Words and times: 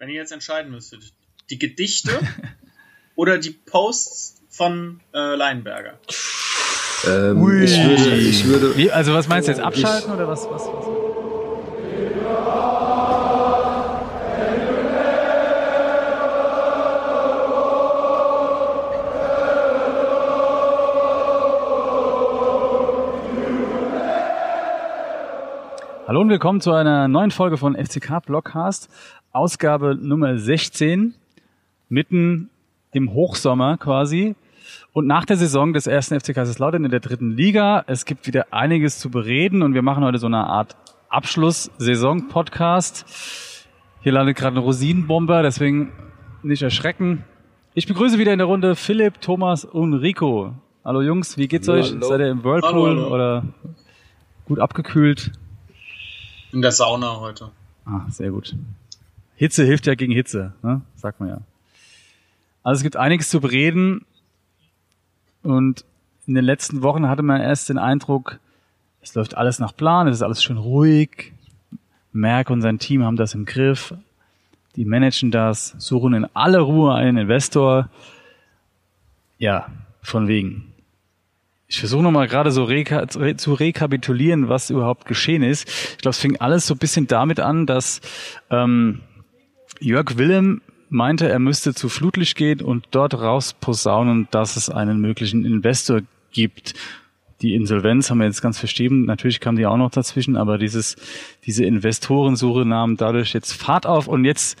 wenn 0.00 0.08
ihr 0.08 0.16
jetzt 0.16 0.32
entscheiden 0.32 0.72
müsstet, 0.72 1.12
die 1.50 1.58
Gedichte 1.58 2.10
oder 3.14 3.38
die 3.38 3.50
Posts 3.50 4.42
von 4.48 5.00
äh, 5.14 5.36
Leinberger? 5.36 6.00
Ähm, 7.06 7.62
ich 7.62 7.76
würde, 7.78 8.16
ich 8.16 8.44
würde. 8.46 8.76
Wie, 8.76 8.90
also 8.90 9.14
was 9.14 9.28
meinst 9.28 9.46
du 9.46 9.52
jetzt? 9.52 9.60
Abschalten 9.60 10.10
ich, 10.10 10.14
oder 10.14 10.26
was? 10.26 10.46
was, 10.50 10.66
was? 10.66 10.89
Hallo 26.10 26.22
und 26.22 26.28
willkommen 26.28 26.60
zu 26.60 26.72
einer 26.72 27.06
neuen 27.06 27.30
Folge 27.30 27.56
von 27.56 27.76
FCK 27.76 28.26
Blockcast, 28.26 28.90
Ausgabe 29.30 29.94
Nummer 29.94 30.38
16, 30.38 31.14
mitten 31.88 32.50
im 32.90 33.14
Hochsommer 33.14 33.76
quasi. 33.76 34.34
Und 34.92 35.06
nach 35.06 35.24
der 35.24 35.36
Saison 35.36 35.72
des 35.72 35.86
ersten 35.86 36.18
FC 36.18 36.34
Kaiserslautern 36.34 36.84
in 36.84 36.90
der 36.90 36.98
dritten 36.98 37.36
Liga, 37.36 37.84
es 37.86 38.06
gibt 38.06 38.26
wieder 38.26 38.52
einiges 38.52 38.98
zu 38.98 39.08
bereden 39.08 39.62
und 39.62 39.74
wir 39.74 39.82
machen 39.82 40.02
heute 40.02 40.18
so 40.18 40.26
eine 40.26 40.48
Art 40.48 40.74
Abschluss-Saison-Podcast. 41.10 43.68
Hier 44.00 44.10
landet 44.10 44.36
gerade 44.36 44.56
ein 44.56 44.64
Rosinenbomber, 44.64 45.44
deswegen 45.44 45.92
nicht 46.42 46.62
erschrecken. 46.62 47.22
Ich 47.74 47.86
begrüße 47.86 48.18
wieder 48.18 48.32
in 48.32 48.40
der 48.40 48.48
Runde 48.48 48.74
Philipp, 48.74 49.20
Thomas 49.20 49.64
und 49.64 49.94
Rico. 49.94 50.54
Hallo 50.84 51.02
Jungs, 51.02 51.38
wie 51.38 51.46
geht's 51.46 51.68
euch? 51.68 51.92
Hallo. 51.92 52.08
Seid 52.08 52.18
ihr 52.18 52.30
im 52.30 52.42
Whirlpool 52.42 52.72
Hallo, 52.72 52.88
hallo. 52.88 53.14
oder 53.14 53.44
gut 54.46 54.58
abgekühlt? 54.58 55.30
In 56.52 56.62
der 56.62 56.72
Sauna 56.72 57.20
heute. 57.20 57.50
Ah, 57.84 58.02
sehr 58.08 58.30
gut. 58.30 58.54
Hitze 59.36 59.64
hilft 59.64 59.86
ja 59.86 59.94
gegen 59.94 60.12
Hitze, 60.12 60.52
ne? 60.62 60.82
sagt 60.96 61.20
man 61.20 61.28
ja. 61.28 61.40
Also 62.62 62.80
es 62.80 62.82
gibt 62.82 62.96
einiges 62.96 63.30
zu 63.30 63.40
bereden 63.40 64.04
und 65.42 65.84
in 66.26 66.34
den 66.34 66.44
letzten 66.44 66.82
Wochen 66.82 67.08
hatte 67.08 67.22
man 67.22 67.40
erst 67.40 67.68
den 67.68 67.78
Eindruck, 67.78 68.38
es 69.02 69.14
läuft 69.14 69.36
alles 69.36 69.58
nach 69.58 69.74
Plan, 69.74 70.06
es 70.08 70.16
ist 70.16 70.22
alles 70.22 70.42
schön 70.42 70.58
ruhig. 70.58 71.32
Merck 72.12 72.50
und 72.50 72.60
sein 72.60 72.78
Team 72.78 73.02
haben 73.02 73.16
das 73.16 73.34
im 73.34 73.46
Griff. 73.46 73.94
Die 74.76 74.84
managen 74.84 75.30
das, 75.30 75.74
suchen 75.78 76.12
in 76.14 76.26
aller 76.34 76.60
Ruhe 76.60 76.94
einen 76.94 77.16
Investor. 77.16 77.88
Ja, 79.38 79.68
von 80.02 80.28
wegen. 80.28 80.72
Ich 81.70 81.78
versuche 81.78 82.02
nochmal 82.02 82.26
gerade 82.26 82.50
so 82.50 82.64
reka 82.64 83.06
re 83.14 83.36
zu 83.36 83.54
rekapitulieren, 83.54 84.48
was 84.48 84.70
überhaupt 84.70 85.06
geschehen 85.06 85.44
ist. 85.44 85.68
Ich 85.68 85.98
glaube, 85.98 86.10
es 86.10 86.18
fing 86.18 86.36
alles 86.38 86.66
so 86.66 86.74
ein 86.74 86.78
bisschen 86.78 87.06
damit 87.06 87.38
an, 87.38 87.64
dass 87.64 88.00
ähm, 88.50 89.02
Jörg 89.78 90.18
Willem 90.18 90.62
meinte, 90.88 91.28
er 91.28 91.38
müsste 91.38 91.72
zu 91.72 91.88
Flutlicht 91.88 92.36
gehen 92.36 92.60
und 92.60 92.88
dort 92.90 93.14
raus 93.14 93.54
posaunen, 93.54 94.26
dass 94.32 94.56
es 94.56 94.68
einen 94.68 95.00
möglichen 95.00 95.44
Investor 95.44 96.00
gibt. 96.32 96.74
Die 97.40 97.54
Insolvenz 97.54 98.10
haben 98.10 98.18
wir 98.18 98.26
jetzt 98.26 98.42
ganz 98.42 98.58
verstehen. 98.58 99.04
Natürlich 99.04 99.38
kam 99.38 99.54
die 99.54 99.66
auch 99.66 99.76
noch 99.76 99.92
dazwischen, 99.92 100.36
aber 100.36 100.58
dieses, 100.58 100.96
diese 101.46 101.64
Investorensuche 101.64 102.66
nahm 102.66 102.96
dadurch 102.96 103.32
jetzt 103.32 103.52
Fahrt 103.52 103.86
auf 103.86 104.08
und 104.08 104.24
jetzt, 104.24 104.58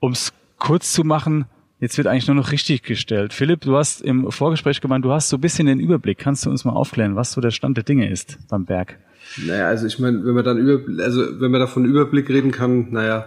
um 0.00 0.12
es 0.12 0.32
kurz 0.58 0.94
zu 0.94 1.04
machen, 1.04 1.44
Jetzt 1.78 1.98
wird 1.98 2.06
eigentlich 2.06 2.26
nur 2.26 2.36
noch 2.36 2.52
richtig 2.52 2.82
gestellt. 2.82 3.34
Philipp, 3.34 3.60
du 3.60 3.76
hast 3.76 4.00
im 4.00 4.30
Vorgespräch 4.30 4.80
gemeint, 4.80 5.04
du 5.04 5.12
hast 5.12 5.28
so 5.28 5.36
ein 5.36 5.40
bisschen 5.40 5.66
den 5.66 5.78
Überblick. 5.78 6.18
Kannst 6.18 6.46
du 6.46 6.50
uns 6.50 6.64
mal 6.64 6.72
aufklären, 6.72 7.16
was 7.16 7.32
so 7.32 7.40
der 7.42 7.50
Stand 7.50 7.76
der 7.76 7.84
Dinge 7.84 8.10
ist 8.10 8.38
beim 8.48 8.64
Berg? 8.64 8.98
Naja, 9.44 9.68
also 9.68 9.86
ich 9.86 9.98
meine, 9.98 10.24
wenn 10.24 10.34
man 10.34 10.44
dann 10.44 10.56
über, 10.56 11.02
also 11.02 11.40
wenn 11.40 11.50
man 11.50 11.60
davon 11.60 11.84
Überblick 11.84 12.30
reden 12.30 12.50
kann, 12.50 12.92
naja, 12.92 13.26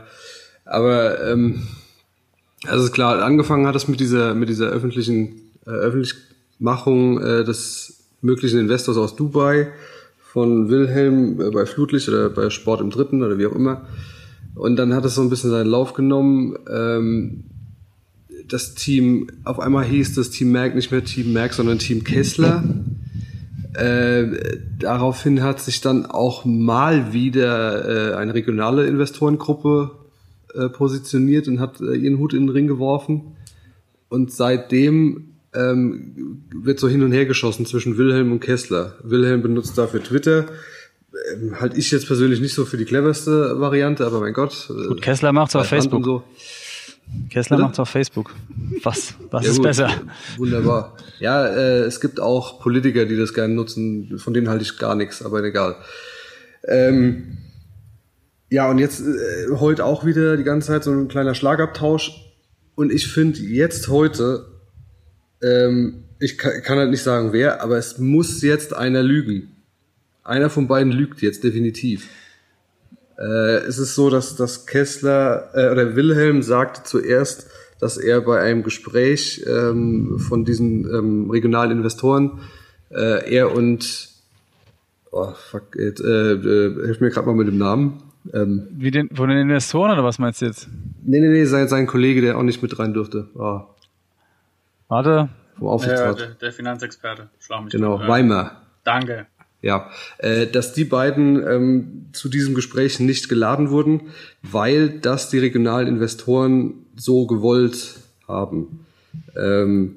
aber 0.66 1.30
ähm, 1.30 1.68
also 2.66 2.86
ist 2.86 2.92
klar, 2.94 3.22
angefangen 3.22 3.68
hat 3.68 3.76
es 3.76 3.88
mit 3.88 4.00
dieser 4.00 4.34
mit 4.34 4.50
dieser 4.50 4.68
öffentlichen 4.68 5.42
äh, 5.66 5.70
Öffentlichmachung 5.70 7.22
äh, 7.22 7.44
des 7.44 8.08
möglichen 8.22 8.60
Investors 8.60 8.98
aus 8.98 9.16
Dubai 9.16 9.72
von 10.20 10.70
Wilhelm 10.70 11.40
äh, 11.40 11.52
bei 11.52 11.66
Flutlicht 11.66 12.10
oder 12.10 12.30
bei 12.30 12.50
Sport 12.50 12.82
im 12.82 12.90
Dritten 12.90 13.22
oder 13.22 13.38
wie 13.38 13.46
auch 13.46 13.56
immer. 13.56 13.88
Und 14.56 14.76
dann 14.78 14.94
hat 14.94 15.06
es 15.06 15.16
so 15.16 15.22
ein 15.22 15.30
bisschen 15.30 15.52
seinen 15.52 15.70
Lauf 15.70 15.94
genommen. 15.94 16.58
Ähm, 16.70 17.44
das 18.50 18.76
Team, 18.76 19.30
auf 19.44 19.60
einmal 19.60 19.86
hieß 19.86 20.16
das 20.16 20.30
Team 20.30 20.52
Merck 20.52 20.76
nicht 20.76 20.92
mehr 20.92 21.04
Team 21.04 21.34
Merck, 21.34 21.54
sondern 21.54 21.80
Team 21.80 22.04
Kessler. 22.04 22.64
Äh, 23.74 24.58
daraufhin 24.80 25.44
hat 25.44 25.62
sich 25.62 25.82
dann 25.82 26.06
auch 26.06 26.44
mal 26.44 27.14
wieder 27.14 28.14
äh, 28.14 28.16
eine 28.16 28.34
regionale 28.34 28.88
Investorengruppe 28.88 29.92
äh, 30.56 30.70
positioniert 30.70 31.48
und 31.48 31.60
hat 31.60 31.80
äh, 31.80 31.96
ihren 31.96 32.18
Hut 32.18 32.34
in 32.34 32.48
den 32.48 32.50
Ring 32.50 32.68
geworfen. 32.68 33.36
Und 34.10 34.32
seitdem 34.34 35.36
ähm, 35.54 36.44
wird 36.54 36.80
so 36.80 36.88
hin 36.88 37.04
und 37.04 37.12
her 37.12 37.26
geschossen 37.26 37.66
zwischen 37.66 37.98
Wilhelm 37.98 38.32
und 38.32 38.40
Kessler. 38.40 38.96
Wilhelm 39.04 39.42
benutzt 39.42 39.78
dafür 39.78 40.04
Twitter. 40.04 40.48
Ähm, 41.34 41.60
halt 41.60 41.78
ich 41.78 41.92
jetzt 41.92 42.08
persönlich 42.08 42.40
nicht 42.40 42.54
so 42.54 42.66
für 42.66 42.78
die 42.78 42.86
cleverste 42.86 43.60
Variante, 43.60 44.06
aber 44.06 44.20
mein 44.20 44.34
Gott. 44.34 44.70
äh, 44.70 44.88
Gut, 44.88 45.02
Kessler 45.02 45.32
macht's 45.32 45.56
auf 45.56 45.68
Facebook. 45.68 46.00
und 46.00 46.04
So. 46.06 46.24
Kessler 47.30 47.58
Bitte? 47.58 47.66
macht's 47.66 47.80
auf 47.80 47.90
Facebook. 47.90 48.34
Was, 48.84 49.16
was 49.32 49.46
Ja, 49.46 49.52
ist 49.52 49.58
gut, 49.58 49.66
besser? 49.66 49.90
Wunderbar. 50.38 50.96
Ja, 51.20 51.48
äh, 51.48 51.80
es 51.82 52.00
gibt 52.00 52.20
auch 52.20 52.60
Politiker, 52.62 53.06
die 53.06 53.18
das 53.18 53.34
gerne 53.34 53.54
nutzen, 53.54 54.18
von 54.20 54.34
denen 54.34 54.50
halte 54.50 54.64
ich 54.64 54.78
gar 54.78 54.96
nichts, 54.96 55.24
aber 55.24 55.44
egal. 55.44 55.76
Ähm, 56.68 57.38
ja, 58.50 58.70
und 58.70 58.80
jetzt 58.80 59.02
äh, 59.02 59.56
heute 59.56 59.86
auch 59.86 60.06
wieder 60.06 60.38
die 60.38 60.44
ganze 60.44 60.68
Zeit 60.68 60.84
so 60.84 60.92
ein 60.92 61.08
kleiner 61.08 61.36
Schlagabtausch. 61.36 62.26
Und 62.76 62.92
ich 62.92 63.08
finde 63.08 63.40
jetzt 63.40 63.90
heute, 63.90 64.46
ähm, 65.44 66.06
ich 66.20 66.38
kann, 66.38 66.62
kann 66.64 66.78
halt 66.78 66.90
nicht 66.90 67.04
sagen 67.04 67.34
wer, 67.34 67.62
aber 67.62 67.78
es 67.78 67.98
muss 67.98 68.42
jetzt 68.42 68.74
einer 68.74 69.04
lügen. 69.04 69.56
Einer 70.24 70.50
von 70.50 70.68
beiden 70.68 70.92
lügt 70.92 71.22
jetzt 71.22 71.44
definitiv. 71.44 72.08
Äh, 73.20 73.58
es 73.68 73.78
ist 73.78 73.96
so, 73.96 74.10
dass, 74.10 74.36
dass 74.36 74.66
Kessler 74.66 75.50
äh, 75.54 75.72
oder 75.72 75.96
Wilhelm 75.96 76.42
sagte 76.42 76.84
zuerst, 76.84 77.48
dass 77.80 77.98
er 77.98 78.22
bei 78.22 78.40
einem 78.40 78.64
Gespräch 78.64 79.46
ähm, 79.48 80.20
von 80.20 80.46
diesen 80.46 80.86
ähm, 80.86 81.30
regionalen 81.30 81.72
Investoren 81.72 82.40
äh, 82.92 83.30
er 83.34 83.54
und 83.54 84.10
oh 85.12 85.32
fuck, 85.34 85.76
jetzt, 85.76 86.02
äh, 86.02 86.34
äh, 86.34 86.86
hilf 86.86 87.00
mir 87.02 87.10
gerade 87.10 87.28
mal 87.28 87.36
mit 87.36 87.48
dem 87.48 87.58
Namen. 87.58 88.04
Ähm, 88.34 88.68
Wie 88.72 88.92
den, 88.92 89.10
von 89.16 89.30
den 89.30 89.38
Investoren 89.40 89.92
oder 89.92 90.04
was 90.04 90.20
meinst 90.20 90.42
du 90.42 90.46
jetzt? 90.46 90.68
nee, 91.04 91.20
nee, 91.20 91.30
nee, 91.30 91.46
sein, 91.46 91.68
sein 91.68 91.88
Kollege, 91.88 92.22
der 92.22 92.38
auch 92.38 92.44
nicht 92.44 92.62
mit 92.62 92.78
rein 92.80 92.94
durfte. 92.94 93.28
Oh, 93.36 93.62
Warte, 94.88 95.30
vom 95.58 95.68
Ja, 95.68 95.74
Aufsichtsrat. 95.74 96.20
der, 96.20 96.28
der 96.42 96.52
Finanzexperte. 96.52 97.30
Schlag 97.40 97.64
mich 97.64 97.72
genau. 97.72 98.00
Ja. 98.00 98.08
Weimar. 98.08 98.62
Danke. 98.84 99.28
Ja, 99.62 99.90
äh, 100.20 100.48
dass 100.48 100.72
die 100.74 100.86
beiden 100.86 101.46
ähm, 101.46 102.06
zu 102.14 102.30
diesem 102.30 102.56
Gespräch 102.56 103.00
nicht 103.02 103.28
geladen 103.28 103.70
wurden, 103.72 104.04
weil 104.42 104.90
das 104.90 105.30
die 105.30 105.38
regionalen 105.40 105.88
Investoren 105.88 106.86
so 106.96 107.28
gewollt 107.28 107.96
haben. 108.28 108.86
Ähm, 109.36 109.96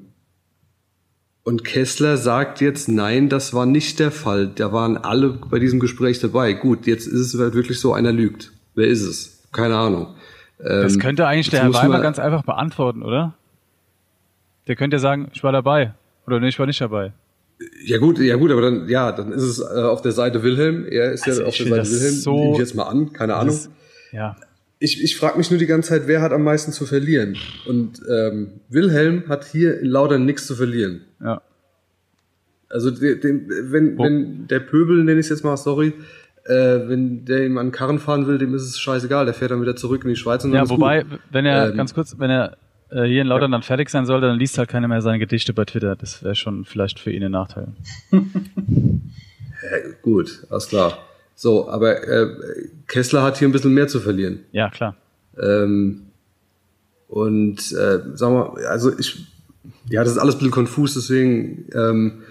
und 1.44 1.64
Kessler 1.64 2.16
sagt 2.16 2.60
jetzt, 2.60 2.88
nein, 2.88 3.28
das 3.28 3.52
war 3.54 3.66
nicht 3.66 3.98
der 4.00 4.10
Fall. 4.10 4.48
Da 4.54 4.72
waren 4.72 4.96
alle 4.96 5.30
bei 5.30 5.58
diesem 5.58 5.78
Gespräch 5.80 6.18
dabei. 6.20 6.52
Gut, 6.54 6.86
jetzt 6.86 7.06
ist 7.06 7.34
es 7.34 7.40
halt 7.40 7.54
wirklich 7.54 7.78
so, 7.80 7.92
einer 7.94 8.12
lügt. 8.12 8.52
Wer 8.74 8.86
ist 8.88 9.02
es? 9.02 9.42
Keine 9.52 9.76
Ahnung. 9.76 10.14
das 10.58 10.94
Ähm, 10.94 11.00
könnte 11.00 11.26
eigentlich 11.26 11.50
der 11.50 11.62
Herr 11.62 11.74
Weimer 11.74 11.94
man- 11.94 12.02
ganz 12.02 12.18
einfach 12.18 12.42
beantworten, 12.44 13.02
oder? 13.02 13.34
Der 14.68 14.76
könnte 14.76 14.96
ja 14.96 15.00
sagen, 15.00 15.28
ich 15.34 15.42
war 15.44 15.52
dabei. 15.52 15.94
Oder 16.26 16.38
nee, 16.40 16.48
ich 16.48 16.58
war 16.58 16.66
nicht 16.66 16.80
dabei. 16.80 17.12
Ja 17.84 17.98
gut, 17.98 18.18
ja 18.18 18.36
gut, 18.36 18.50
aber 18.50 18.60
dann, 18.62 18.88
ja, 18.88 19.12
dann 19.12 19.32
ist 19.32 19.42
es 19.42 19.58
äh, 19.60 19.64
auf 19.82 20.02
der 20.02 20.12
Seite 20.12 20.42
Wilhelm. 20.42 20.86
Er 20.88 21.12
ist 21.12 21.26
Also 21.26 21.42
ja 21.42 21.46
auf 21.48 21.56
der 21.56 21.66
Seite 21.66 21.90
Wilhelm. 21.90 22.14
so- 22.14 22.34
Nehme 22.36 22.52
ich 22.52 22.58
jetzt 22.58 22.74
mal 22.74 22.84
an, 22.84 23.12
keine 23.12 23.34
Ahnung. 23.34 23.54
Das, 23.56 23.70
ja. 24.12 24.36
Ich, 24.78 25.02
ich 25.02 25.16
frage 25.16 25.38
mich 25.38 25.50
nur 25.50 25.58
die 25.58 25.66
ganze 25.66 25.90
Zeit, 25.90 26.02
wer 26.06 26.20
hat 26.22 26.32
am 26.32 26.42
meisten 26.42 26.72
zu 26.72 26.86
verlieren? 26.86 27.36
Und 27.66 28.00
ähm, 28.10 28.60
Wilhelm 28.68 29.24
hat 29.28 29.44
hier 29.44 29.78
in 29.80 29.86
Laudern 29.86 30.24
nichts 30.24 30.46
zu 30.46 30.56
verlieren. 30.56 31.02
Ja. 31.22 31.40
Also 32.68 32.90
de, 32.90 33.18
dem, 33.20 33.48
wenn, 33.70 33.98
Wo- 33.98 34.04
wenn 34.04 34.46
der 34.48 34.60
Pöbel, 34.60 35.04
nenne 35.04 35.20
ich 35.20 35.26
es 35.26 35.30
jetzt 35.30 35.44
mal, 35.44 35.56
sorry, 35.56 35.92
äh, 36.46 36.52
wenn 36.88 37.24
der 37.24 37.44
ihm 37.46 37.58
an 37.58 37.66
den 37.66 37.72
Karren 37.72 37.98
fahren 38.00 38.26
will, 38.26 38.38
dem 38.38 38.54
ist 38.54 38.62
es 38.62 38.80
scheißegal. 38.80 39.24
Der 39.26 39.34
fährt 39.34 39.50
dann 39.52 39.60
wieder 39.62 39.76
zurück 39.76 40.02
in 40.04 40.08
die 40.10 40.16
Schweiz 40.16 40.42
und 40.44 40.50
dann 40.50 40.56
Ja, 40.58 40.64
ist 40.64 40.70
wobei, 40.70 41.02
gut. 41.02 41.20
wenn 41.30 41.46
er, 41.46 41.70
Ähm, 41.70 41.76
ganz 41.76 41.94
kurz, 41.94 42.16
wenn 42.18 42.30
er 42.30 42.56
äh, 42.92 43.04
hier 43.04 43.22
in 43.22 43.28
Lautern 43.28 43.52
dann 43.52 43.62
fertig 43.62 43.90
sein 43.90 44.06
sollte, 44.06 44.26
dann 44.26 44.38
liest 44.38 44.58
halt 44.58 44.68
keiner 44.68 44.88
mehr 44.88 45.02
seine 45.02 45.18
Gedichte 45.18 45.52
bei 45.52 45.64
Twitter. 45.64 45.96
Das 45.96 46.22
wäre 46.22 46.34
schon 46.34 46.64
vielleicht 46.64 46.98
für 46.98 47.10
ihn 47.10 47.24
ein 47.24 47.32
Nachteil. 47.32 47.68
Äh, 49.62 49.92
gut, 50.02 50.44
alles 50.50 50.66
klar. 50.66 50.98
So, 51.36 51.68
aber 51.68 52.02
äh, 52.02 52.26
Kessler 52.88 53.22
hat 53.22 53.38
hier 53.38 53.48
ein 53.48 53.52
bisschen 53.52 53.72
mehr 53.72 53.86
zu 53.86 54.00
verlieren. 54.00 54.40
Ja, 54.50 54.70
klar. 54.70 54.96
Ähm, 55.40 56.06
und 57.06 57.58
äh, 57.72 58.00
sagen 58.14 58.34
wir, 58.34 58.68
also 58.68 58.96
ich, 58.98 59.24
ja, 59.88 60.02
das 60.02 60.14
ist 60.14 60.18
alles 60.18 60.34
ein 60.34 60.38
bisschen 60.38 60.50
konfus, 60.50 60.94
deswegen, 60.94 61.68
ähm, 61.74 62.22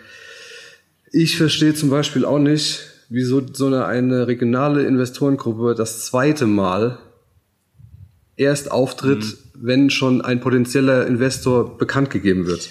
ich 1.12 1.38
verstehe 1.38 1.74
zum 1.74 1.90
Beispiel 1.90 2.26
auch 2.26 2.40
nicht, 2.40 2.82
wieso 3.10 3.42
so 3.54 3.68
eine, 3.68 3.86
eine 3.86 4.28
regionale 4.28 4.84
Investorengruppe 4.84 5.76
das 5.76 6.06
zweite 6.06 6.48
Mal 6.48 6.98
erst 8.42 8.72
auftritt, 8.72 9.24
mhm. 9.24 9.68
wenn 9.68 9.90
schon 9.90 10.22
ein 10.22 10.42
potenzieller 10.42 11.08
Investor 11.08 11.78
bekannt 11.78 12.10
gegeben 12.10 12.48
wird. 12.48 12.70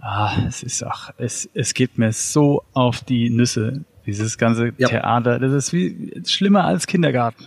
Ah, 0.00 0.32
es 0.48 0.62
ist 0.62 0.82
ach, 0.82 1.10
es, 1.18 1.48
es 1.54 1.74
geht 1.74 1.98
mir 1.98 2.12
so 2.12 2.62
auf 2.72 3.02
die 3.02 3.30
Nüsse, 3.30 3.84
dieses 4.06 4.38
ganze 4.38 4.72
ja. 4.78 4.88
Theater. 4.88 5.38
Das 5.38 5.52
ist 5.52 5.72
wie 5.72 6.22
schlimmer 6.26 6.64
als 6.64 6.86
Kindergarten. 6.86 7.46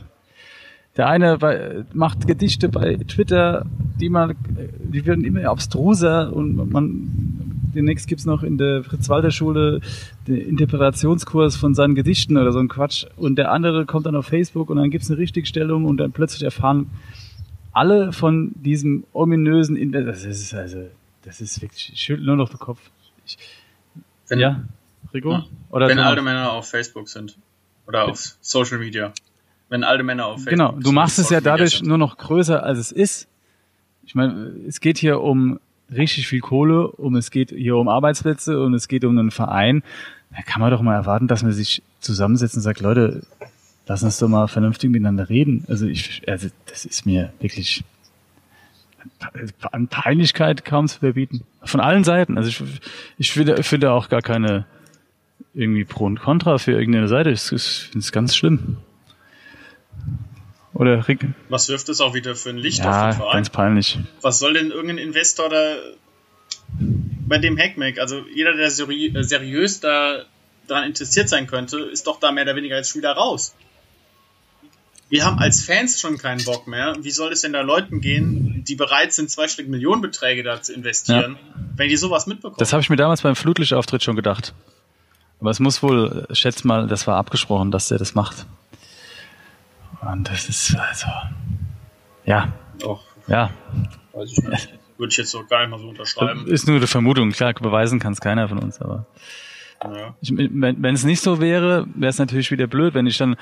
Der 0.97 1.07
eine 1.07 1.37
bei, 1.37 1.83
macht 1.93 2.25
Gedichte 2.25 2.69
bei 2.69 2.95
Twitter, 2.95 3.65
die 3.99 4.09
man, 4.09 4.35
die 4.79 5.05
werden 5.05 5.25
immer 5.25 5.49
abstruser 5.49 6.31
und 6.33 6.71
man 6.71 7.45
demnächst 7.75 8.07
gibt's 8.07 8.25
noch 8.25 8.43
in 8.43 8.57
der 8.57 8.83
Fritz-Walter-Schule 8.83 9.81
den 10.27 10.37
Interpretationskurs 10.37 11.57
von 11.57 11.75
seinen 11.75 11.95
Gedichten 11.95 12.37
oder 12.37 12.53
so 12.53 12.59
ein 12.59 12.69
Quatsch. 12.69 13.05
Und 13.17 13.35
der 13.35 13.51
andere 13.51 13.85
kommt 13.85 14.05
dann 14.05 14.15
auf 14.15 14.27
Facebook 14.27 14.69
und 14.69 14.77
dann 14.77 14.89
gibt's 14.89 15.11
eine 15.11 15.19
Richtigstellung 15.19 15.83
und 15.83 15.97
dann 15.97 16.13
plötzlich 16.13 16.43
erfahren 16.43 16.89
alle 17.75 18.13
von 18.13 18.53
diesem 18.55 19.03
ominösen 19.11 19.75
Inter 19.75 20.03
das 20.03 20.23
ist 20.23 20.53
also 20.53 20.87
das 21.23 21.41
ist 21.41 21.61
wirklich 21.61 21.91
ich 21.93 21.99
schüttel 21.99 22.25
nur 22.25 22.37
noch 22.37 22.49
den 22.49 22.59
Kopf. 22.59 22.79
Ich, 23.25 23.37
wenn, 24.27 24.39
ja, 24.39 24.63
Rico? 25.13 25.31
Ja, 25.31 25.45
oder 25.69 25.87
wenn 25.87 25.99
alte 25.99 26.21
Männer 26.21 26.51
auf 26.51 26.69
Facebook 26.69 27.09
sind 27.09 27.37
oder 27.85 28.05
auf 28.05 28.37
Social 28.41 28.79
Media. 28.79 29.11
Wenn 29.67 29.83
alte 29.83 30.03
Männer 30.03 30.27
auf 30.27 30.43
Facebook 30.43 30.51
Genau, 30.51 30.71
du 30.71 30.91
machst 30.91 31.19
es 31.19 31.29
ja 31.29 31.41
dadurch 31.41 31.83
nur 31.83 31.97
noch 31.97 32.17
größer 32.17 32.63
als 32.63 32.79
es 32.79 32.91
ist. 32.91 33.27
Ich 34.05 34.15
meine, 34.15 34.53
es 34.67 34.79
geht 34.79 34.97
hier 34.97 35.19
um 35.21 35.59
richtig 35.91 36.27
viel 36.27 36.39
Kohle, 36.39 36.87
um 36.87 37.15
es 37.15 37.29
geht 37.29 37.49
hier 37.49 37.75
um 37.75 37.89
Arbeitsplätze 37.89 38.61
und 38.63 38.73
es 38.73 38.87
geht 38.87 39.03
um 39.03 39.17
einen 39.17 39.31
Verein. 39.31 39.83
Da 40.31 40.41
kann 40.43 40.61
man 40.61 40.71
doch 40.71 40.81
mal 40.81 40.95
erwarten, 40.95 41.27
dass 41.27 41.43
man 41.43 41.51
sich 41.51 41.81
zusammensetzt 41.99 42.55
und 42.55 42.61
sagt, 42.61 42.79
Leute, 42.79 43.23
lass 43.87 44.03
uns 44.03 44.17
doch 44.17 44.27
mal 44.27 44.47
vernünftig 44.47 44.89
miteinander 44.89 45.29
reden. 45.29 45.65
Also 45.67 45.87
ich, 45.87 46.21
also 46.27 46.49
das 46.65 46.85
ist 46.85 47.05
mir 47.05 47.33
wirklich 47.39 47.83
an 49.71 49.87
Peinlichkeit 49.87 50.65
kaum 50.65 50.87
zu 50.87 50.99
verbieten. 50.99 51.43
Von 51.63 51.79
allen 51.79 52.03
Seiten. 52.03 52.37
Also 52.37 52.49
ich, 52.49 52.61
ich 53.17 53.31
finde, 53.31 53.61
finde 53.63 53.91
auch 53.91 54.09
gar 54.09 54.21
keine 54.21 54.65
irgendwie 55.53 55.85
Pro 55.85 56.05
und 56.05 56.19
Contra 56.19 56.57
für 56.57 56.71
irgendeine 56.71 57.07
Seite. 57.07 57.31
Ich, 57.31 57.51
ich 57.51 57.63
finde 57.63 57.99
es 57.99 58.11
ganz 58.11 58.35
schlimm. 58.35 58.77
Oder 60.73 61.07
Rick? 61.07 61.25
Was 61.49 61.69
wirft 61.69 61.87
es 61.87 62.01
auch 62.01 62.13
wieder 62.13 62.35
für 62.35 62.49
ein 62.49 62.57
Licht 62.57 62.79
ja, 62.79 63.09
auf 63.09 63.15
den 63.15 63.17
Verein? 63.21 63.33
ganz 63.33 63.49
peinlich. 63.49 63.99
Was 64.21 64.39
soll 64.39 64.53
denn 64.53 64.71
irgendein 64.71 64.97
Investor 64.97 65.49
da 65.49 65.75
bei 67.27 67.37
dem 67.37 67.57
Hackmack, 67.57 67.99
also 67.99 68.25
jeder, 68.33 68.53
der 68.55 68.69
seri 68.69 69.13
seriös 69.21 69.79
da 69.79 70.25
daran 70.67 70.85
interessiert 70.85 71.29
sein 71.29 71.47
könnte, 71.47 71.79
ist 71.79 72.07
doch 72.07 72.19
da 72.19 72.31
mehr 72.31 72.43
oder 72.43 72.55
weniger 72.55 72.75
als 72.75 72.89
Spieler 72.89 73.11
raus 73.13 73.55
wir 75.15 75.23
haben 75.23 75.39
als 75.39 75.63
Fans 75.63 76.01
schon 76.01 76.17
keinen 76.17 76.43
Bock 76.43 76.67
mehr. 76.67 76.97
Wie 76.99 77.09
soll 77.09 77.31
es 77.31 77.39
denn 77.39 77.53
da 77.53 77.61
Leuten 77.61 78.01
gehen, 78.01 78.65
die 78.67 78.75
bereit 78.75 79.13
sind, 79.13 79.31
zweistellige 79.31 79.71
Millionenbeträge 79.71 80.43
da 80.43 80.61
zu 80.61 80.73
investieren, 80.73 81.37
ja. 81.39 81.63
wenn 81.77 81.87
die 81.87 81.95
sowas 81.95 82.27
mitbekommen? 82.27 82.57
Das 82.59 82.73
habe 82.73 82.81
ich 82.81 82.89
mir 82.89 82.97
damals 82.97 83.21
beim 83.21 83.37
Flutlichtauftritt 83.37 84.03
schon 84.03 84.17
gedacht. 84.17 84.53
Aber 85.39 85.51
es 85.51 85.61
muss 85.61 85.81
wohl, 85.81 86.27
schätz 86.31 86.65
mal, 86.65 86.87
das 86.87 87.07
war 87.07 87.15
abgesprochen, 87.15 87.71
dass 87.71 87.87
der 87.87 87.97
das 87.97 88.13
macht. 88.13 88.45
Und 90.01 90.27
das 90.27 90.49
ist 90.49 90.75
also, 90.75 91.07
ja. 92.25 92.51
Doch. 92.79 93.01
Ja. 93.27 93.51
Weiß 94.11 94.33
ich 94.33 94.43
nicht. 94.43 94.69
Würde 94.97 95.11
ich 95.11 95.17
jetzt 95.17 95.31
so 95.31 95.45
gar 95.45 95.61
nicht 95.61 95.69
mal 95.69 95.79
so 95.79 95.87
unterschreiben. 95.87 96.45
Ist 96.47 96.67
nur 96.67 96.75
eine 96.75 96.87
Vermutung. 96.87 97.31
Klar, 97.31 97.53
beweisen 97.53 97.99
kann 97.99 98.11
es 98.11 98.19
keiner 98.19 98.49
von 98.49 98.59
uns, 98.59 98.81
aber. 98.81 99.05
Ja. 99.81 100.13
Ich, 100.19 100.33
wenn 100.35 100.95
es 100.95 101.05
nicht 101.05 101.21
so 101.21 101.39
wäre, 101.39 101.87
wäre 101.95 102.09
es 102.09 102.17
natürlich 102.17 102.51
wieder 102.51 102.67
blöd, 102.67 102.93
wenn 102.93 103.07
ich 103.07 103.17
dann 103.17 103.37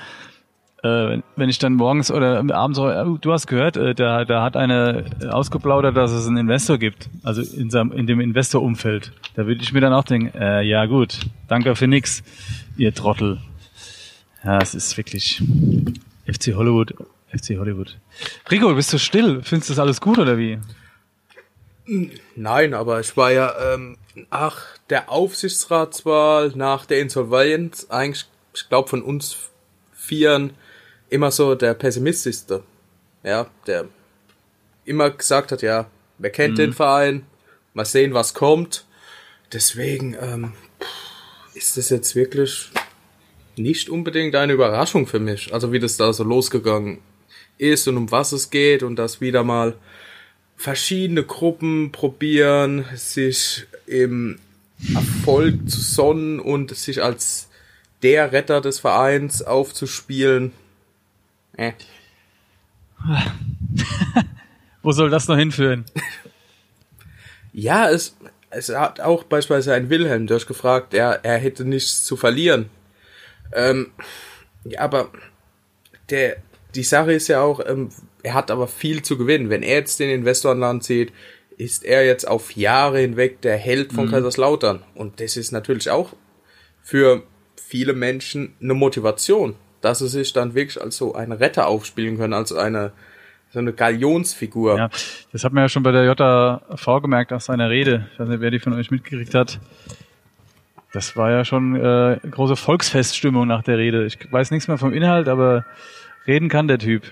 äh, 0.84 1.22
wenn 1.36 1.48
ich 1.48 1.58
dann 1.58 1.74
morgens 1.74 2.10
oder 2.10 2.44
abends, 2.54 2.78
oh, 2.78 3.16
du 3.18 3.32
hast 3.32 3.46
gehört, 3.46 3.78
äh, 3.78 3.94
da, 3.94 4.26
da 4.26 4.42
hat 4.42 4.54
eine 4.54 5.06
ausgeplaudert, 5.30 5.96
dass 5.96 6.12
es 6.12 6.26
einen 6.26 6.36
Investor 6.36 6.76
gibt, 6.76 7.08
also 7.22 7.40
in, 7.40 7.70
seinem, 7.70 7.90
in 7.92 8.06
dem 8.06 8.20
Investorumfeld. 8.20 9.12
Da 9.34 9.46
würde 9.46 9.62
ich 9.62 9.72
mir 9.72 9.80
dann 9.80 9.94
auch 9.94 10.04
denken, 10.04 10.36
äh, 10.36 10.62
ja 10.62 10.84
gut, 10.84 11.20
danke 11.48 11.74
für 11.74 11.86
nix, 11.86 12.22
ihr 12.76 12.94
Trottel. 12.94 13.40
Ja, 14.44 14.58
es 14.58 14.74
ist 14.74 14.98
wirklich 14.98 15.42
FC 16.30 16.54
Hollywood, 16.54 16.94
FC 17.28 17.56
Hollywood. 17.56 17.96
Rico, 18.50 18.74
bist 18.74 18.92
du 18.92 18.98
still? 18.98 19.40
Findest 19.42 19.70
du 19.70 19.72
das 19.72 19.78
alles 19.78 20.02
gut 20.02 20.18
oder 20.18 20.36
wie? 20.36 20.58
Nein, 22.36 22.74
aber 22.74 23.00
ich 23.00 23.16
war 23.16 23.32
ja 23.32 23.54
ähm, 23.72 23.96
nach 24.30 24.60
der 24.90 25.10
Aufsichtsratswahl, 25.10 26.52
nach 26.54 26.84
der 26.84 27.00
Insolvenz, 27.00 27.86
eigentlich, 27.88 28.26
ich 28.54 28.68
glaube 28.68 28.90
von 28.90 29.00
uns 29.00 29.38
Vieren 29.94 30.52
immer 31.08 31.30
so 31.30 31.54
der 31.54 31.74
Pessimistischste. 31.74 32.62
Ja, 33.22 33.48
der 33.66 33.86
immer 34.84 35.10
gesagt 35.10 35.52
hat, 35.52 35.62
ja, 35.62 35.90
wer 36.18 36.30
kennt 36.30 36.54
mhm. 36.54 36.58
den 36.58 36.72
Verein, 36.72 37.26
mal 37.72 37.84
sehen, 37.84 38.14
was 38.14 38.34
kommt. 38.34 38.84
Deswegen 39.52 40.16
ähm, 40.20 40.52
ist 41.54 41.76
das 41.76 41.90
jetzt 41.90 42.14
wirklich 42.14 42.70
nicht 43.56 43.88
unbedingt 43.88 44.34
eine 44.34 44.52
Überraschung 44.52 45.06
für 45.06 45.20
mich. 45.20 45.52
Also 45.54 45.72
wie 45.72 45.78
das 45.78 45.96
da 45.96 46.12
so 46.12 46.24
losgegangen 46.24 46.98
ist 47.58 47.86
und 47.88 47.96
um 47.96 48.10
was 48.10 48.32
es 48.32 48.50
geht 48.50 48.82
und 48.82 48.96
dass 48.96 49.20
wieder 49.20 49.44
mal 49.44 49.74
verschiedene 50.56 51.24
Gruppen 51.24 51.92
probieren, 51.92 52.84
sich 52.94 53.66
im 53.86 54.38
Erfolg 54.94 55.68
zu 55.68 55.80
sonnen 55.80 56.40
und 56.40 56.74
sich 56.76 57.02
als 57.02 57.48
der 58.02 58.32
Retter 58.32 58.60
des 58.60 58.80
Vereins 58.80 59.42
aufzuspielen. 59.42 60.52
Äh. 61.56 61.72
Wo 64.82 64.92
soll 64.92 65.10
das 65.10 65.28
noch 65.28 65.36
hinführen? 65.36 65.84
ja, 67.52 67.88
es, 67.90 68.16
es 68.50 68.68
hat 68.70 69.00
auch 69.00 69.24
beispielsweise 69.24 69.74
ein 69.74 69.90
Wilhelm 69.90 70.26
durchgefragt, 70.26 70.94
er, 70.94 71.24
er 71.24 71.38
hätte 71.38 71.64
nichts 71.64 72.04
zu 72.04 72.16
verlieren. 72.16 72.70
Ähm, 73.52 73.92
ja, 74.64 74.80
aber 74.80 75.10
der, 76.10 76.36
die 76.74 76.82
Sache 76.82 77.12
ist 77.12 77.28
ja 77.28 77.40
auch, 77.40 77.60
ähm, 77.64 77.90
er 78.22 78.34
hat 78.34 78.50
aber 78.50 78.68
viel 78.68 79.02
zu 79.02 79.16
gewinnen. 79.16 79.50
Wenn 79.50 79.62
er 79.62 79.76
jetzt 79.76 80.00
den 80.00 80.10
Investor 80.10 80.52
an 80.52 80.60
Land 80.60 80.84
zieht, 80.84 81.12
ist 81.56 81.84
er 81.84 82.04
jetzt 82.04 82.26
auf 82.26 82.52
Jahre 82.56 82.98
hinweg 82.98 83.40
der 83.42 83.56
Held 83.56 83.92
von 83.92 84.06
mhm. 84.06 84.10
Kaiserslautern. 84.10 84.82
Und 84.94 85.20
das 85.20 85.36
ist 85.36 85.52
natürlich 85.52 85.90
auch 85.90 86.14
für 86.82 87.22
viele 87.56 87.92
Menschen 87.92 88.54
eine 88.60 88.74
Motivation 88.74 89.56
dass 89.84 89.98
sie 89.98 90.08
sich 90.08 90.32
dann 90.32 90.54
wirklich 90.54 90.80
als 90.80 90.96
so 90.96 91.14
ein 91.14 91.32
Retter 91.32 91.66
aufspielen 91.66 92.16
können, 92.16 92.32
als 92.32 92.52
eine 92.52 92.92
so 93.52 93.60
eine 93.60 93.72
Galionsfigur. 93.72 94.76
Ja, 94.76 94.90
das 95.32 95.44
hat 95.44 95.52
man 95.52 95.62
ja 95.62 95.68
schon 95.68 95.84
bei 95.84 95.92
der 95.92 96.04
JV 96.04 97.00
gemerkt 97.00 97.32
aus 97.32 97.44
seiner 97.44 97.70
Rede. 97.70 98.08
Ich 98.12 98.18
weiß 98.18 98.28
nicht, 98.28 98.40
wer 98.40 98.50
die 98.50 98.58
von 98.58 98.72
euch 98.72 98.90
mitgekriegt 98.90 99.32
hat. 99.34 99.60
Das 100.92 101.16
war 101.16 101.30
ja 101.30 101.44
schon 101.44 101.76
äh, 101.76 102.18
große 102.28 102.56
Volksfeststimmung 102.56 103.46
nach 103.46 103.62
der 103.62 103.78
Rede. 103.78 104.06
Ich 104.06 104.18
weiß 104.30 104.50
nichts 104.50 104.66
mehr 104.66 104.78
vom 104.78 104.92
Inhalt, 104.92 105.28
aber 105.28 105.64
reden 106.26 106.48
kann 106.48 106.66
der 106.66 106.78
Typ. 106.78 107.04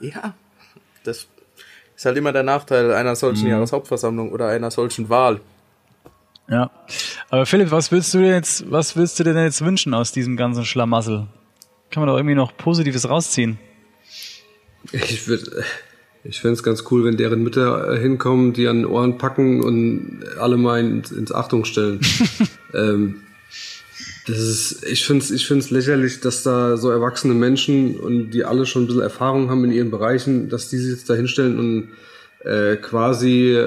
Ja, 0.00 0.34
das 1.04 1.28
ist 1.96 2.04
halt 2.04 2.16
immer 2.16 2.32
der 2.32 2.42
Nachteil 2.42 2.92
einer 2.92 3.14
solchen 3.14 3.44
mhm. 3.44 3.50
Jahreshauptversammlung 3.50 4.32
oder 4.32 4.48
einer 4.48 4.70
solchen 4.72 5.08
Wahl. 5.08 5.40
Ja. 6.48 6.70
Aber 7.30 7.46
Philipp, 7.46 7.70
was 7.70 7.90
willst 7.90 8.12
du 8.14 8.18
denn 8.18 8.32
jetzt, 8.32 8.70
was 8.70 8.96
willst 8.96 9.18
du 9.18 9.24
denn 9.24 9.36
jetzt 9.36 9.64
wünschen 9.64 9.94
aus 9.94 10.12
diesem 10.12 10.36
ganzen 10.36 10.64
Schlamassel? 10.64 11.26
Kann 11.90 12.02
man 12.02 12.08
doch 12.08 12.16
irgendwie 12.16 12.34
noch 12.34 12.56
Positives 12.56 13.08
rausziehen? 13.08 13.58
Ich 14.92 15.26
würde, 15.26 15.64
ich 16.24 16.40
fände 16.40 16.54
es 16.54 16.62
ganz 16.62 16.84
cool, 16.90 17.04
wenn 17.04 17.16
deren 17.16 17.42
Mütter 17.42 17.96
hinkommen, 17.98 18.52
die 18.52 18.68
an 18.68 18.78
den 18.78 18.86
Ohren 18.86 19.16
packen 19.16 19.62
und 19.62 20.24
alle 20.38 20.56
mal 20.56 20.80
ins, 20.80 21.10
ins 21.12 21.32
Achtung 21.32 21.64
stellen. 21.64 22.00
ähm, 22.74 23.22
das 24.26 24.38
ist, 24.38 24.84
ich 24.84 25.04
finde 25.04 25.24
es 25.24 25.30
ich 25.30 25.46
find's 25.46 25.70
lächerlich, 25.70 26.20
dass 26.20 26.42
da 26.42 26.76
so 26.76 26.90
erwachsene 26.90 27.34
Menschen 27.34 27.98
und 27.98 28.30
die 28.30 28.44
alle 28.44 28.64
schon 28.64 28.84
ein 28.84 28.86
bisschen 28.86 29.02
Erfahrung 29.02 29.50
haben 29.50 29.64
in 29.64 29.72
ihren 29.72 29.90
Bereichen, 29.90 30.48
dass 30.48 30.70
die 30.70 30.78
sich 30.78 30.90
jetzt 30.90 31.10
da 31.10 31.14
hinstellen 31.14 31.58
und 31.58 31.88
äh, 32.48 32.76
quasi 32.76 33.58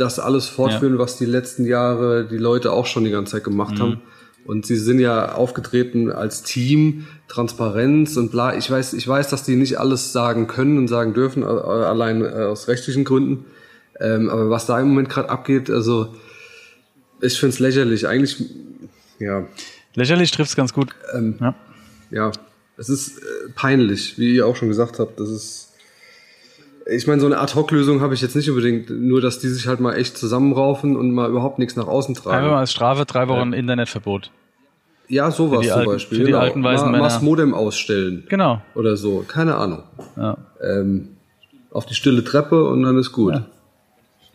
das 0.00 0.18
alles 0.18 0.46
fortführen, 0.46 0.94
ja. 0.94 0.98
was 0.98 1.18
die 1.18 1.26
letzten 1.26 1.64
Jahre 1.64 2.26
die 2.26 2.38
Leute 2.38 2.72
auch 2.72 2.86
schon 2.86 3.04
die 3.04 3.10
ganze 3.10 3.32
Zeit 3.32 3.44
gemacht 3.44 3.74
mhm. 3.74 3.80
haben. 3.80 4.02
Und 4.46 4.66
sie 4.66 4.76
sind 4.76 4.98
ja 4.98 5.32
aufgetreten 5.32 6.10
als 6.10 6.42
Team, 6.42 7.06
Transparenz 7.28 8.16
und 8.16 8.30
bla. 8.30 8.56
Ich 8.56 8.70
weiß, 8.70 8.94
ich 8.94 9.06
weiß, 9.06 9.28
dass 9.28 9.44
die 9.44 9.54
nicht 9.54 9.78
alles 9.78 10.12
sagen 10.12 10.46
können 10.46 10.78
und 10.78 10.88
sagen 10.88 11.12
dürfen, 11.12 11.44
allein 11.44 12.24
äh, 12.24 12.44
aus 12.44 12.66
rechtlichen 12.66 13.04
Gründen. 13.04 13.44
Ähm, 14.00 14.30
aber 14.30 14.48
was 14.48 14.66
da 14.66 14.80
im 14.80 14.88
Moment 14.88 15.10
gerade 15.10 15.28
abgeht, 15.28 15.70
also 15.70 16.14
ich 17.20 17.38
finde 17.38 17.52
es 17.54 17.58
lächerlich. 17.60 18.08
Eigentlich, 18.08 18.42
ja. 19.18 19.46
Lächerlich 19.94 20.30
trifft 20.30 20.50
es 20.50 20.56
ganz 20.56 20.72
gut. 20.72 20.88
Ähm, 21.14 21.36
ja. 21.38 21.54
ja, 22.10 22.32
es 22.78 22.88
ist 22.88 23.18
äh, 23.18 23.50
peinlich, 23.54 24.18
wie 24.18 24.36
ihr 24.36 24.46
auch 24.46 24.56
schon 24.56 24.68
gesagt 24.68 24.98
habt. 24.98 25.20
Das 25.20 25.28
ist 25.28 25.69
ich 26.90 27.06
meine, 27.06 27.20
so 27.20 27.26
eine 27.26 27.38
Ad-Hoc-Lösung 27.38 28.00
habe 28.00 28.14
ich 28.14 28.20
jetzt 28.20 28.36
nicht 28.36 28.48
unbedingt, 28.50 28.90
nur 28.90 29.20
dass 29.20 29.38
die 29.38 29.48
sich 29.48 29.66
halt 29.66 29.80
mal 29.80 29.94
echt 29.94 30.16
zusammenraufen 30.18 30.96
und 30.96 31.12
mal 31.12 31.28
überhaupt 31.30 31.58
nichts 31.58 31.76
nach 31.76 31.86
außen 31.86 32.14
tragen. 32.14 32.36
Einfach 32.38 32.50
mal 32.50 32.58
als 32.60 32.72
Strafe 32.72 33.04
drei 33.06 33.28
Wochen 33.28 33.52
ja. 33.52 33.58
Internetverbot. 33.58 34.30
Ja, 35.08 35.30
sowas 35.30 35.66
zum 35.66 35.72
alten- 35.76 35.90
Beispiel. 35.90 36.18
für 36.18 36.24
die 36.24 36.30
genau. 36.30 36.42
alten 36.42 36.62
weißen 36.62 36.86
mal, 36.86 36.92
Männer. 36.92 37.02
mal 37.04 37.08
das 37.08 37.22
Modem 37.22 37.52
ausstellen. 37.54 38.24
Genau. 38.28 38.62
Oder 38.74 38.96
so. 38.96 39.24
Keine 39.26 39.56
Ahnung. 39.56 39.82
Ja. 40.16 40.36
Ähm, 40.62 41.16
auf 41.72 41.86
die 41.86 41.94
stille 41.94 42.22
Treppe 42.24 42.64
und 42.68 42.82
dann 42.82 42.96
ist 42.98 43.10
gut. 43.12 43.34
Ja. 43.34 43.46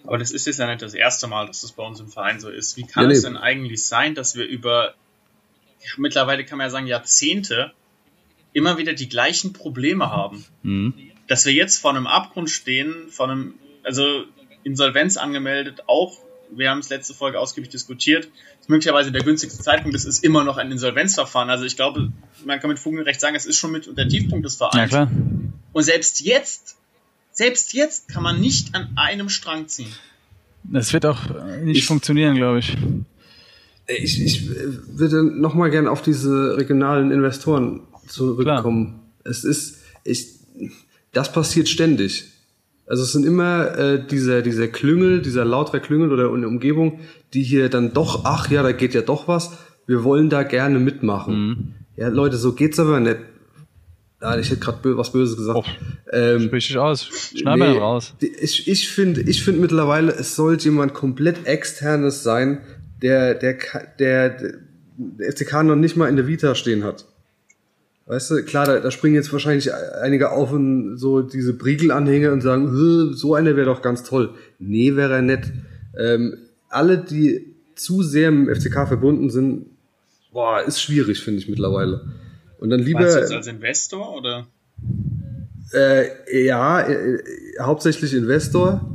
Aber 0.06 0.18
das 0.18 0.32
ist 0.32 0.46
jetzt 0.48 0.60
ja 0.60 0.68
nicht 0.68 0.82
das 0.82 0.94
erste 0.94 1.28
Mal, 1.28 1.48
dass 1.48 1.62
das 1.62 1.72
bei 1.72 1.84
uns 1.84 2.00
im 2.00 2.08
Verein 2.10 2.40
so 2.40 2.50
ist. 2.50 2.78
Wie 2.78 2.84
kann 2.86 3.04
Ja, 3.04 3.08
nee. 3.10 3.16
es 3.16 3.24
denn 3.24 3.38
eigentlich 3.38 3.84
sein, 3.86 4.16
dass 4.16 4.36
wir 4.36 4.46
über, 4.46 4.94
ja, 5.82 5.90
mittlerweile 5.98 6.44
kann 6.46 6.58
man 6.58 6.68
ja 6.68 6.72
sagen, 6.72 6.88
Jahrzehnte 6.88 7.72
immer 8.54 8.78
wieder 8.78 8.94
die 8.94 9.10
gleichen 9.10 9.54
Probleme 9.54 10.12
haben? 10.12 10.46
Mhm. 10.64 10.94
Dass 11.27 11.46
wir 11.46 11.53
jetzt 11.53 11.77
vor 11.79 11.91
einem 11.91 12.08
Abgrund 12.08 12.50
stehen, 12.50 12.94
vor 13.10 13.29
einem, 13.29 13.55
also 13.84 14.24
Insolvenz 14.63 15.17
angemeldet, 15.17 15.84
auch, 15.88 16.17
wir 16.55 16.70
haben 16.70 16.79
es 16.79 16.89
letzte 16.89 17.13
Folge 17.13 17.39
ausgiebig 17.39 17.70
diskutiert, 17.70 18.27
ist 18.60 18.70
möglicherweise 18.70 19.12
der 19.12 19.24
günstigste 19.24 19.62
Zeitpunkt, 19.63 19.96
es 19.96 20.05
ist 20.05 20.24
immer 20.24 20.44
noch 20.44 20.58
ein 20.58 20.72
Insolvenzverfahren. 20.72 21.50
Also 21.50 21.65
ich 21.65 21.75
glaube, 21.75 22.12
man 22.46 22.60
kann 22.60 22.70
mit 22.70 22.77
Fug 22.79 22.94
und 22.94 23.00
Recht 23.01 23.20
sagen, 23.20 23.36
es 23.36 23.46
ist 23.46 23.58
schon 23.58 23.72
mit 23.72 23.89
der 23.98 24.08
Tiefpunkt 24.08 24.46
des 24.46 24.60
Ja, 24.60 24.70
Vereins. 24.70 24.89
klar. 24.89 25.12
Und 25.74 25.84
selbst 25.84 26.22
jetzt, 26.22 26.77
selbst 27.32 27.74
jetzt 27.74 28.08
kann 28.08 28.24
man 28.24 28.39
nicht 28.39 28.75
an 28.75 28.89
einem 28.96 29.29
Strang 29.29 29.67
ziehen. 29.67 29.91
Das 30.63 30.94
wird 30.94 31.05
auch 31.05 31.20
äh, 31.36 31.62
nicht 31.63 31.79
Ich- 31.79 31.86
funktionieren, 31.86 32.36
glaube 32.36 32.60
ich. 32.60 32.75
Ich, 33.88 34.20
ich 34.20 34.50
äh, 34.50 34.53
würde 34.98 35.24
nochmal 35.24 35.70
gern 35.70 35.88
auf 35.88 36.01
diese 36.01 36.58
regionalen 36.58 37.12
Investoren 37.12 37.82
zurückkommen. 38.08 39.00
Es 39.24 39.44
ist, 39.44 39.79
ich, 40.03 40.27
das 41.16 41.32
passiert 41.32 41.70
ständig. 41.70 42.26
Also 42.88 43.04
es 43.04 43.12
sind 43.14 43.26
immer 43.26 43.78
äh, 43.78 44.06
dieser, 44.06 44.42
dieser 44.42 44.68
Klüngel, 44.68 45.22
dieser 45.22 45.44
lautere 45.44 45.80
Klüngel 45.80 46.12
oder 46.12 46.32
eine 46.32 46.48
Umgebung, 46.48 47.00
die 47.34 47.42
hier 47.42 47.70
dann 47.70 47.94
doch, 47.94 48.26
ach 48.26 48.52
ja, 48.52 48.62
da 48.62 48.74
geht 48.74 48.94
ja 48.94 49.02
doch 49.02 49.28
was, 49.28 49.58
wir 49.88 50.04
wollen 50.04 50.30
da 50.30 50.44
gerne 50.44 50.78
mitmachen. 50.78 51.76
Ja, 51.96 52.10
Leute, 52.10 52.38
so 52.38 52.54
geht's 52.54 52.80
aber 52.80 53.00
nicht. 53.00 53.18
Ah, 54.20 54.38
ich 54.38 54.50
hätte 54.50 54.60
gerade 54.62 54.80
bö 54.82 54.98
was 54.98 55.12
Böses 55.12 55.38
gesagt. 55.38 55.58
Oh. 55.58 55.64
ähm, 56.12 56.42
Sprich 56.42 56.68
dich 56.68 56.78
aus. 56.78 57.04
Schneid 57.36 57.58
mal 57.58 57.74
Nee, 57.74 57.78
raus. 57.78 58.14
Ich, 58.20 58.68
ich 58.68 58.90
finde 58.90 59.22
ich 59.22 59.44
find 59.44 59.60
mittlerweile, 59.60 60.12
es 60.12 60.36
sollte 60.36 60.66
jemand 60.66 60.94
komplett 60.94 61.46
externes 61.46 62.24
sein, 62.24 62.62
der, 63.02 63.36
der, 63.36 63.58
der, 64.00 64.30
der 65.20 65.32
FCK 65.32 65.64
noch 65.64 65.76
nicht 65.76 65.96
mal 65.96 66.08
in 66.08 66.16
der 66.16 66.28
Vita 66.28 66.56
stehen 66.56 66.84
hat. 66.84 67.06
Weißt 68.08 68.30
du, 68.30 68.44
klar, 68.44 68.66
da, 68.68 68.80
da 68.80 68.92
springen 68.92 69.16
jetzt 69.16 69.34
wahrscheinlich 69.34 69.74
einige 69.74 70.32
auf 70.32 70.52
und 70.52 70.98
so 70.98 71.22
diese 71.24 71.54
Briegelanhänger 71.54 72.32
und 72.32 72.42
sagen, 72.42 72.70
"Hö, 72.70 73.14
so 73.14 73.34
einer 73.34 73.56
wäre 73.56 73.66
doch 73.66 73.82
ganz 73.82 74.04
toll. 74.04 74.36
Nee, 74.60 74.96
wäre 74.96 75.14
er 75.14 75.22
nett. 75.24 75.52
Ähm, 75.98 76.38
alle, 76.70 77.00
die 77.00 77.56
zu 77.76 78.04
sehr 78.04 78.32
mit 78.32 78.48
dem 78.48 78.56
FCK 78.56 78.88
verbunden 78.88 79.30
sind, 79.30 79.66
boah, 80.32 80.62
ist 80.62 80.82
schwierig, 80.82 81.22
finde 81.22 81.40
ich 81.40 81.50
mittlerweile. 81.50 82.14
Und 82.60 82.70
dann 82.70 82.80
lieber. 82.80 83.00
Meinst 83.00 83.16
du 83.16 83.20
jetzt 83.22 83.34
als 83.34 83.48
Investor 83.48 84.16
oder? 84.16 84.48
Äh, 85.74 86.46
ja, 86.46 86.82
äh, 86.88 87.18
hauptsächlich 87.60 88.14
Investor. 88.14 88.95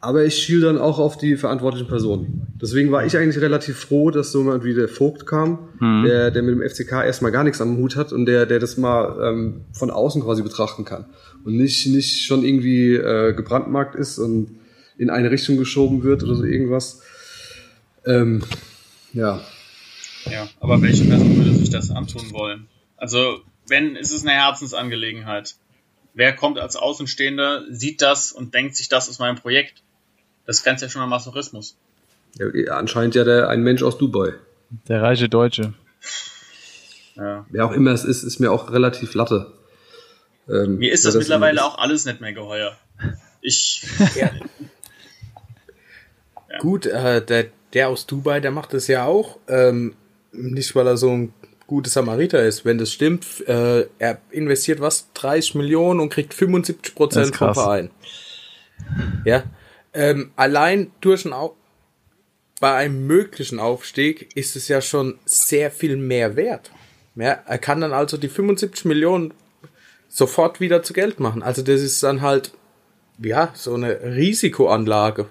Aber 0.00 0.24
ich 0.24 0.36
schiel 0.36 0.60
dann 0.60 0.78
auch 0.78 1.00
auf 1.00 1.18
die 1.18 1.36
verantwortlichen 1.36 1.88
Personen. 1.88 2.46
Deswegen 2.60 2.92
war 2.92 3.04
ich 3.04 3.16
eigentlich 3.16 3.42
relativ 3.42 3.78
froh, 3.78 4.12
dass 4.12 4.30
so 4.30 4.40
jemand 4.40 4.62
wie 4.62 4.74
der 4.74 4.88
Vogt 4.88 5.26
kam, 5.26 5.70
der, 6.04 6.30
der 6.30 6.42
mit 6.42 6.54
dem 6.54 6.68
FCK 6.68 7.04
erstmal 7.04 7.32
gar 7.32 7.42
nichts 7.42 7.60
am 7.60 7.76
Hut 7.78 7.96
hat 7.96 8.12
und 8.12 8.26
der, 8.26 8.46
der 8.46 8.60
das 8.60 8.76
mal 8.76 9.18
ähm, 9.20 9.62
von 9.72 9.90
außen 9.90 10.22
quasi 10.22 10.42
betrachten 10.42 10.84
kann. 10.84 11.06
Und 11.44 11.56
nicht, 11.56 11.86
nicht 11.88 12.26
schon 12.26 12.44
irgendwie 12.44 12.94
äh, 12.94 13.32
gebrandmarkt 13.32 13.96
ist 13.96 14.18
und 14.18 14.58
in 14.98 15.10
eine 15.10 15.32
Richtung 15.32 15.56
geschoben 15.56 16.04
wird 16.04 16.22
oder 16.22 16.36
so 16.36 16.44
irgendwas. 16.44 17.02
Ähm, 18.06 18.42
ja. 19.12 19.40
Ja, 20.30 20.48
aber 20.60 20.80
welche 20.82 21.04
Person 21.04 21.36
würde 21.36 21.54
sich 21.54 21.70
das 21.70 21.90
antun 21.90 22.32
wollen? 22.32 22.68
Also, 22.96 23.40
wenn, 23.68 23.96
ist 23.96 24.12
es 24.12 24.22
eine 24.22 24.32
Herzensangelegenheit. 24.32 25.56
Wer 26.14 26.34
kommt 26.34 26.58
als 26.58 26.76
Außenstehender, 26.76 27.64
sieht 27.70 28.02
das 28.02 28.32
und 28.32 28.54
denkt 28.54 28.76
sich, 28.76 28.88
das 28.88 29.08
ist 29.08 29.20
mein 29.20 29.36
Projekt? 29.36 29.82
Das 30.48 30.64
grenzt 30.64 30.82
ja 30.82 30.88
schon 30.88 31.02
an 31.02 31.10
Masochismus. 31.10 31.76
ja 32.38 32.78
anscheinend 32.78 33.14
ja 33.14 33.22
der, 33.22 33.50
ein 33.50 33.62
Mensch 33.62 33.82
aus 33.82 33.98
Dubai. 33.98 34.32
Der 34.88 35.02
reiche 35.02 35.28
Deutsche. 35.28 35.74
Ja. 37.16 37.44
Wer 37.50 37.66
auch 37.66 37.72
immer 37.72 37.90
es 37.90 38.02
ist, 38.02 38.22
ist 38.22 38.38
mir 38.38 38.50
auch 38.50 38.72
relativ 38.72 39.12
latte. 39.12 39.52
Ähm, 40.48 40.78
Mir 40.78 40.90
ist 40.90 41.04
das 41.04 41.12
wer 41.12 41.18
mittlerweile 41.18 41.58
immer 41.58 41.66
auch 41.66 41.76
alles 41.76 42.06
nicht 42.06 42.22
mehr 42.22 42.32
geheuer. 42.32 42.78
Ich, 43.42 43.86
Ja. 44.16 44.30
Gut, 46.60 46.86
äh, 46.86 47.22
der, 47.22 47.48
der 47.74 47.90
aus 47.90 48.06
Dubai, 48.06 48.40
der 48.40 48.50
macht 48.50 48.72
das 48.72 48.86
ja 48.88 49.04
auch. 49.04 49.38
Ähm, 49.48 49.96
nicht, 50.32 50.74
weil 50.74 50.86
er 50.86 50.96
so 50.96 51.10
ein 51.10 51.34
guter 51.66 51.90
Samariter 51.90 52.42
ist. 52.42 52.64
Wenn 52.64 52.78
das 52.78 52.90
stimmt, 52.90 53.46
äh, 53.46 53.86
er 53.98 54.18
investiert 54.30 54.80
was? 54.80 55.12
30 55.12 55.56
Millionen 55.56 56.00
und 56.00 56.08
kriegt 56.08 56.32
75 56.32 56.82
Das 56.82 56.94
Prozent 56.94 57.26
ist 57.26 57.36
vom. 57.36 57.52
Verein. 57.52 57.90
Ja. 59.26 59.42
Ähm, 59.94 60.30
allein 60.36 60.90
durch 61.00 61.24
ein 61.24 61.32
Au 61.32 61.54
bei 62.60 62.74
einem 62.74 63.06
möglichen 63.06 63.60
Aufstieg 63.60 64.34
ist 64.36 64.56
es 64.56 64.66
ja 64.68 64.80
schon 64.80 65.18
sehr 65.24 65.70
viel 65.70 65.96
mehr 65.96 66.34
wert. 66.36 66.70
Ja, 67.14 67.38
er 67.46 67.58
kann 67.58 67.80
dann 67.80 67.92
also 67.92 68.16
die 68.16 68.28
75 68.28 68.84
Millionen 68.84 69.32
sofort 70.08 70.60
wieder 70.60 70.82
zu 70.82 70.92
Geld 70.92 71.20
machen. 71.20 71.42
Also 71.42 71.62
das 71.62 71.80
ist 71.82 72.02
dann 72.02 72.20
halt, 72.20 72.52
ja, 73.22 73.50
so 73.54 73.74
eine 73.74 74.00
Risikoanlage, 74.02 75.26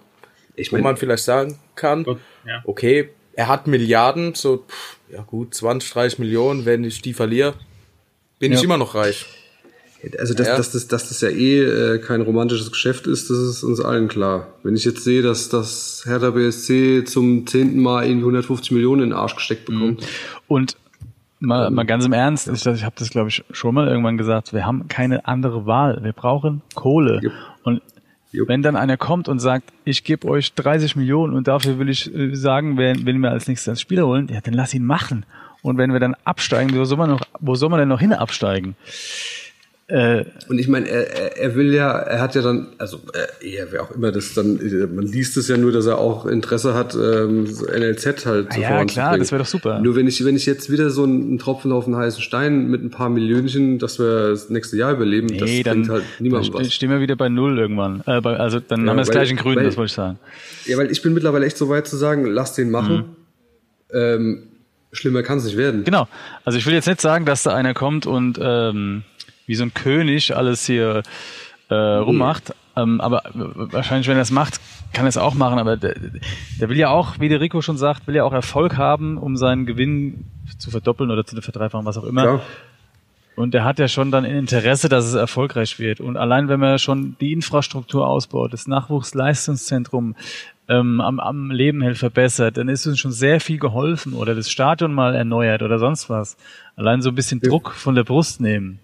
Ich 0.56 0.72
wo 0.72 0.76
mein- 0.78 0.84
man 0.84 0.98
vielleicht 0.98 1.24
sagen 1.24 1.60
kann, 1.76 2.04
Gut, 2.04 2.20
ja. 2.46 2.62
okay, 2.66 3.10
er 3.34 3.48
hat 3.50 3.68
Milliarden, 3.68 4.34
so, 4.34 4.66
pff, 4.68 4.98
ja 5.10 5.22
gut, 5.22 5.54
20, 5.54 5.92
30 5.92 6.20
Millionen, 6.20 6.66
wenn 6.66 6.84
ich 6.84 7.02
die 7.02 7.14
verliere, 7.14 7.56
bin 8.40 8.52
Ja. 8.54 8.58
ich 8.58 8.64
immer 8.64 8.78
noch 8.78 8.96
reich. 8.96 9.26
Also, 10.20 10.34
dass, 10.34 10.48
Ja. 10.48 10.58
dass, 10.58 10.72
das, 10.72 10.88
dass 10.88 11.10
das 11.10 11.22
ja 11.22 11.30
eh 11.30 11.60
äh, 11.64 12.00
kein 12.00 12.22
romantisches 12.22 12.72
Geschäft 12.72 13.08
ist, 13.08 13.30
das 13.30 13.38
ist 13.40 13.64
uns 13.64 13.80
allen 13.82 14.08
klar. 14.08 14.48
Wenn 14.64 14.76
ich 14.76 14.86
jetzt 14.86 15.04
sehe, 15.04 15.22
dass 15.22 15.50
das 15.50 16.04
Hertha 16.06 16.30
BSC 16.32 17.04
zum 17.06 17.48
zehnten 17.48 17.80
Mal 17.82 18.04
irgendwie 18.06 18.24
150 18.26 18.72
Millionen 18.72 19.04
in 19.04 19.10
den 19.10 19.18
Arsch 19.18 19.36
gesteckt 19.36 19.66
bekommt, 19.66 20.06
Und 20.48 20.78
mal, 21.40 21.70
mal 21.72 21.86
ganz 21.86 22.06
im 22.06 22.14
Ernst, 22.14 22.48
ich, 22.48 22.66
ich 22.66 22.84
habe 22.84 22.96
das 22.98 23.10
glaube 23.10 23.30
ich 23.30 23.44
schon 23.52 23.74
mal 23.74 23.88
irgendwann 23.88 24.18
gesagt, 24.18 24.54
wir 24.54 24.66
haben 24.66 24.88
keine 24.88 25.26
andere 25.28 25.66
Wahl. 25.66 26.00
Wir 26.04 26.14
brauchen 26.14 26.62
Kohle. 26.76 27.20
Jupp. 27.24 27.34
Und 27.64 27.82
Jupp. 28.32 28.50
wenn 28.50 28.62
dann 28.62 28.76
einer 28.76 28.98
kommt 28.98 29.28
und 29.28 29.40
sagt, 29.40 29.74
ich 29.84 30.04
gebe 30.04 30.28
euch 30.28 30.54
30 30.54 30.96
Millionen 30.96 31.34
und 31.34 31.48
dafür 31.48 31.80
will 31.80 31.90
ich 31.90 32.14
äh, 32.14 32.36
sagen, 32.36 32.78
wer 32.78 32.96
will 33.06 33.16
mir 33.16 33.32
als 33.32 33.48
nächstes 33.48 33.70
als 33.70 33.82
Spieler 33.82 34.06
holen, 34.06 34.30
ja, 34.32 34.42
dann 34.42 34.54
lass 34.54 34.74
ihn 34.74 34.86
machen. 34.86 35.26
Und 35.64 35.78
wenn 35.80 35.92
wir 35.92 36.00
dann 36.00 36.16
absteigen, 36.24 36.78
wo 36.78 36.86
soll 36.86 37.00
man 37.00 37.10
noch, 37.10 37.22
wo 37.40 37.56
soll 37.56 37.70
man 37.70 37.80
denn 37.80 37.90
noch 37.90 38.00
hin 38.00 38.14
absteigen? 38.14 38.76
Äh, 39.90 40.26
Und 40.50 40.60
ich 40.60 40.68
meine, 40.68 40.90
er, 40.90 41.38
er, 41.38 41.56
will 41.56 41.74
ja, 41.74 41.90
er 41.98 42.20
hat 42.20 42.36
ja 42.36 42.42
dann, 42.42 42.68
also 42.78 43.00
äh, 43.42 43.56
er, 43.56 43.72
wer 43.72 43.84
auch 43.84 43.92
immer 43.92 44.12
das 44.12 44.34
dann, 44.34 44.60
äh, 44.60 44.86
man 44.86 45.06
liest 45.06 45.38
es 45.38 45.48
ja 45.48 45.56
nur, 45.56 45.72
dass 45.72 45.86
er 45.86 45.98
auch 45.98 46.26
Interesse 46.26 46.74
hat, 46.74 46.94
ähm, 46.94 47.48
so 47.48 47.66
NLZ 47.66 48.26
halt 48.26 48.52
zu 48.52 48.60
ja, 48.60 48.84
klar, 48.84 49.18
das 49.18 49.32
wäre 49.32 49.40
doch 49.44 49.48
super. 49.50 49.80
Nur 49.80 49.96
wenn 49.96 50.06
ich, 50.06 50.26
wenn 50.26 50.36
ich 50.36 50.46
jetzt 50.46 50.70
wieder 50.70 50.90
so 50.90 51.04
einen 51.06 51.38
Tropfen 51.40 51.72
auf 51.72 51.86
den 51.86 51.96
heißen 51.96 52.22
Stein 52.22 52.68
mit 52.68 52.84
ein 52.84 52.90
paar 52.90 53.10
Millionchen, 53.10 53.80
dass 53.80 53.98
wir 53.98 54.32
das 54.32 54.50
nächste 54.50 54.76
Jahr 54.76 54.92
überleben, 54.92 55.30
das 55.38 55.50
nee, 55.50 55.64
dann, 55.64 55.78
bringt 55.84 55.90
halt 55.90 56.04
niemandem 56.20 56.52
dann 56.52 56.66
was. 56.66 56.74
stehen 56.74 56.90
wir 56.90 57.00
wieder 57.00 57.16
bei 57.16 57.30
Null 57.30 57.58
irgendwann. 57.58 58.04
Äh, 58.06 58.20
bei, 58.20 58.36
also 58.36 58.60
dann 58.60 58.82
Ja, 58.84 58.90
haben 58.90 58.98
wir 58.98 59.02
das 59.04 59.10
gleich 59.12 59.32
in 59.32 59.38
Grün, 59.38 59.56
weil- 59.56 59.64
das 59.64 59.78
wollte 59.78 59.88
ich 59.92 59.94
sagen. 59.94 60.20
Ja, 60.66 60.78
weil 60.78 60.92
ich 60.92 61.02
bin 61.02 61.14
mittlerweile 61.14 61.46
echt 61.46 61.58
so 61.58 61.70
weit 61.70 61.88
zu 61.88 61.96
sagen, 61.96 62.26
lass 62.26 62.54
den 62.56 62.72
machen. 62.72 63.16
Ähm, 63.94 64.44
schlimmer 64.92 65.24
kann 65.24 65.38
es 65.38 65.46
nicht 65.46 65.56
werden. 65.56 65.86
Genau. 65.86 66.10
Also 66.44 66.58
ich 66.60 66.66
will 66.66 66.74
jetzt 66.74 66.88
nicht 66.88 67.00
sagen, 67.00 67.24
dass 67.26 67.44
da 67.44 67.54
einer 67.56 67.74
kommt 67.74 68.06
und 68.06 68.38
ähm, 68.42 69.04
wie 69.48 69.56
so 69.56 69.64
ein 69.64 69.74
König 69.74 70.36
alles 70.36 70.66
hier 70.66 71.02
äh, 71.70 71.76
rummacht. 71.76 72.54
Ähm, 72.76 73.02
aber 73.02 73.24
wahrscheinlich, 73.34 74.08
wenn 74.08 74.18
er 74.18 74.22
es 74.22 74.32
macht, 74.32 74.60
kann 74.94 75.06
er 75.06 75.10
es 75.10 75.18
auch 75.18 75.34
machen. 75.34 75.58
Aber 75.58 75.78
der, 75.78 75.96
der 76.60 76.70
will 76.70 76.78
ja 76.78 76.90
auch, 76.90 77.20
wie 77.20 77.30
der 77.30 77.42
Rico 77.42 77.62
schon 77.62 77.78
sagt, 77.78 78.06
will 78.06 78.16
ja 78.16 78.24
auch 78.24 78.34
Erfolg 78.34 78.78
haben, 78.78 79.18
um 79.18 79.36
seinen 79.36 79.66
Gewinn 79.66 80.26
zu 80.60 80.70
verdoppeln 80.70 81.10
oder 81.10 81.26
zu 81.26 81.42
verdreifachen, 81.42 81.86
was 81.86 81.98
auch 81.98 82.04
immer. 82.04 82.22
Klar. 82.22 82.42
Und 83.36 83.54
er 83.54 83.64
hat 83.64 83.78
ja 83.78 83.88
schon 83.88 84.10
dann 84.10 84.26
ein 84.26 84.36
Interesse, 84.36 84.90
dass 84.90 85.06
es 85.06 85.14
erfolgreich 85.14 85.78
wird. 85.78 86.00
Und 86.00 86.18
allein 86.18 86.50
wenn 86.50 86.60
man 86.60 86.80
schon 86.80 87.16
die 87.22 87.34
Infrastruktur 87.34 88.08
ausbaut, 88.08 88.52
das 88.52 88.68
Nachwuchsleistungszentrum 88.68 90.16
ähm, 90.68 91.00
am, 91.02 91.20
am 91.20 91.52
Leben 91.52 91.82
hält, 91.82 91.98
verbessert, 91.98 92.58
dann 92.58 92.68
ist 92.68 92.88
uns 92.88 93.00
schon 93.00 93.12
sehr 93.12 93.40
viel 93.40 93.60
geholfen 93.60 94.14
oder 94.14 94.34
das 94.34 94.50
Stadion 94.50 94.92
mal 94.92 95.14
erneuert 95.14 95.62
oder 95.62 95.78
sonst 95.78 96.10
was. 96.10 96.36
Allein 96.76 97.04
so 97.04 97.10
ein 97.10 97.16
bisschen 97.16 97.40
Druck 97.40 97.74
von 97.74 97.94
der 97.94 98.04
Brust 98.04 98.42
nehmen. 98.42 98.80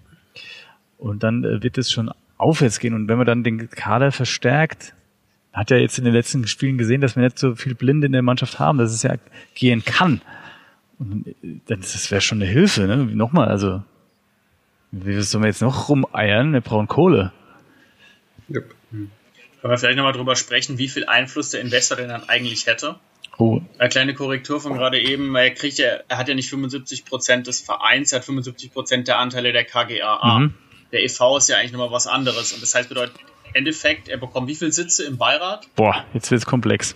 Und 1.03 1.21
dann 1.21 1.43
äh, 1.43 1.61
wird 1.61 1.77
es 1.77 1.91
schon 1.91 2.09
aufwärts 2.37 2.79
gehen. 2.79 2.93
Und 2.93 3.09
wenn 3.09 3.17
man 3.17 3.27
dann 3.27 3.43
den 3.43 3.69
Kader 3.69 4.13
verstärkt, 4.13 4.93
hat 5.51 5.69
ja 5.69 5.75
jetzt 5.75 5.97
in 5.97 6.05
den 6.05 6.13
letzten 6.13 6.47
Spielen 6.47 6.77
gesehen, 6.77 7.01
dass 7.01 7.17
wir 7.17 7.23
nicht 7.23 7.37
so 7.37 7.55
viel 7.55 7.75
Blinde 7.75 8.07
in 8.07 8.13
der 8.13 8.21
Mannschaft 8.21 8.57
haben, 8.57 8.77
dass 8.77 8.93
es 8.93 9.03
ja 9.03 9.15
gehen 9.53 9.83
kann. 9.83 10.21
Und 10.99 11.27
äh, 11.27 11.59
das 11.67 12.09
wäre 12.09 12.21
schon 12.21 12.41
eine 12.41 12.49
Hilfe, 12.49 12.87
ne? 12.87 12.97
Nochmal, 12.97 13.49
also 13.49 13.83
wie 14.91 15.21
sollen 15.21 15.43
wir 15.43 15.49
jetzt 15.49 15.61
noch 15.61 15.89
rumeiern? 15.89 16.53
Wir 16.53 16.61
brauchen 16.61 16.87
Kohle. 16.87 17.33
Yep. 18.49 18.73
Können 18.91 19.11
wir 19.61 19.77
vielleicht 19.77 19.97
nochmal 19.97 20.13
drüber 20.13 20.37
sprechen, 20.37 20.77
wie 20.77 20.87
viel 20.87 21.05
Einfluss 21.05 21.49
der 21.49 21.59
Investor 21.59 21.97
denn 21.97 22.09
dann 22.09 22.29
eigentlich 22.29 22.65
hätte? 22.65 22.95
Oh. 23.37 23.61
Eine 23.77 23.89
kleine 23.89 24.13
Korrektur 24.13 24.61
von 24.61 24.73
gerade 24.73 25.01
eben, 25.01 25.35
er 25.35 25.51
kriegt 25.51 25.79
ja, 25.79 25.99
er 26.07 26.17
hat 26.17 26.29
ja 26.29 26.35
nicht 26.35 26.49
75% 26.51 27.43
des 27.43 27.59
Vereins, 27.59 28.13
er 28.13 28.19
hat 28.19 28.25
75% 28.25 29.03
der 29.03 29.19
Anteile 29.19 29.51
der 29.51 29.65
KGAA. 29.65 30.39
Mhm. 30.39 30.53
Der 30.93 31.03
EV 31.03 31.37
ist 31.37 31.49
ja 31.49 31.57
eigentlich 31.57 31.73
nochmal 31.73 31.91
was 31.91 32.07
anderes. 32.07 32.53
Und 32.53 32.61
das 32.61 32.73
heißt, 32.73 32.87
bedeutet 32.87 33.15
im 33.49 33.55
Endeffekt, 33.55 34.07
er 34.07 34.17
bekommt 34.17 34.47
wie 34.47 34.55
viele 34.55 34.71
Sitze 34.71 35.03
im 35.03 35.17
Beirat? 35.17 35.67
Boah, 35.75 36.05
jetzt 36.13 36.31
wird's 36.31 36.45
komplex. 36.45 36.95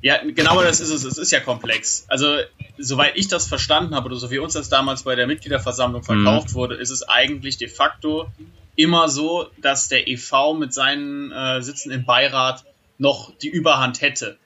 Ja, 0.00 0.20
genau 0.24 0.62
das 0.62 0.80
ist 0.80 0.90
es. 0.90 1.04
Es 1.04 1.18
ist 1.18 1.32
ja 1.32 1.40
komplex. 1.40 2.06
Also, 2.08 2.38
soweit 2.78 3.16
ich 3.16 3.28
das 3.28 3.48
verstanden 3.48 3.94
habe, 3.94 4.06
oder 4.06 4.16
so 4.16 4.30
wie 4.30 4.38
uns 4.38 4.52
das 4.52 4.68
damals 4.68 5.02
bei 5.02 5.16
der 5.16 5.26
Mitgliederversammlung 5.26 6.04
verkauft 6.04 6.50
mhm. 6.50 6.54
wurde, 6.54 6.76
ist 6.76 6.90
es 6.90 7.02
eigentlich 7.02 7.58
de 7.58 7.68
facto 7.68 8.30
immer 8.76 9.08
so, 9.08 9.48
dass 9.60 9.88
der 9.88 10.06
EV 10.06 10.54
mit 10.56 10.72
seinen 10.72 11.32
äh, 11.32 11.62
Sitzen 11.62 11.90
im 11.90 12.04
Beirat 12.04 12.64
noch 12.98 13.32
die 13.38 13.48
Überhand 13.48 14.00
hätte. 14.00 14.38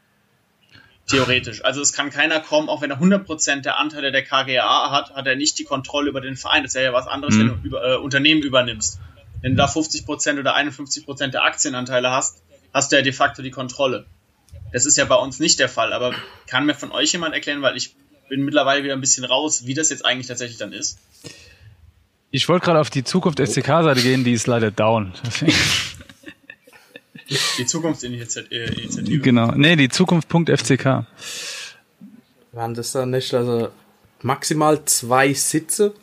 Theoretisch. 1.11 1.65
Also 1.65 1.81
es 1.81 1.93
kann 1.93 2.11
keiner 2.11 2.41
kommen, 2.41 2.69
auch 2.69 2.83
wenn 2.83 2.91
er 2.91 3.01
100% 3.01 3.63
der 3.63 3.79
Anteile 3.79 4.13
der 4.13 4.23
KGA 4.23 4.91
hat, 4.91 5.15
hat 5.15 5.27
er 5.27 5.37
nicht 5.37 5.59
die 5.59 5.65
Kontrolle 5.65 6.09
über 6.09 6.21
den 6.21 6.37
Verein. 6.37 6.63
Das 6.63 6.75
ist 6.75 6.81
ja 6.81 6.93
was 6.93 7.07
anderes, 7.07 7.35
mhm. 7.35 7.41
wenn 7.41 7.49
du 7.49 7.55
über, 7.67 7.85
äh, 7.85 7.97
Unternehmen 7.97 8.43
übernimmst. 8.43 8.99
Wenn 9.43 9.53
du 9.53 9.57
da 9.57 9.67
50% 9.67 10.39
oder 10.39 10.57
51% 10.57 11.29
der 11.29 11.45
Aktienanteile 11.45 12.11
hast, 12.11 12.43
hast 12.73 12.93
du 12.93 12.97
ja 12.97 13.03
de 13.03 13.13
facto 13.13 13.43
die 13.43 13.51
Kontrolle. 13.51 14.07
Das 14.73 14.87
ist 14.87 14.97
ja 14.97 15.05
bei 15.05 15.17
uns 15.17 15.41
nicht 15.41 15.59
der 15.59 15.69
Fall, 15.69 15.93
aber 15.93 16.15
kann 16.47 16.67
mir 16.67 16.75
von 16.75 16.93
euch 16.93 17.13
jemand 17.13 17.35
erklären, 17.35 17.63
weil 17.63 17.77
ich 17.77 17.95
bin 18.29 18.45
mittlerweile 18.45 18.85
wieder 18.85 18.95
ein 18.95 19.01
bisschen 19.01 19.25
raus, 19.25 19.67
wie 19.67 19.75
das 19.75 19.91
jetzt 19.91 20.05
eigentlich 20.05 20.29
tatsächlich 20.29 20.59
dann 20.59 20.73
ist. 20.73 20.99
Ich 22.31 22.49
wollte 22.49 22.67
gerade 22.67 22.81
auf 22.81 22.91
die 22.91 23.03
Zukunft 23.03 23.39
SCK-Seite 23.45 24.03
gehen, 24.03 24.23
die 24.23 24.33
ist 24.33 24.47
leider 24.47 24.71
down. 24.71 25.13
Die 27.59 27.67
Zukunftsinitiative. 27.67 29.21
Genau. 29.21 29.53
Nee, 29.53 29.77
die 29.77 29.89
Zukunft.fck. 29.89 31.07
Waren 32.53 32.75
das 32.75 32.93
dann 32.93 33.11
nicht 33.11 33.33
also 33.33 33.71
maximal 34.23 34.85
zwei 34.85 35.33
Sitze 35.33 35.95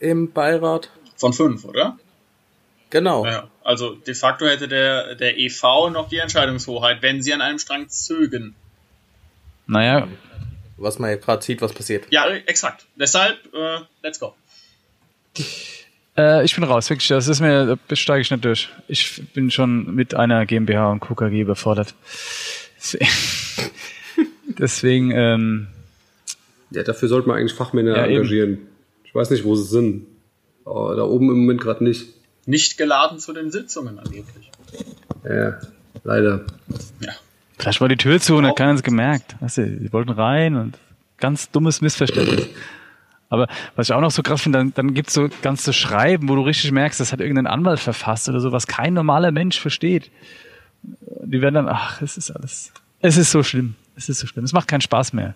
im 0.00 0.32
Beirat? 0.32 0.90
Von 1.16 1.32
fünf, 1.32 1.64
oder? 1.64 1.96
Genau. 2.90 3.24
Ja, 3.24 3.48
also 3.62 3.94
de 3.94 4.14
facto 4.14 4.46
hätte 4.46 4.68
der, 4.68 5.14
der 5.14 5.38
EV 5.38 5.90
noch 5.90 6.08
die 6.08 6.18
Entscheidungshoheit, 6.18 7.02
wenn 7.02 7.22
sie 7.22 7.32
an 7.32 7.40
einem 7.40 7.58
Strang 7.58 7.88
zögen. 7.88 8.54
Naja. 9.66 10.08
Was 10.76 10.98
man 10.98 11.10
ja 11.10 11.16
gerade 11.16 11.42
sieht, 11.42 11.62
was 11.62 11.72
passiert. 11.72 12.06
Ja, 12.10 12.28
exakt. 12.28 12.86
Deshalb, 12.96 13.38
äh, 13.54 13.80
let's 14.02 14.20
go. 14.20 14.34
Äh, 16.16 16.44
ich 16.44 16.54
bin 16.54 16.64
raus, 16.64 16.88
wirklich. 16.88 17.08
Das 17.08 17.28
ist 17.28 17.40
mir, 17.40 17.78
da 17.88 17.96
steige 17.96 18.22
ich 18.22 18.30
nicht 18.30 18.44
durch. 18.44 18.70
Ich 18.88 19.22
bin 19.34 19.50
schon 19.50 19.94
mit 19.94 20.14
einer 20.14 20.46
GmbH 20.46 20.90
und 20.90 21.00
KKG 21.00 21.40
überfordert. 21.40 21.94
Deswegen, 24.58 25.10
ähm, 25.10 25.66
Ja, 26.70 26.82
dafür 26.82 27.08
sollte 27.08 27.28
man 27.28 27.38
eigentlich 27.38 27.54
Fachmänner 27.54 27.96
ja, 27.96 28.06
engagieren. 28.06 28.52
Eben. 28.52 28.68
Ich 29.04 29.14
weiß 29.14 29.30
nicht, 29.30 29.44
wo 29.44 29.54
sie 29.54 29.64
sind. 29.64 30.06
Aber 30.64 30.96
da 30.96 31.02
oben 31.02 31.30
im 31.30 31.38
Moment 31.40 31.60
gerade 31.60 31.84
nicht. 31.84 32.06
Nicht 32.46 32.78
geladen 32.78 33.18
zu 33.18 33.32
den 33.32 33.50
Sitzungen 33.50 33.98
angeblich. 33.98 34.50
Ja, 35.24 35.58
leider. 36.04 36.44
Ja. 37.00 37.12
Vielleicht 37.58 37.80
war 37.80 37.88
die 37.88 37.96
Tür 37.96 38.20
zu 38.20 38.36
und 38.36 38.46
hat 38.46 38.56
keiner 38.56 38.74
es 38.74 38.82
gemerkt. 38.82 39.36
Weißt 39.40 39.58
du, 39.58 39.66
die 39.66 39.92
wollten 39.92 40.10
rein 40.10 40.56
und 40.56 40.78
ganz 41.18 41.50
dummes 41.50 41.80
Missverständnis. 41.80 42.46
Aber 43.28 43.48
was 43.74 43.88
ich 43.88 43.94
auch 43.94 44.00
noch 44.00 44.10
so 44.10 44.22
krass 44.22 44.42
finde, 44.42 44.58
dann, 44.58 44.74
dann 44.74 44.94
gibt 44.94 45.08
es 45.08 45.14
so 45.14 45.28
ganze 45.42 45.72
Schreiben, 45.72 46.28
wo 46.28 46.36
du 46.36 46.42
richtig 46.42 46.70
merkst, 46.72 47.00
das 47.00 47.12
hat 47.12 47.20
irgendein 47.20 47.46
Anwalt 47.46 47.80
verfasst 47.80 48.28
oder 48.28 48.40
so, 48.40 48.52
was 48.52 48.66
kein 48.66 48.94
normaler 48.94 49.32
Mensch 49.32 49.58
versteht. 49.58 50.10
Die 50.82 51.40
werden 51.40 51.54
dann, 51.54 51.68
ach, 51.68 52.00
es 52.02 52.16
ist 52.16 52.30
alles, 52.30 52.72
es 53.00 53.16
ist 53.16 53.32
so 53.32 53.42
schlimm, 53.42 53.74
es 53.96 54.08
ist 54.08 54.20
so 54.20 54.26
schlimm, 54.26 54.44
es 54.44 54.52
macht 54.52 54.68
keinen 54.68 54.80
Spaß 54.80 55.12
mehr. 55.12 55.34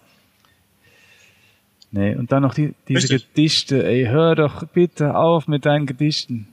Nee, 1.92 2.14
und 2.14 2.30
dann 2.30 2.42
noch 2.42 2.54
die, 2.54 2.74
diese 2.86 3.10
Richtig. 3.10 3.34
Gedichte, 3.34 3.84
ey, 3.84 4.04
hör 4.04 4.36
doch 4.36 4.64
bitte 4.68 5.16
auf 5.16 5.48
mit 5.48 5.66
deinen 5.66 5.86
Gedichten. 5.86 6.46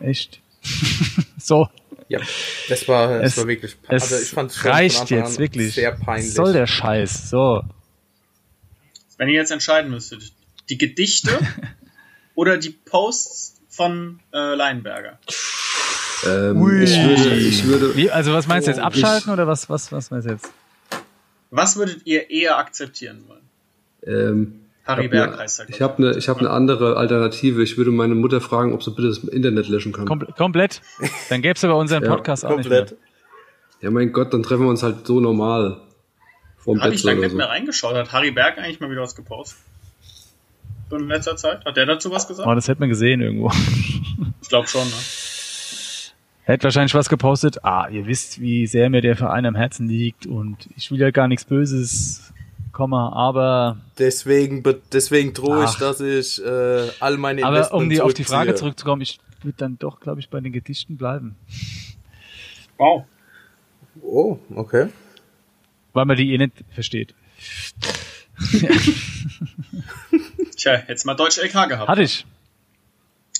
Echt. 0.00 0.40
so. 1.38 1.68
Ja, 2.08 2.20
das 2.70 2.88
war, 2.88 3.20
das 3.20 3.32
es, 3.32 3.36
war 3.36 3.48
wirklich, 3.48 3.76
also 3.86 4.16
ich 4.16 4.30
fand 4.30 4.50
es 4.50 4.64
reicht 4.64 5.10
jetzt 5.10 5.38
wirklich. 5.38 5.74
Sehr 5.74 5.92
peinlich. 5.92 6.32
Soll 6.32 6.54
der 6.54 6.66
Scheiß, 6.66 7.28
so. 7.28 7.62
Wenn 9.18 9.28
ihr 9.28 9.34
jetzt 9.34 9.50
entscheiden 9.50 9.90
müsstet, 9.90 10.32
die 10.68 10.78
Gedichte 10.78 11.30
oder 12.34 12.56
die 12.56 12.70
Posts 12.70 13.60
von 13.68 14.20
äh, 14.32 14.54
Leinberger? 14.54 15.18
Ähm, 16.26 16.82
ich 16.82 16.96
würde, 16.96 17.36
ich 17.36 17.64
würde. 17.64 17.96
Wie, 17.96 18.10
also 18.10 18.32
was 18.32 18.48
meinst 18.48 18.66
du 18.66 18.72
jetzt? 18.72 18.80
Abschalten 18.80 19.28
ich, 19.28 19.32
oder 19.32 19.46
was, 19.46 19.70
was, 19.70 19.92
was 19.92 20.10
meinst 20.10 20.26
du 20.26 20.32
jetzt? 20.32 20.50
Was 21.50 21.76
würdet 21.76 22.02
ihr 22.04 22.30
eher 22.30 22.58
akzeptieren 22.58 23.24
wollen? 23.26 23.48
Ähm, 24.04 24.60
Harry 24.84 25.08
Berg 25.08 25.32
ne, 25.32 25.38
heißt 25.38 25.60
er. 25.60 25.68
Ich 25.68 25.82
habe 25.82 25.98
eine, 25.98 26.16
ich 26.16 26.28
habe 26.28 26.40
eine 26.40 26.50
andere 26.50 26.96
Alternative. 26.96 27.62
Ich 27.62 27.76
würde 27.76 27.90
meine 27.90 28.14
Mutter 28.14 28.40
fragen, 28.40 28.72
ob 28.72 28.82
sie 28.82 28.90
bitte 28.90 29.08
das 29.08 29.18
Internet 29.18 29.68
löschen 29.68 29.92
kann. 29.92 30.06
Kom 30.06 30.26
komplett. 30.36 30.80
Dann 31.28 31.42
gäbe 31.42 31.54
es 31.54 31.64
aber 31.64 31.76
unseren 31.76 32.02
Podcast 32.08 32.42
ja, 32.42 32.48
auch 32.48 32.54
komplett. 32.54 32.90
nicht 32.90 33.00
mehr. 33.00 33.08
Ja, 33.80 33.90
mein 33.90 34.12
Gott, 34.12 34.32
dann 34.32 34.42
treffen 34.42 34.62
wir 34.62 34.70
uns 34.70 34.82
halt 34.82 35.06
so 35.06 35.20
normal. 35.20 35.82
Habe 36.66 36.94
ich 36.94 37.02
lange 37.04 37.20
nicht 37.20 37.30
so. 37.30 37.36
mehr 37.36 37.48
reingeschaut. 37.48 37.94
Hat 37.94 38.12
Harry 38.12 38.30
Berg 38.30 38.58
eigentlich 38.58 38.80
mal 38.80 38.90
wieder 38.90 39.02
was 39.02 39.14
gepostet? 39.14 39.58
In 40.92 41.08
letzter 41.08 41.36
Zeit? 41.36 41.64
Hat 41.64 41.76
der 41.76 41.86
dazu 41.86 42.10
was 42.10 42.26
gesagt? 42.26 42.48
Oh, 42.48 42.54
das 42.54 42.68
hätte 42.68 42.80
man 42.80 42.88
gesehen 42.88 43.20
irgendwo. 43.20 43.52
Ich 44.42 44.48
glaube 44.48 44.68
schon, 44.68 44.86
ne? 44.86 44.94
Hätte 46.44 46.64
wahrscheinlich 46.64 46.94
was 46.94 47.10
gepostet. 47.10 47.62
Ah, 47.62 47.88
ihr 47.90 48.06
wisst, 48.06 48.40
wie 48.40 48.66
sehr 48.66 48.88
mir 48.88 49.02
der 49.02 49.16
Verein 49.16 49.44
am 49.44 49.54
Herzen 49.54 49.86
liegt 49.86 50.24
und 50.24 50.68
ich 50.76 50.90
will 50.90 50.98
ja 50.98 51.10
gar 51.10 51.28
nichts 51.28 51.44
Böses, 51.44 52.32
Komma, 52.72 53.12
aber. 53.12 53.76
Deswegen, 53.98 54.62
deswegen 54.92 55.34
drohe 55.34 55.64
ich, 55.64 55.74
dass 55.74 56.00
ich 56.00 56.42
äh, 56.42 56.88
all 57.00 57.18
meine 57.18 57.44
Aber 57.44 57.72
um 57.74 57.90
die, 57.90 58.00
auf 58.00 58.14
die 58.14 58.24
Frage 58.24 58.54
zurückzukommen, 58.54 59.02
ich 59.02 59.18
würde 59.42 59.58
dann 59.58 59.78
doch, 59.78 60.00
glaube 60.00 60.20
ich, 60.20 60.30
bei 60.30 60.40
den 60.40 60.52
Gedichten 60.52 60.96
bleiben. 60.96 61.36
Wow. 62.78 63.04
Oh, 64.00 64.38
okay. 64.54 64.88
Weil 65.92 66.04
man 66.04 66.16
die 66.16 66.32
eh 66.32 66.38
nicht 66.38 66.64
versteht. 66.70 67.14
Tja, 70.58 70.82
jetzt 70.88 71.06
mal 71.06 71.14
Deutsch 71.14 71.38
LK 71.38 71.68
gehabt. 71.68 71.88
Hatte 71.88 72.02
ich. 72.02 72.26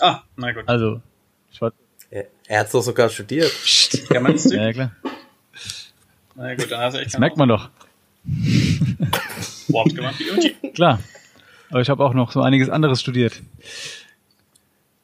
Ah, 0.00 0.22
na 0.36 0.52
gut. 0.52 0.68
Also, 0.68 1.02
ich 1.50 1.60
war. 1.60 1.72
Er, 2.10 2.26
er 2.46 2.60
hat 2.60 2.72
doch 2.72 2.80
sogar 2.80 3.08
studiert. 3.10 3.52
Ja, 4.10 4.20
meinst 4.20 4.50
du? 4.50 4.56
Ja, 4.56 4.72
klar. 4.72 4.92
Na 6.36 6.54
gut, 6.54 6.70
dann 6.70 6.80
hast 6.80 6.94
du 6.94 7.00
echt 7.00 7.12
Das 7.12 7.18
merkt 7.18 7.36
man 7.36 7.48
doch. 7.48 7.68
Wortgewandt 9.68 10.20
wie 10.20 10.30
Uti. 10.30 10.70
Klar. 10.72 11.00
Aber 11.70 11.80
ich 11.80 11.90
habe 11.90 12.04
auch 12.04 12.14
noch 12.14 12.30
so 12.30 12.40
einiges 12.40 12.70
anderes 12.70 13.00
studiert. 13.00 13.42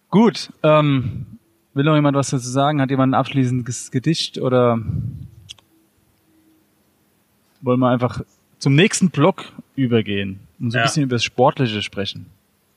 Gut, 0.09 0.51
ähm, 0.63 1.27
will 1.75 1.85
noch 1.85 1.97
jemand 1.97 2.17
was 2.17 2.31
dazu 2.31 2.49
sagen? 2.49 2.81
Hat 2.81 2.91
jemand 2.91 3.11
ein 3.11 3.19
abschließendes 3.19 3.91
Gedicht 3.91 4.39
oder 4.39 4.79
wollen 7.61 7.81
wir 7.81 7.89
einfach 7.89 8.21
zum 8.61 8.77
nächsten 8.77 9.11
Block 9.11 9.53
übergehen? 9.75 10.39
Und 10.65 10.71
so 10.71 10.79
ein 10.79 10.81
ja. 10.81 10.87
bisschen 10.87 11.03
über 11.05 11.17
das 11.17 11.25
Sportliche 11.25 11.83
sprechen. 11.83 12.27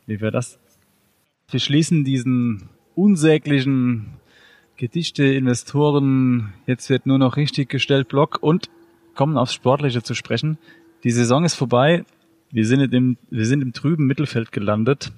Wie 0.06 0.20
wäre 0.20 0.32
das? 0.32 0.60
Wir 1.50 1.60
schließen 1.60 2.04
diesen 2.04 2.70
unsäglichen 2.96 4.08
Gedichte, 4.76 5.24
Investoren, 5.24 6.54
jetzt 6.66 6.90
wird 6.90 7.06
nur 7.06 7.18
noch 7.18 7.38
richtig 7.38 7.70
gestellt 7.70 8.10
Block 8.10 8.40
und 8.42 8.70
kommen 9.16 9.38
aufs 9.38 9.54
Sportliche 9.54 10.04
zu 10.04 10.14
sprechen. 10.14 10.58
Die 11.04 11.12
Saison 11.12 11.46
ist 11.46 11.56
vorbei. 11.56 12.04
Wir 12.52 12.66
sind 12.66 12.94
im, 12.94 13.18
wir 13.30 13.46
sind 13.46 13.62
im 13.62 13.74
trüben 13.74 14.06
Mittelfeld 14.06 14.52
gelandet. 14.52 15.12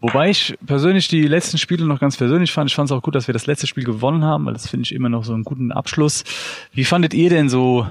Wobei 0.00 0.30
ich 0.30 0.56
persönlich 0.66 1.08
die 1.08 1.26
letzten 1.26 1.56
Spiele 1.56 1.86
noch 1.86 2.00
ganz 2.00 2.16
persönlich 2.16 2.52
fand. 2.52 2.68
Ich 2.68 2.74
fand 2.74 2.90
es 2.90 2.92
auch 2.92 3.02
gut, 3.02 3.14
dass 3.14 3.28
wir 3.28 3.32
das 3.32 3.46
letzte 3.46 3.66
Spiel 3.66 3.84
gewonnen 3.84 4.24
haben, 4.24 4.44
weil 4.44 4.52
das 4.52 4.68
finde 4.68 4.82
ich 4.82 4.94
immer 4.94 5.08
noch 5.08 5.24
so 5.24 5.32
einen 5.32 5.44
guten 5.44 5.72
Abschluss. 5.72 6.24
Wie 6.72 6.84
fandet 6.84 7.14
ihr 7.14 7.30
denn 7.30 7.48
so 7.48 7.86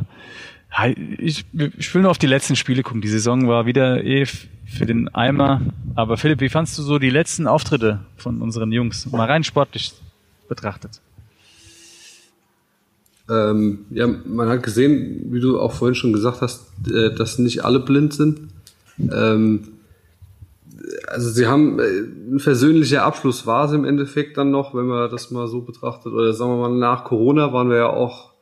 ich, 1.17 1.45
ich 1.77 1.93
will 1.93 2.01
nur 2.01 2.12
auf 2.12 2.17
die 2.17 2.27
letzten 2.27 2.55
Spiele 2.55 2.83
gucken. 2.83 3.01
Die 3.01 3.07
Saison 3.07 3.47
war 3.47 3.65
wieder 3.65 4.03
eh 4.03 4.25
für 4.25 4.86
den 4.86 5.07
Eimer. 5.09 5.62
Aber 5.95 6.17
Philipp, 6.17 6.41
wie 6.41 6.49
fandst 6.49 6.77
du 6.77 6.81
so 6.81 6.99
die 6.99 7.09
letzten 7.09 7.47
Auftritte 7.47 7.99
von 8.17 8.41
unseren 8.41 8.71
Jungs? 8.71 9.05
Mal 9.12 9.25
rein 9.25 9.43
sportlich 9.43 9.93
betrachtet. 10.49 11.01
Ähm, 13.29 13.86
ja, 13.91 14.07
man 14.07 14.49
hat 14.49 14.63
gesehen, 14.63 15.31
wie 15.31 15.39
du 15.39 15.59
auch 15.59 15.73
vorhin 15.73 15.95
schon 15.95 16.12
gesagt 16.12 16.41
hast, 16.41 16.65
äh, 16.91 17.13
dass 17.15 17.39
nicht 17.39 17.63
alle 17.63 17.79
blind 17.79 18.13
sind. 18.13 18.49
Ähm, 18.99 19.67
also 21.07 21.29
sie 21.29 21.47
haben 21.47 21.79
äh, 21.79 21.83
ein 22.33 22.39
versöhnlicher 22.39 23.03
Abschluss 23.03 23.47
war 23.47 23.65
es 23.65 23.71
im 23.71 23.86
Endeffekt 23.86 24.38
dann 24.38 24.51
noch, 24.51 24.75
wenn 24.75 24.88
man 24.88 25.09
das 25.09 25.31
mal 25.31 25.47
so 25.47 25.62
betrachtet. 25.62 26.12
Oder 26.12 26.33
sagen 26.33 26.51
wir 26.51 26.69
mal, 26.69 26.77
nach 26.77 27.05
Corona 27.05 27.53
waren 27.53 27.69
wir 27.69 27.77
ja 27.77 27.88
auch 27.88 28.32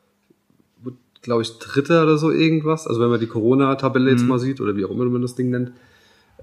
glaube 1.22 1.42
ich, 1.42 1.58
Dritter 1.58 2.02
oder 2.02 2.18
so 2.18 2.30
irgendwas. 2.30 2.86
Also 2.86 3.00
wenn 3.00 3.08
man 3.08 3.20
die 3.20 3.26
Corona-Tabelle 3.26 4.10
jetzt 4.10 4.22
mhm. 4.22 4.28
mal 4.28 4.38
sieht 4.38 4.60
oder 4.60 4.76
wie 4.76 4.84
auch 4.84 4.90
immer 4.90 5.04
man 5.06 5.22
das 5.22 5.34
Ding 5.34 5.50
nennt. 5.50 5.72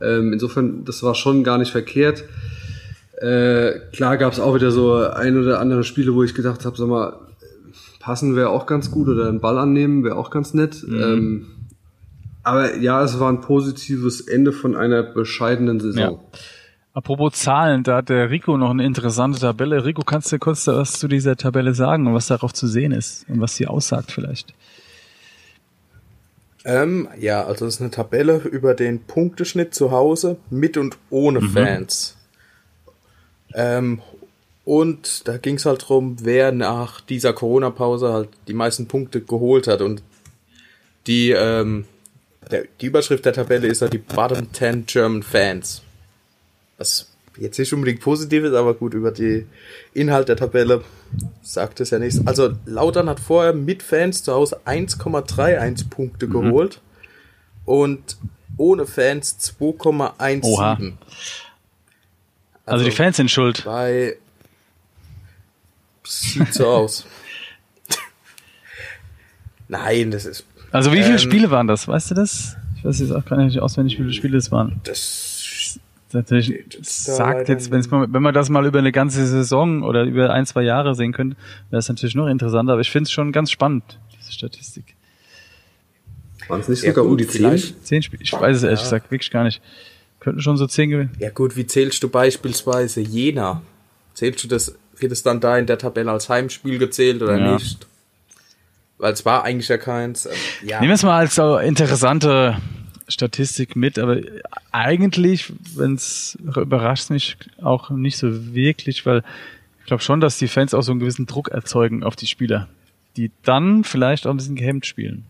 Ähm, 0.02 0.34
insofern, 0.34 0.86
das 0.86 1.04
war 1.04 1.16
schon 1.16 1.44
gar 1.44 1.58
nicht 1.58 1.72
verkehrt. 1.72 2.24
Äh, 3.20 3.80
klar 3.92 4.18
gab 4.18 4.32
es 4.32 4.40
auch 4.40 4.56
wieder 4.56 4.72
so 4.72 4.96
ein 4.96 5.38
oder 5.38 5.60
andere 5.60 5.84
Spiele, 5.84 6.16
wo 6.16 6.24
ich 6.24 6.34
gedacht 6.34 6.66
habe, 6.66 6.78
sag 6.78 6.88
mal, 6.88 7.20
passen 8.00 8.36
wäre 8.36 8.50
auch 8.50 8.66
ganz 8.66 8.92
gut 8.92 9.10
oder 9.10 9.28
einen 9.28 9.42
Ball 9.42 9.58
annehmen 9.58 10.04
wäre 10.06 10.16
auch 10.16 10.32
ganz 10.32 10.54
nett. 10.54 10.84
Mhm. 10.88 11.02
Ähm, 11.02 11.48
aber 12.44 12.78
ja, 12.78 13.04
es 13.04 13.20
war 13.20 13.30
ein 13.30 13.42
positives 13.42 14.22
Ende 14.22 14.54
von 14.54 14.76
einer 14.76 15.04
bescheidenen 15.04 15.82
Saison. 15.82 16.00
Ja. 16.02 16.40
Apropos 16.94 17.34
Zahlen, 17.34 17.84
da 17.84 17.98
hat 17.98 18.10
der 18.10 18.30
Rico 18.30 18.58
noch 18.58 18.72
eine 18.72 18.84
interessante 18.86 19.40
Tabelle. 19.40 19.86
Rico, 19.86 20.02
kannst 20.04 20.32
du 20.32 20.40
kurz 20.40 20.66
was 20.68 20.94
zu 20.94 21.08
dieser 21.08 21.36
Tabelle 21.36 21.74
sagen 21.74 22.08
und 22.08 22.14
was 22.14 22.28
darauf 22.28 22.54
zu 22.54 22.68
sehen 22.68 22.92
ist 22.92 23.30
und 23.30 23.40
was 23.42 23.56
sie 23.56 23.68
aussagt 23.68 24.12
vielleicht? 24.12 24.54
Ähm, 26.66 27.08
ja, 27.18 27.46
also 27.46 27.66
es 27.66 27.76
ist 27.76 27.82
eine 27.82 27.92
Tabelle 27.92 28.38
über 28.38 28.74
den 28.74 29.02
Punkteschnitt 29.02 29.74
zu 29.74 29.92
Hause 29.92 30.38
mit 30.50 30.78
und 30.78 30.98
ohne 31.10 31.42
mhm. 31.42 31.50
Fans. 31.52 32.18
Ähm, 33.54 34.02
und 34.66 35.28
da 35.28 35.38
ging 35.38 35.56
es 35.56 35.66
halt 35.66 35.88
drum, 35.88 36.18
wer 36.22 36.52
nach 36.52 37.02
dieser 37.02 37.34
Corona-Pause 37.34 38.14
halt 38.14 38.30
die 38.48 38.54
meisten 38.54 38.88
Punkte 38.88 39.22
geholt 39.22 39.68
hat. 39.68 39.82
Und 39.82 40.04
die, 41.08 41.32
ähm, 41.32 41.86
der, 42.52 42.66
die 42.80 42.86
Überschrift 42.86 43.26
der 43.26 43.34
Tabelle 43.34 43.68
ist 43.68 43.82
halt 43.82 43.94
die 43.94 43.98
Bottom 43.98 44.54
10 44.54 44.86
German 44.86 45.24
Fans. 45.24 45.82
Was 46.78 47.09
jetzt 47.40 47.58
nicht 47.60 47.74
unbedingt 47.74 48.02
positiv 48.02 48.44
ist, 48.44 48.54
aber 48.54 48.74
gut, 48.74 48.94
über 48.94 49.12
die 49.12 49.46
Inhalt 49.94 50.30
der 50.30 50.36
Tabelle 50.36 50.84
sagt 51.42 51.80
es 51.80 51.90
ja 51.90 52.00
nichts. 52.00 52.26
Also 52.26 52.54
Lautern 52.66 53.10
hat 53.10 53.20
vorher 53.20 53.54
mit 53.54 53.84
Fans 53.84 54.24
zu 54.24 54.34
Hause 54.34 54.60
1,31 54.66 55.90
Punkte 55.90 56.28
mhm. 56.28 56.32
geholt 56.32 56.82
und 57.66 58.18
ohne 58.58 58.86
Fans 58.86 59.38
2,17. 59.60 60.14
Also, 60.20 60.94
also, 62.66 62.86
die 62.86 62.92
Fans 62.92 63.18
sind 63.18 63.32
schuld. 63.32 63.64
Bei 63.66 64.18
sieht 66.04 66.54
so 66.54 66.68
aus. 66.68 67.06
Nein, 69.68 70.12
das 70.12 70.26
ist. 70.26 70.46
Also 70.72 70.92
wie 70.92 71.02
viele 71.02 71.14
ähm, 71.14 71.20
Spiele 71.20 71.52
waren 71.52 71.68
das? 71.68 71.88
Weißt 71.88 72.12
du 72.12 72.16
das? 72.16 72.56
Ich 72.78 72.86
weiß 72.86 73.00
jetzt 73.00 73.12
auch 73.12 73.26
gar 73.26 73.38
nicht 73.38 73.60
auswendig, 73.60 73.96
wie 73.98 74.04
viele 74.04 74.14
Spiele 74.14 74.38
es 74.38 74.52
waren. 74.52 74.80
Das 74.84 75.39
natürlich 76.14 76.66
sagt 76.82 77.50
jetzt, 77.50 77.72
mal, 77.72 78.08
wenn 78.12 78.22
man 78.22 78.34
das 78.34 78.50
mal 78.50 78.66
über 78.66 78.80
eine 78.80 78.92
ganze 78.92 79.26
Saison 79.28 79.84
oder 79.84 80.04
über 80.04 80.32
ein, 80.32 80.46
zwei 80.46 80.64
Jahre 80.64 80.96
sehen 80.96 81.14
könnte, 81.14 81.38
wäre 81.70 81.80
es 81.80 81.90
natürlich 81.90 82.16
noch 82.16 82.28
interessanter. 82.28 82.74
Aber 82.74 82.82
ich 82.82 82.92
finde 82.92 83.08
es 83.08 83.12
schon 83.12 83.32
ganz 83.32 83.52
spannend, 83.52 84.00
diese 84.20 84.32
Statistik. 84.32 84.96
Waren 86.48 86.62
es 86.62 86.68
nicht 86.68 86.82
sogar 86.82 87.06
um 87.06 87.18
die 87.18 87.28
zehn? 87.28 87.58
Zehn 87.84 88.02
Spiele? 88.02 88.24
Ich 88.24 88.34
weiß 88.34 88.58
es 88.58 88.64
ehrlich 88.64 88.80
ja. 88.80 88.86
gesagt 88.86 89.12
wirklich 89.12 89.30
gar 89.30 89.44
nicht. 89.44 89.62
Könnten 90.20 90.42
schon 90.42 90.58
so 90.58 90.68
zehn 90.68 90.90
gewinnen. 90.90 91.12
Ja 91.20 91.30
gut, 91.30 91.56
wie 91.56 91.68
zählst 91.68 92.02
du 92.04 92.10
beispielsweise 92.10 93.02
Jena? 93.02 93.62
Zählst 94.16 94.44
du 94.44 94.48
das, 94.48 94.76
wird 94.98 95.12
es 95.12 95.24
dann 95.24 95.40
da 95.40 95.58
in 95.58 95.68
der 95.68 95.78
Tabelle 95.78 96.12
als 96.12 96.28
Heimspiel 96.28 96.80
gezählt 96.80 97.22
oder 97.22 97.38
ja. 97.38 97.54
nicht? 97.54 97.88
Weil 98.98 99.14
es 99.14 99.26
war 99.26 99.44
eigentlich 99.44 99.70
ja 99.70 99.78
keins. 99.78 100.26
Ähm, 100.26 100.32
ja. 100.64 100.80
Nehmen 100.80 100.90
wir 100.90 100.96
es 100.96 101.04
mal 101.04 101.20
als 101.20 101.36
so 101.36 101.58
interessante 101.58 102.58
Statistik 103.10 103.76
mit, 103.76 104.00
aber 104.00 104.22
eigentlich, 104.72 105.52
wenn 105.76 105.96
es 105.96 106.38
überrascht 106.42 107.10
mich 107.10 107.38
auch 107.62 107.90
nicht 107.90 108.18
so 108.18 108.54
wirklich, 108.54 109.06
weil 109.06 109.24
ich 109.80 109.86
glaube 109.86 110.04
schon, 110.04 110.22
dass 110.22 110.38
die 110.38 110.48
Fans 110.48 110.74
auch 110.74 110.84
so 110.84 110.92
einen 110.92 111.00
gewissen 111.00 111.26
Druck 111.26 111.50
erzeugen 111.50 112.04
auf 112.04 112.16
die 112.16 112.28
Spieler, 112.28 112.68
die 113.18 113.32
dann 113.44 113.84
vielleicht 113.84 114.28
auch 114.28 114.32
ein 114.32 114.38
bisschen 114.38 114.56
gehemmt 114.56 114.86
spielen. 114.86 115.26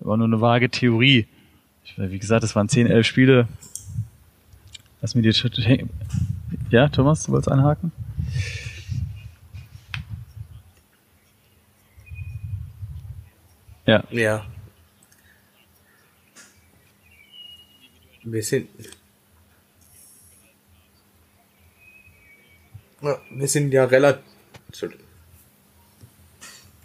War 0.00 0.16
nur 0.16 0.26
eine 0.26 0.40
vage 0.40 0.68
Theorie. 0.68 1.26
Wie 1.96 2.18
gesagt, 2.18 2.44
es 2.44 2.54
waren 2.54 2.68
10, 2.68 2.86
11 2.86 3.06
Spiele. 3.06 3.48
Lass 5.00 5.14
mir 5.14 5.22
die 5.22 5.86
Ja, 6.70 6.88
Thomas, 6.88 7.24
du 7.24 7.32
wolltest 7.32 7.50
einhaken? 7.50 7.92
Ja. 13.86 14.02
Ja. 14.10 14.44
Wir 18.28 18.42
sind. 18.42 18.68
Ja, 23.00 23.20
wir 23.30 23.48
sind 23.48 23.72
ja 23.72 23.84
relativ. 23.84 24.22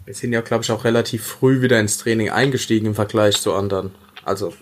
Wir 0.04 0.14
sind 0.14 0.32
ja, 0.32 0.40
glaube 0.40 0.62
ich, 0.62 0.70
auch 0.70 0.84
relativ 0.84 1.24
früh 1.24 1.60
wieder 1.60 1.80
ins 1.80 1.98
Training 1.98 2.30
eingestiegen 2.30 2.86
im 2.86 2.94
Vergleich 2.94 3.40
zu 3.40 3.54
anderen. 3.54 3.92
Also. 4.24 4.54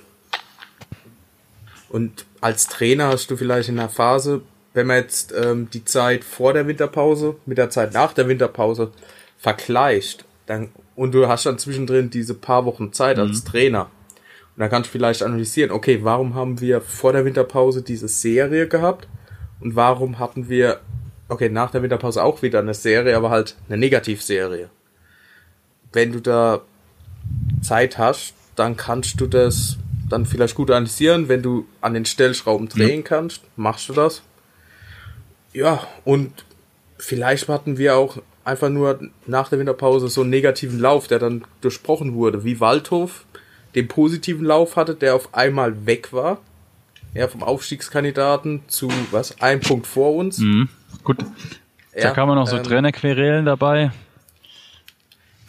Und 1.90 2.24
als 2.40 2.66
Trainer 2.66 3.08
hast 3.08 3.30
du 3.30 3.36
vielleicht 3.36 3.68
in 3.68 3.76
der 3.76 3.88
Phase, 3.90 4.40
wenn 4.72 4.86
man 4.86 4.98
jetzt 4.98 5.32
ähm, 5.32 5.68
die 5.70 5.84
Zeit 5.84 6.24
vor 6.24 6.54
der 6.54 6.66
Winterpause 6.66 7.36
mit 7.44 7.58
der 7.58 7.68
Zeit 7.68 7.92
nach 7.92 8.14
der 8.14 8.28
Winterpause 8.28 8.92
vergleicht, 9.36 10.24
dann 10.46 10.70
und 10.96 11.12
du 11.12 11.28
hast 11.28 11.44
dann 11.44 11.58
zwischendrin 11.58 12.08
diese 12.08 12.34
paar 12.34 12.64
Wochen 12.64 12.92
Zeit 12.92 13.18
mhm. 13.18 13.24
als 13.24 13.44
Trainer, 13.44 13.90
und 14.60 14.64
dann 14.64 14.72
kannst 14.72 14.90
du 14.90 14.92
vielleicht 14.92 15.22
analysieren, 15.22 15.70
okay, 15.70 16.00
warum 16.02 16.34
haben 16.34 16.60
wir 16.60 16.82
vor 16.82 17.14
der 17.14 17.24
Winterpause 17.24 17.80
diese 17.80 18.08
Serie 18.08 18.68
gehabt? 18.68 19.08
Und 19.58 19.74
warum 19.74 20.18
hatten 20.18 20.50
wir, 20.50 20.80
okay, 21.30 21.48
nach 21.48 21.70
der 21.70 21.82
Winterpause 21.82 22.22
auch 22.22 22.42
wieder 22.42 22.58
eine 22.58 22.74
Serie, 22.74 23.16
aber 23.16 23.30
halt 23.30 23.56
eine 23.68 23.78
Negativserie? 23.78 24.68
Wenn 25.94 26.12
du 26.12 26.20
da 26.20 26.60
Zeit 27.62 27.96
hast, 27.96 28.34
dann 28.54 28.76
kannst 28.76 29.18
du 29.22 29.26
das 29.26 29.78
dann 30.10 30.26
vielleicht 30.26 30.56
gut 30.56 30.70
analysieren. 30.70 31.30
Wenn 31.30 31.40
du 31.40 31.64
an 31.80 31.94
den 31.94 32.04
Stellschrauben 32.04 32.68
drehen 32.68 33.00
ja. 33.00 33.06
kannst, 33.06 33.40
machst 33.56 33.88
du 33.88 33.94
das. 33.94 34.20
Ja, 35.54 35.86
und 36.04 36.44
vielleicht 36.98 37.48
hatten 37.48 37.78
wir 37.78 37.96
auch 37.96 38.18
einfach 38.44 38.68
nur 38.68 39.00
nach 39.24 39.48
der 39.48 39.58
Winterpause 39.58 40.08
so 40.08 40.20
einen 40.20 40.28
negativen 40.28 40.78
Lauf, 40.78 41.08
der 41.08 41.18
dann 41.18 41.46
durchbrochen 41.62 42.12
wurde, 42.12 42.44
wie 42.44 42.60
Waldhof 42.60 43.24
den 43.74 43.88
positiven 43.88 44.44
Lauf 44.44 44.76
hatte, 44.76 44.94
der 44.94 45.14
auf 45.14 45.34
einmal 45.34 45.86
weg 45.86 46.12
war. 46.12 46.38
Ja, 47.14 47.26
vom 47.26 47.42
Aufstiegskandidaten 47.42 48.62
zu, 48.68 48.88
was, 49.10 49.40
ein 49.40 49.60
Punkt 49.60 49.86
vor 49.86 50.14
uns. 50.14 50.38
Mhm. 50.38 50.68
Gut. 51.02 51.18
Ja, 51.94 52.02
da 52.02 52.10
kann 52.10 52.28
man 52.28 52.36
noch 52.36 52.46
so 52.46 52.56
ähm, 52.56 52.62
Trainerquerelen 52.62 53.44
dabei. 53.44 53.90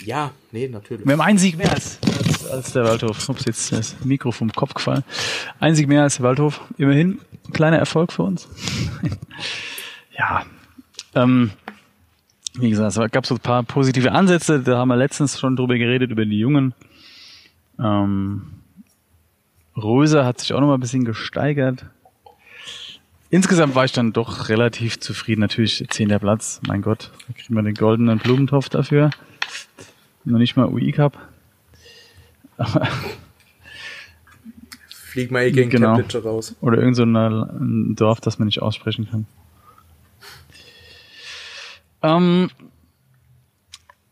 Ja, 0.03 0.31
nee, 0.51 0.67
natürlich. 0.67 1.05
Wir 1.05 1.13
haben 1.13 1.21
einen 1.21 1.37
Sieg 1.37 1.57
mehr 1.57 1.71
als, 1.71 1.99
als, 2.03 2.47
als 2.47 2.73
der 2.73 2.83
Waldhof. 2.83 3.29
Ups, 3.29 3.45
jetzt 3.45 3.59
ist 3.59 3.71
das 3.71 4.05
Mikro 4.05 4.31
vom 4.31 4.51
Kopf 4.51 4.73
gefallen. 4.73 5.03
Ein 5.59 5.75
Sieg 5.75 5.87
mehr 5.87 6.01
als 6.01 6.17
der 6.17 6.25
Waldhof. 6.25 6.61
Immerhin 6.77 7.19
kleiner 7.53 7.77
Erfolg 7.77 8.11
für 8.11 8.23
uns. 8.23 8.47
ja. 10.17 10.43
Ähm, 11.13 11.51
wie 12.55 12.69
gesagt, 12.69 12.97
es 12.97 13.11
gab 13.11 13.25
so 13.25 13.35
ein 13.35 13.39
paar 13.39 13.63
positive 13.63 14.11
Ansätze. 14.11 14.59
Da 14.59 14.77
haben 14.77 14.87
wir 14.87 14.97
letztens 14.97 15.39
schon 15.39 15.55
drüber 15.55 15.77
geredet, 15.77 16.11
über 16.11 16.25
die 16.25 16.39
Jungen. 16.39 16.73
Ähm, 17.79 18.61
Röse 19.75 20.25
hat 20.25 20.39
sich 20.39 20.53
auch 20.53 20.59
noch 20.59 20.67
mal 20.67 20.75
ein 20.75 20.79
bisschen 20.79 21.05
gesteigert. 21.05 21.85
Insgesamt 23.29 23.75
war 23.75 23.85
ich 23.85 23.93
dann 23.93 24.11
doch 24.11 24.49
relativ 24.49 24.99
zufrieden. 24.99 25.41
Natürlich 25.41 25.87
zehnter 25.89 26.19
Platz, 26.19 26.61
mein 26.67 26.81
Gott, 26.81 27.11
da 27.27 27.33
kriegen 27.33 27.55
wir 27.55 27.63
den 27.63 27.75
goldenen 27.75 28.19
Blumentopf 28.19 28.67
dafür. 28.69 29.09
Noch 30.25 30.37
nicht 30.37 30.57
mal 30.57 30.67
UI 30.67 30.91
Cup. 30.91 31.17
Flieg 34.87 35.31
mal 35.31 35.43
eh 35.43 35.51
gegen 35.51 35.69
genau. 35.69 35.95
Temperature 35.95 36.23
raus. 36.23 36.55
Oder 36.61 36.77
irgend 36.77 36.95
so 36.95 37.03
ein 37.03 37.95
Dorf, 37.95 38.21
das 38.21 38.39
man 38.39 38.45
nicht 38.47 38.61
aussprechen 38.61 39.09
kann. 39.09 39.25
Ähm, 42.03 42.49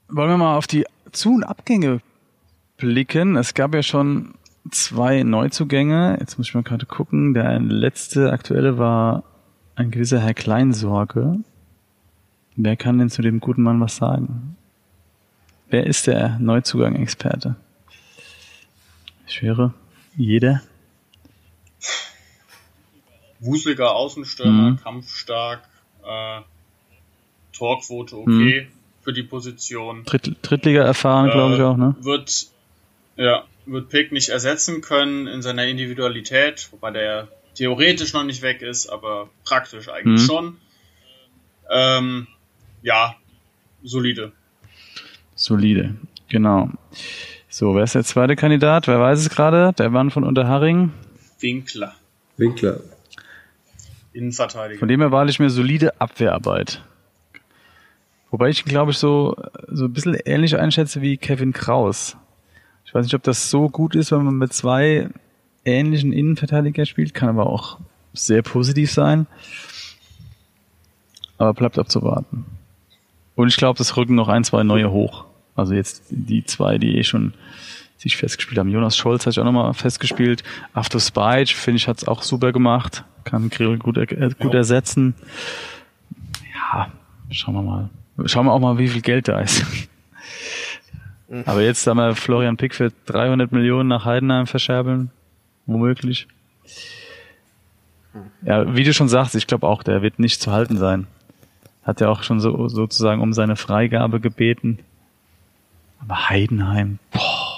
wollen 0.07 0.29
wir 0.29 0.37
mal 0.37 0.55
auf 0.55 0.67
die 0.67 0.85
Zu- 1.11 1.35
und 1.35 1.43
Abgänge 1.43 2.01
blicken. 2.79 3.35
Es 3.35 3.53
gab 3.53 3.75
ja 3.75 3.83
schon 3.83 4.33
zwei 4.71 5.23
Neuzugänge. 5.23 6.17
Jetzt 6.19 6.37
muss 6.37 6.47
ich 6.47 6.55
mal 6.55 6.63
gerade 6.63 6.85
gucken. 6.85 7.33
Der 7.33 7.59
letzte 7.59 8.31
aktuelle 8.31 8.77
war 8.77 9.23
ein 9.75 9.91
gewisser 9.91 10.19
Herr 10.19 10.33
Kleinsorge. 10.33 11.39
Wer 12.55 12.75
kann 12.75 12.97
denn 12.97 13.09
zu 13.09 13.21
dem 13.21 13.39
guten 13.39 13.61
Mann 13.61 13.79
was 13.79 13.97
sagen? 13.97 14.57
Wer 15.69 15.85
ist 15.85 16.07
der 16.07 16.39
Neuzugang-Experte? 16.39 17.55
Ich 19.27 19.43
wäre 19.43 19.73
jeder. 20.15 20.61
Wuseliger 23.39 23.95
Außenstürmer, 23.95 24.71
mhm. 24.71 24.77
kampfstark, 24.77 25.61
äh, 26.03 26.41
Torquote 27.53 28.17
okay 28.17 28.67
mhm. 28.67 28.73
für 29.01 29.13
die 29.13 29.23
Position. 29.23 30.03
Dritt, 30.05 30.35
Drittliga 30.41 30.83
erfahren, 30.83 31.29
äh, 31.29 31.31
glaube 31.31 31.55
ich 31.55 31.61
auch, 31.61 31.77
ne? 31.77 31.95
Wird 32.01 32.49
ja, 33.19 33.43
wird 33.65 33.89
Pick 33.89 34.11
nicht 34.11 34.29
ersetzen 34.29 34.81
können 34.81 35.27
in 35.27 35.41
seiner 35.41 35.67
Individualität, 35.67 36.69
wobei 36.71 36.91
der 36.91 37.27
theoretisch 37.53 38.13
noch 38.13 38.23
nicht 38.23 38.41
weg 38.41 38.61
ist, 38.61 38.87
aber 38.87 39.29
praktisch 39.43 39.89
eigentlich 39.89 40.21
mhm. 40.21 40.25
schon. 40.25 40.57
Ähm, 41.69 42.27
ja, 42.81 43.15
solide. 43.83 44.31
Solide, 45.35 45.95
genau. 46.29 46.69
So, 47.49 47.75
wer 47.75 47.83
ist 47.83 47.95
der 47.95 48.05
zweite 48.05 48.37
Kandidat? 48.37 48.87
Wer 48.87 49.01
weiß 49.01 49.19
es 49.19 49.29
gerade? 49.29 49.73
Der 49.77 49.89
Mann 49.89 50.11
von 50.11 50.23
Unterharing? 50.23 50.93
Winkler. 51.39 51.95
Winkler. 52.37 52.79
Innenverteidiger. 54.13 54.79
Von 54.79 54.87
dem 54.87 55.01
erwarte 55.01 55.29
ich 55.29 55.39
mir 55.39 55.49
solide 55.49 55.99
Abwehrarbeit. 55.99 56.81
Wobei 58.31 58.49
ich 58.49 58.63
glaube 58.63 58.91
ich 58.91 58.97
so, 58.97 59.35
so 59.67 59.85
ein 59.85 59.93
bisschen 59.93 60.15
ähnlich 60.25 60.57
einschätze 60.57 61.01
wie 61.01 61.17
Kevin 61.17 61.51
Kraus. 61.51 62.15
Ich 62.89 62.95
weiß 62.95 63.05
nicht, 63.05 63.13
ob 63.13 63.21
das 63.21 63.51
so 63.51 63.69
gut 63.69 63.93
ist, 63.93 64.11
wenn 64.11 64.25
man 64.25 64.33
mit 64.33 64.51
zwei 64.51 65.09
ähnlichen 65.63 66.11
Innenverteidiger 66.11 66.87
spielt, 66.87 67.13
kann 67.13 67.29
aber 67.29 67.45
auch 67.45 67.77
sehr 68.13 68.41
positiv 68.41 68.91
sein. 68.91 69.27
Aber 71.37 71.53
bleibt 71.53 71.77
abzuwarten. 71.77 72.45
Und 73.35 73.47
ich 73.47 73.57
glaube, 73.57 73.77
das 73.77 73.95
rücken 73.95 74.15
noch 74.15 74.27
ein, 74.27 74.43
zwei 74.43 74.63
neue 74.63 74.89
hoch. 74.89 75.25
Also 75.55 75.75
jetzt 75.75 76.05
die 76.09 76.43
zwei, 76.45 76.79
die 76.79 76.97
eh 76.97 77.03
schon 77.03 77.35
sich 77.99 78.17
festgespielt 78.17 78.57
haben. 78.57 78.69
Jonas 78.69 78.97
Scholz 78.97 79.27
hat 79.27 79.33
sich 79.33 79.39
auch 79.39 79.45
nochmal 79.45 79.71
festgespielt. 79.75 80.43
After 80.73 80.99
Spite, 80.99 81.53
finde 81.53 81.77
ich, 81.77 81.87
hat 81.87 81.99
es 81.99 82.07
auch 82.07 82.23
super 82.23 82.51
gemacht. 82.51 83.03
Kann 83.23 83.51
Grill 83.51 83.77
gut, 83.77 83.97
äh, 83.97 84.31
gut 84.39 84.55
ersetzen. 84.55 85.13
Ja, 86.55 86.91
schauen 87.29 87.53
wir 87.53 87.61
mal. 87.61 87.89
Schauen 88.25 88.47
wir 88.47 88.51
auch 88.51 88.59
mal, 88.59 88.79
wie 88.79 88.87
viel 88.87 89.03
Geld 89.03 89.27
da 89.27 89.41
ist. 89.41 89.63
Aber 91.45 91.61
jetzt 91.61 91.85
haben 91.85 91.97
wir 91.97 92.15
Florian 92.15 92.57
Pick 92.57 92.73
für 92.73 92.91
300 93.05 93.51
Millionen 93.51 93.87
nach 93.87 94.05
Heidenheim 94.05 94.47
verscherbeln. 94.47 95.11
Womöglich. 95.65 96.27
Ja, 98.41 98.75
wie 98.75 98.83
du 98.83 98.93
schon 98.93 99.09
sagst, 99.09 99.35
ich 99.35 99.45
glaube 99.45 99.67
auch, 99.67 99.83
der 99.83 100.01
wird 100.01 100.17
nicht 100.17 100.41
zu 100.41 100.51
halten 100.51 100.77
sein. 100.77 101.07
Hat 101.83 102.01
ja 102.01 102.09
auch 102.09 102.23
schon 102.23 102.39
so, 102.39 102.67
sozusagen 102.67 103.21
um 103.21 103.33
seine 103.33 103.55
Freigabe 103.55 104.19
gebeten. 104.19 104.79
Aber 106.01 106.29
Heidenheim, 106.29 106.97
boah. 107.11 107.49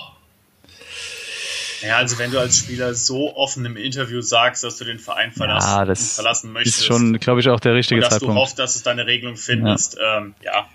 Ja, 1.81 1.97
also 1.97 2.19
wenn 2.19 2.31
du 2.31 2.39
als 2.39 2.57
Spieler 2.57 2.93
so 2.93 3.35
offen 3.35 3.65
im 3.65 3.75
Interview 3.75 4.21
sagst, 4.21 4.63
dass 4.63 4.77
du 4.77 4.85
den 4.85 4.99
Verein 4.99 5.31
verlassen, 5.31 5.79
ja, 5.79 5.85
das 5.85 6.15
verlassen 6.15 6.51
möchtest. 6.51 6.81
Ist 6.81 6.85
schon, 6.85 7.19
glaube 7.19 7.39
ich, 7.39 7.49
auch 7.49 7.59
der 7.59 7.73
richtige 7.73 7.99
und 7.99 8.03
dass 8.03 8.13
Zeitpunkt. 8.13 8.35
du 8.35 8.39
hoffst, 8.39 8.59
dass 8.59 8.75
es 8.75 8.83
deine 8.83 9.07
Regelung 9.07 9.35
findest. 9.35 9.97
Ja, 9.97 10.17
ähm, 10.17 10.35
ja. 10.43 10.67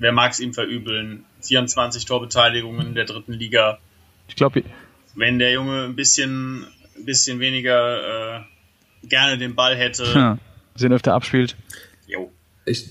Wer 0.00 0.10
mag 0.10 0.32
es 0.32 0.40
ihm 0.40 0.52
verübeln? 0.52 1.24
24 1.42 2.04
Torbeteiligungen 2.06 2.88
in 2.88 2.94
der 2.94 3.04
dritten 3.04 3.32
Liga. 3.32 3.78
Ich 4.26 4.34
glaube, 4.34 4.64
wenn 5.14 5.38
der 5.38 5.52
Junge 5.52 5.84
ein 5.84 5.94
bisschen, 5.94 6.66
ein 6.96 7.04
bisschen 7.04 7.38
weniger 7.38 8.38
äh, 8.38 8.40
gerne 9.06 9.38
den 9.38 9.54
Ball 9.54 9.76
hätte, 9.76 10.04
ja, 10.04 10.38
bisschen 10.74 10.92
öfter 10.92 11.14
abspielt. 11.14 11.56
Jo. 12.06 12.30
Ich, 12.66 12.90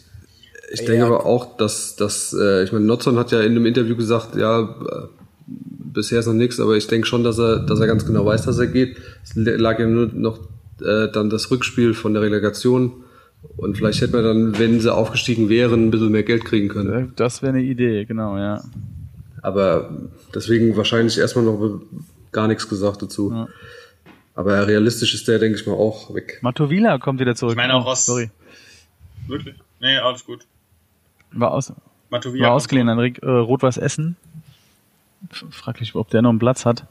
ich 0.72 0.86
denke 0.86 1.06
aber 1.06 1.26
auch, 1.26 1.58
dass, 1.58 1.96
dass 1.96 2.34
äh, 2.34 2.64
ich 2.64 2.72
meine, 2.72 2.86
Notzon 2.86 3.18
hat 3.18 3.32
ja 3.32 3.42
in 3.42 3.52
einem 3.52 3.66
Interview 3.66 3.96
gesagt, 3.96 4.36
ja, 4.36 4.62
äh, 4.62 5.08
bisher 5.48 6.20
ist 6.20 6.28
noch 6.28 6.34
nichts, 6.34 6.60
aber 6.60 6.76
ich 6.78 6.88
denke 6.88 7.08
schon, 7.08 7.24
dass 7.24 7.40
er, 7.40 7.60
dass 7.60 7.80
er 7.80 7.88
ganz 7.88 8.06
genau 8.06 8.26
weiß, 8.26 8.46
dass 8.46 8.60
er 8.60 8.68
geht. 8.68 8.98
Es 9.24 9.34
lag 9.36 9.80
ja 9.80 9.88
nur 9.88 10.08
noch 10.14 10.40
äh, 10.82 11.12
dann 11.12 11.30
das 11.30 11.50
Rückspiel 11.50 11.94
von 11.94 12.14
der 12.14 12.22
Relegation. 12.22 13.04
Und 13.58 13.78
vielleicht 13.78 14.02
hätte 14.02 14.14
man 14.14 14.24
dann, 14.24 14.60
wenn 14.60 14.80
sie 14.80 14.94
aufgestiegen 14.94 15.50
wären, 15.50 15.88
ein 15.88 15.92
bisschen 15.92 16.12
mehr 16.12 16.24
Geld 16.24 16.46
kriegen 16.46 16.68
können. 16.68 17.14
Das 17.16 17.42
wäre 17.42 17.54
eine 17.54 17.62
Idee, 17.62 18.06
genau, 18.06 18.38
ja. 18.38 18.62
Aber 19.42 19.90
deswegen 20.34 20.76
wahrscheinlich 20.76 21.18
erstmal 21.18 21.46
noch 21.46 21.82
gar 22.32 22.48
nichts 22.48 22.68
gesagt 22.68 23.02
dazu. 23.02 23.32
Ja. 23.32 23.48
Aber 24.36 24.68
realistisch 24.68 25.14
ist 25.14 25.28
der, 25.28 25.40
denke 25.40 25.60
ich 25.60 25.68
mal, 25.68 25.74
auch 25.74 26.14
weg. 26.14 26.40
Matovila 26.42 26.98
kommt 26.98 27.20
wieder 27.20 27.36
zurück. 27.36 27.54
Ich 27.54 27.58
meine 27.58 27.74
auch 27.74 27.86
aus. 27.86 28.06
Sorry. 28.06 28.30
Wirklich? 29.28 29.56
Nee, 29.80 29.98
alles 29.98 30.26
gut. 30.26 30.46
War, 31.32 31.52
aus, 31.52 31.74
Matovila 32.10 32.48
war 32.48 32.54
ausgeliehen 32.54 32.90
an 32.90 33.00
äh, 33.00 33.28
Rot-Weiß 33.28 33.78
Essen. 33.78 34.16
Fraglich, 35.52 35.96
ob 35.96 36.10
der 36.10 36.22
noch 36.22 36.30
einen 36.30 36.40
Platz 36.40 36.66
hat. 36.66 36.86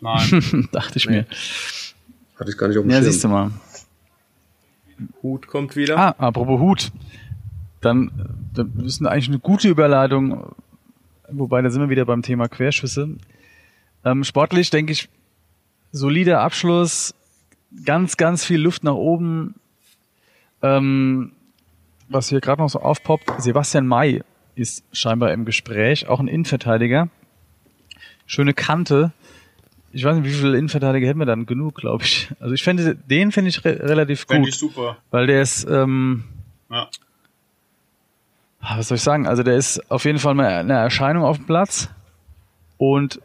Nein. 0.00 0.68
Dachte 0.72 0.98
ich 0.98 1.06
nee. 1.06 1.18
mir. 1.18 1.26
Hatte 2.38 2.50
ich 2.50 2.58
gar 2.58 2.68
nicht 2.68 2.78
auf 2.78 2.84
dem 2.84 2.90
Ja, 2.90 2.96
Schirm. 3.00 3.12
siehst 3.12 3.24
du 3.24 3.28
mal. 3.28 3.50
Hut 5.22 5.46
kommt 5.46 5.76
wieder. 5.76 5.98
Ah, 5.98 6.14
apropos 6.18 6.60
Hut. 6.60 6.92
Dann, 7.80 8.10
dann 8.54 8.72
ist 8.84 9.04
eigentlich 9.04 9.28
eine 9.28 9.38
gute 9.38 9.68
Überleitung, 9.68 10.54
wobei 11.30 11.62
da 11.62 11.70
sind 11.70 11.80
wir 11.80 11.88
wieder 11.88 12.04
beim 12.04 12.22
Thema 12.22 12.48
Querschüsse. 12.48 13.16
Ähm, 14.04 14.24
sportlich 14.24 14.70
denke 14.70 14.92
ich, 14.92 15.08
solider 15.92 16.40
Abschluss, 16.40 17.14
ganz, 17.84 18.16
ganz 18.16 18.44
viel 18.44 18.60
Luft 18.60 18.84
nach 18.84 18.94
oben. 18.94 19.54
Ähm, 20.62 21.32
was 22.08 22.28
hier 22.28 22.40
gerade 22.40 22.60
noch 22.60 22.68
so 22.68 22.80
aufpoppt, 22.80 23.40
Sebastian 23.40 23.86
May 23.86 24.22
ist 24.56 24.84
scheinbar 24.92 25.32
im 25.32 25.44
Gespräch, 25.44 26.08
auch 26.08 26.20
ein 26.20 26.28
Innenverteidiger. 26.28 27.08
Schöne 28.26 28.52
Kante. 28.52 29.12
Ich 29.92 30.04
weiß 30.04 30.16
nicht, 30.16 30.24
wie 30.26 30.32
viele 30.34 30.56
Innenverteidiger 30.56 31.06
hätten 31.08 31.18
wir 31.18 31.26
dann? 31.26 31.46
Genug, 31.46 31.74
glaube 31.76 32.04
ich. 32.04 32.28
Also 32.38 32.54
ich 32.54 32.62
finde, 32.62 32.94
den 32.94 33.32
finde 33.32 33.48
ich 33.48 33.64
re 33.64 33.78
relativ 33.80 34.24
Fände 34.26 34.42
gut. 34.42 34.48
ich 34.50 34.56
super. 34.56 34.96
Weil 35.10 35.26
der 35.26 35.42
ist, 35.42 35.64
ähm, 35.68 36.24
Ja. 36.70 36.88
Ah, 38.60 38.78
was 38.78 38.88
soll 38.88 38.96
ich 38.96 39.02
sagen? 39.02 39.26
Also 39.26 39.42
der 39.42 39.56
ist 39.56 39.90
auf 39.90 40.04
jeden 40.04 40.18
Fall 40.18 40.34
mal 40.34 40.46
eine 40.46 40.74
Erscheinung 40.74 41.24
auf 41.24 41.38
dem 41.38 41.46
Platz 41.46 41.88
und 42.76 43.20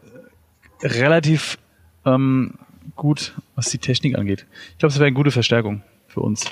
relativ 0.82 1.58
ähm, 2.06 2.54
gut, 2.96 3.34
was 3.54 3.68
die 3.68 3.78
Technik 3.78 4.16
angeht. 4.18 4.46
Ich 4.72 4.78
glaube, 4.78 4.92
es 4.92 4.98
wäre 4.98 5.06
eine 5.06 5.14
gute 5.14 5.30
Verstärkung 5.30 5.82
für 6.08 6.20
uns. 6.20 6.46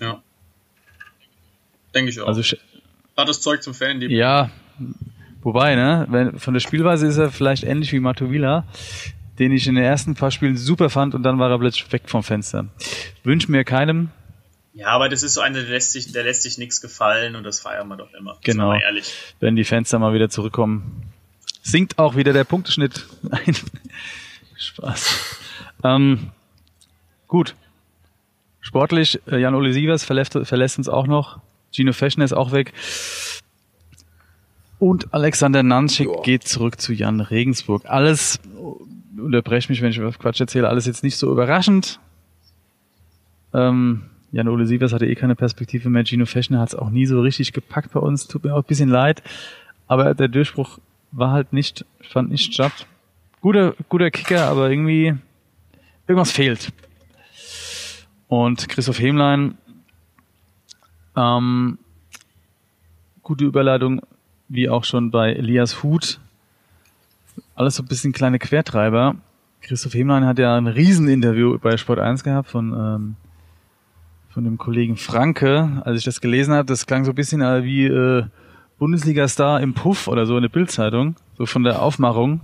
Ja. 0.00 0.20
Denke 1.94 2.10
ich 2.10 2.20
auch. 2.20 2.26
Also 2.26 2.40
sch- 2.40 2.58
Hat 3.16 3.28
das 3.28 3.40
Zeug 3.40 3.62
zum 3.62 3.72
Fan, 3.74 4.00
die 4.00 4.06
ja, 4.08 4.50
wobei, 5.42 5.74
ne, 5.74 6.06
wenn, 6.10 6.38
von 6.38 6.54
der 6.54 6.60
Spielweise 6.60 7.06
ist 7.06 7.16
er 7.16 7.30
vielleicht 7.30 7.64
ähnlich 7.64 7.92
wie 7.92 8.00
Matovila, 8.00 8.64
den 9.38 9.52
ich 9.52 9.66
in 9.66 9.74
den 9.74 9.84
ersten 9.84 10.14
paar 10.14 10.30
Spielen 10.30 10.56
super 10.56 10.90
fand 10.90 11.14
und 11.14 11.22
dann 11.22 11.38
war 11.38 11.50
er 11.50 11.58
plötzlich 11.58 11.90
weg 11.92 12.02
vom 12.06 12.22
Fenster. 12.22 12.66
Wünsch 13.24 13.48
mir 13.48 13.64
keinem, 13.64 14.10
Ja, 14.74 14.88
aber 14.88 15.08
das 15.08 15.22
ist 15.22 15.34
so 15.34 15.40
einer, 15.40 15.60
der 15.60 15.70
lässt 15.70 15.92
sich, 15.92 16.12
der 16.12 16.24
lässt 16.24 16.42
sich 16.42 16.58
nichts 16.58 16.80
gefallen 16.80 17.36
und 17.36 17.44
das 17.44 17.60
feiern 17.60 17.88
wir 17.88 17.96
doch 17.96 18.12
immer. 18.14 18.38
Genau. 18.42 18.74
ehrlich. 18.74 19.12
wenn 19.40 19.56
die 19.56 19.64
dann 19.64 20.00
mal 20.00 20.14
wieder 20.14 20.28
zurückkommen. 20.28 21.02
Sinkt 21.62 21.98
auch 21.98 22.16
wieder 22.16 22.32
der 22.32 22.44
Punkteschnitt. 22.44 23.06
Nein. 23.22 23.56
Spaß. 24.56 25.38
Ähm, 25.84 26.30
gut. 27.26 27.54
Sportlich, 28.60 29.20
äh, 29.26 29.38
Jan-Ole 29.38 29.72
Sievers 29.72 30.04
verlässt, 30.04 30.38
verlässt 30.42 30.78
uns 30.78 30.88
auch 30.88 31.06
noch. 31.06 31.40
Gino 31.72 31.92
Feschner 31.92 32.24
ist 32.24 32.32
auch 32.32 32.52
weg. 32.52 32.72
Und 34.80 35.12
Alexander 35.12 35.62
Nanschik 35.62 36.06
Joa. 36.06 36.22
geht 36.22 36.44
zurück 36.44 36.80
zu 36.80 36.94
Jan 36.94 37.20
Regensburg. 37.20 37.84
Alles, 37.84 38.40
unterbrech 39.16 39.68
mich, 39.68 39.82
wenn 39.82 39.90
ich 39.90 40.02
was 40.02 40.18
Quatsch 40.18 40.40
erzähle, 40.40 40.70
alles 40.70 40.86
jetzt 40.86 41.04
nicht 41.04 41.18
so 41.18 41.30
überraschend. 41.30 42.00
Ähm, 43.52 44.04
Jan-Ole 44.32 44.66
Sievers 44.66 44.94
hatte 44.94 45.06
eh 45.06 45.14
keine 45.14 45.36
Perspektive 45.36 45.90
mehr. 45.90 46.04
Gino 46.06 46.24
Feschner 46.24 46.60
hat 46.60 46.70
es 46.70 46.74
auch 46.74 46.88
nie 46.88 47.04
so 47.04 47.20
richtig 47.20 47.52
gepackt 47.52 47.92
bei 47.92 48.00
uns. 48.00 48.26
Tut 48.26 48.44
mir 48.44 48.54
auch 48.54 48.62
ein 48.62 48.68
bisschen 48.68 48.88
leid. 48.88 49.22
Aber 49.86 50.14
der 50.14 50.28
Durchbruch 50.28 50.78
war 51.12 51.32
halt 51.32 51.52
nicht, 51.52 51.84
fand 52.00 52.30
nicht 52.30 52.54
statt. 52.54 52.86
Guter, 53.42 53.74
guter 53.90 54.10
Kicker, 54.10 54.46
aber 54.46 54.70
irgendwie, 54.70 55.14
irgendwas 56.06 56.32
fehlt. 56.32 56.72
Und 58.28 58.66
Christoph 58.70 58.98
Hemlein, 58.98 59.58
ähm, 61.16 61.78
gute 63.22 63.44
Überleitung, 63.44 64.00
wie 64.50 64.68
auch 64.68 64.84
schon 64.84 65.10
bei 65.10 65.32
Elias 65.32 65.82
Huth. 65.82 66.20
Alles 67.54 67.76
so 67.76 67.82
ein 67.82 67.86
bisschen 67.86 68.12
kleine 68.12 68.38
Quertreiber. 68.38 69.14
Christoph 69.62 69.94
Hemlein 69.94 70.26
hat 70.26 70.38
ja 70.38 70.56
ein 70.56 70.66
Rieseninterview 70.66 71.58
bei 71.58 71.76
Sport 71.76 72.00
1 72.00 72.24
gehabt 72.24 72.50
von, 72.50 72.72
ähm, 72.72 73.16
von 74.30 74.44
dem 74.44 74.58
Kollegen 74.58 74.96
Franke. 74.96 75.80
Als 75.84 75.98
ich 75.98 76.04
das 76.04 76.20
gelesen 76.20 76.52
habe, 76.52 76.66
das 76.66 76.86
klang 76.86 77.04
so 77.04 77.12
ein 77.12 77.14
bisschen 77.14 77.40
äh, 77.40 77.62
wie 77.62 77.86
äh, 77.86 78.24
Bundesliga-Star 78.78 79.60
im 79.60 79.74
Puff 79.74 80.08
oder 80.08 80.26
so 80.26 80.36
in 80.36 80.42
der 80.42 80.48
Bildzeitung, 80.48 81.14
so 81.38 81.46
von 81.46 81.62
der 81.62 81.80
Aufmachung. 81.80 82.40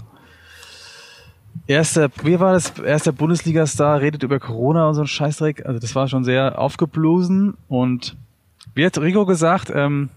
Erster, 1.66 2.11
wie 2.23 2.38
war 2.38 2.53
das? 2.53 2.79
Erster 2.79 3.12
Bundesliga-Star 3.12 4.01
redet 4.01 4.23
über 4.23 4.38
Corona 4.38 4.87
und 4.88 4.95
so 4.95 5.01
ein 5.01 5.07
Scheißdreck. 5.09 5.66
Also 5.66 5.81
das 5.81 5.95
war 5.97 6.07
schon 6.07 6.23
sehr 6.23 6.59
aufgeblosen 6.59 7.55
und 7.69 8.16
wie 8.75 8.85
hat 8.85 8.99
Rico 8.99 9.25
gesagt, 9.25 9.73
ähm, 9.75 10.11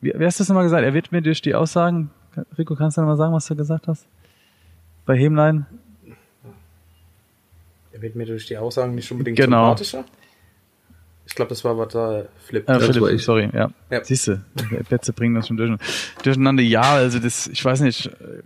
wie, 0.00 0.12
wie 0.16 0.24
hast 0.24 0.38
du 0.38 0.42
das 0.42 0.48
nochmal 0.48 0.64
gesagt? 0.64 0.84
Er 0.84 0.94
wird 0.94 1.12
mir 1.12 1.22
durch 1.22 1.40
die 1.42 1.54
Aussagen, 1.54 2.10
Rico, 2.58 2.74
kannst 2.76 2.96
du 2.96 3.00
nochmal 3.00 3.16
sagen, 3.16 3.32
was 3.32 3.46
du 3.46 3.56
gesagt 3.56 3.88
hast? 3.88 4.06
Bei 5.04 5.16
Hemlein? 5.16 5.66
Er 7.92 8.02
wird 8.02 8.14
mir 8.14 8.26
durch 8.26 8.46
die 8.46 8.58
Aussagen 8.58 8.94
nicht 8.94 9.10
unbedingt 9.10 9.38
Genau. 9.38 9.68
sympathischer. 9.68 10.04
Ich 11.28 11.34
glaube, 11.34 11.48
das 11.48 11.64
war 11.64 11.76
was 11.76 11.88
da 11.92 12.24
Flip. 12.44 12.62
Äh, 12.68 12.72
das 12.74 12.86
Philipp, 12.86 13.14
ich. 13.14 13.24
sorry, 13.24 13.48
ja. 13.52 13.70
Ja. 13.90 14.04
Siehst 14.04 14.28
du, 14.28 14.44
Plätze 14.88 15.12
bringen 15.12 15.34
das 15.34 15.48
schon 15.48 15.56
durch, 15.56 15.72
durcheinander. 16.22 16.62
Ja, 16.62 16.82
also 16.94 17.18
das, 17.18 17.48
ich 17.48 17.64
weiß 17.64 17.80
nicht, 17.80 18.06
äh, 18.06 18.42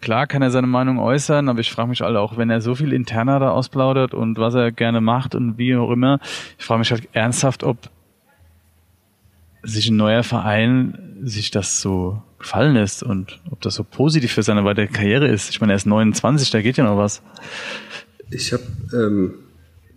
klar 0.00 0.26
kann 0.28 0.40
er 0.42 0.50
seine 0.50 0.68
Meinung 0.68 0.98
äußern, 1.00 1.48
aber 1.48 1.58
ich 1.60 1.72
frage 1.72 1.88
mich 1.88 2.02
alle 2.02 2.20
auch, 2.20 2.36
wenn 2.36 2.48
er 2.50 2.60
so 2.60 2.74
viel 2.76 2.92
interner 2.92 3.40
da 3.40 3.50
ausplaudert 3.50 4.14
und 4.14 4.38
was 4.38 4.54
er 4.54 4.70
gerne 4.70 5.00
macht 5.00 5.34
und 5.34 5.58
wie 5.58 5.74
auch 5.74 5.90
immer, 5.90 6.20
ich 6.58 6.64
frage 6.64 6.78
mich 6.80 6.92
halt 6.92 7.08
ernsthaft, 7.14 7.64
ob 7.64 7.78
sich 9.62 9.88
ein 9.88 9.96
neuer 9.96 10.22
Verein 10.22 11.18
sich 11.22 11.50
das 11.50 11.80
so 11.80 12.22
gefallen 12.38 12.74
lässt 12.74 13.02
und 13.02 13.40
ob 13.50 13.60
das 13.60 13.74
so 13.74 13.84
positiv 13.84 14.32
für 14.32 14.42
seine 14.42 14.64
weitere 14.64 14.86
Karriere 14.86 15.28
ist. 15.28 15.50
Ich 15.50 15.60
meine, 15.60 15.74
er 15.74 15.76
ist 15.76 15.86
29, 15.86 16.50
da 16.50 16.62
geht 16.62 16.78
ja 16.78 16.84
noch 16.84 16.96
was. 16.96 17.22
Ich 18.30 18.52
habe, 18.52 18.62
ähm, 18.94 19.34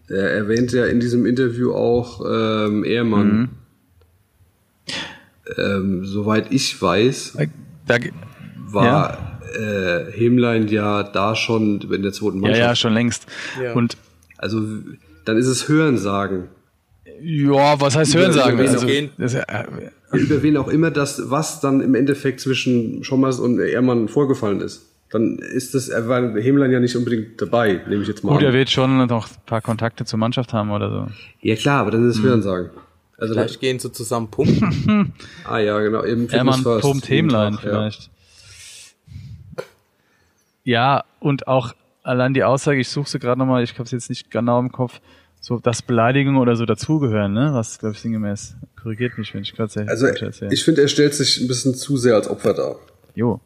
er 0.10 0.32
erwähnt 0.32 0.74
ja 0.74 0.86
in 0.86 1.00
diesem 1.00 1.26
Interview 1.26 1.74
auch 1.74 2.22
ähm, 2.26 2.84
Ehrmann. 2.84 3.38
Mhm. 3.38 3.50
ähm, 5.58 6.06
soweit 6.06 6.52
ich 6.52 6.82
weiß, 6.82 7.38
Da, 7.86 7.98
war 8.58 9.40
äh, 9.58 10.12
Hemlein 10.12 10.68
ja 10.68 11.04
da 11.04 11.36
schon 11.36 11.82
in 11.82 12.02
der 12.02 12.12
zweiten 12.12 12.38
ja, 12.38 12.42
Mannschaft. 12.42 12.60
ja, 12.60 12.76
schon 12.76 12.94
längst. 12.94 13.28
Ja. 13.62 13.74
Und 13.74 13.98
Also 14.38 14.62
dann 15.26 15.38
ist 15.38 15.48
es 15.48 15.70
Hörensagen. 15.70 16.50
Ja, 17.22 17.80
was 17.80 17.96
heißt 17.96 18.14
Über- 18.14 18.24
hören 18.24 18.34
sagen? 18.34 18.60
über 18.60 18.64
wen 18.88 19.10
Also, 19.18 19.38
das, 19.40 19.48
äh, 19.48 19.64
Über 20.12 20.44
wen 20.44 20.58
auch 20.58 20.68
immer 20.68 20.92
das, 20.92 21.30
was 21.30 21.60
dann 21.60 21.82
im 21.82 21.96
Endeffekt 21.96 22.40
zwischen 22.40 23.04
Schommers 23.04 23.40
und 23.40 23.60
Ehrmann 23.60 24.08
vorgefallen 24.08 24.62
ist. 24.62 24.86
Dann 25.10 25.38
ist 25.38 25.76
das, 25.76 25.90
er 25.90 26.08
war 26.08 26.36
Hemlein 26.40 26.72
ja 26.72 26.80
nicht 26.80 26.96
unbedingt 26.96 27.40
dabei, 27.40 27.82
nehme 27.88 28.02
ich 28.02 28.08
jetzt 28.08 28.24
mal 28.24 28.34
gut, 28.34 28.42
er 28.42 28.48
an. 28.50 28.54
wird 28.56 28.70
schon 28.72 29.06
noch 29.06 29.28
ein 29.28 29.36
paar 29.46 29.62
Kontakte 29.62 30.06
zur 30.06 30.18
Mannschaft 30.18 30.54
haben 30.54 30.72
oder 30.72 30.90
so. 30.90 31.08
Ja 31.42 31.56
klar, 31.56 31.82
aber 31.82 31.92
dann 31.92 32.10
ist 32.10 32.18
es 32.18 32.24
Hörensagen. 32.24 32.72
Also 33.18 33.36
Vielleicht 33.36 33.60
gehen 33.60 33.78
sie 33.78 33.92
zusammen 33.92 34.30
pumpen. 34.30 35.14
ah 35.46 35.60
ja, 35.60 35.80
genau, 35.82 36.04
eben 36.04 36.28
Ehrmann 36.30 36.64
pumpt 36.64 37.08
Hemlein 37.10 37.54
Tag, 37.54 37.64
ja. 37.64 37.70
vielleicht. 37.70 38.10
Ja. 40.64 41.04
und 41.20 41.48
auch 41.48 41.74
allein 42.04 42.34
die 42.34 42.44
Aussage, 42.44 42.80
ich 42.80 42.90
suche 42.90 43.10
sie 43.10 43.20
gerade 43.20 43.40
nochmal, 43.40 43.64
ich 43.64 43.74
habe 43.74 43.84
es 43.84 43.92
jetzt 43.92 44.10
nicht 44.10 44.32
genau 44.32 44.60
im 44.60 44.72
Kopf, 44.72 45.00
so 45.44 45.60
dass 45.60 45.82
Beleidigungen 45.82 46.40
oder 46.40 46.56
so 46.56 46.66
dazugehören, 46.66 47.34
ne? 47.34 47.54
Was, 47.54 47.78
glaube 47.78 47.96
ich, 47.96 48.00
sinngemäß. 48.00 48.56
Korrigiert 48.82 49.18
mich, 49.18 49.34
wenn 49.34 49.42
ich 49.42 49.54
gerade 49.54 49.86
Also 49.90 50.08
ich 50.08 50.64
finde, 50.64 50.82
er 50.82 50.88
stellt 50.88 51.14
sich 51.14 51.42
ein 51.42 51.50
bisschen 51.50 51.76
zu 51.76 51.98
sehr 51.98 52.16
als 52.16 52.30
Opfer 52.30 52.54
dar. 52.54 52.78
Jo. 53.14 53.42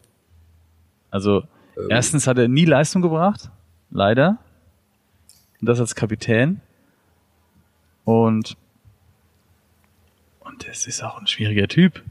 Also, 1.10 1.42
Ähm. 1.76 1.88
erstens 1.90 2.28
hat 2.28 2.38
er 2.38 2.46
nie 2.46 2.66
Leistung 2.66 3.02
gebracht, 3.02 3.50
leider. 3.90 4.38
Und 5.60 5.68
das 5.68 5.80
als 5.80 5.96
Kapitän. 5.96 6.60
Und, 8.04 8.56
und 10.38 10.68
das 10.68 10.86
ist 10.86 11.02
auch 11.02 11.18
ein 11.18 11.26
schwieriger 11.26 11.66
Typ. 11.66 12.04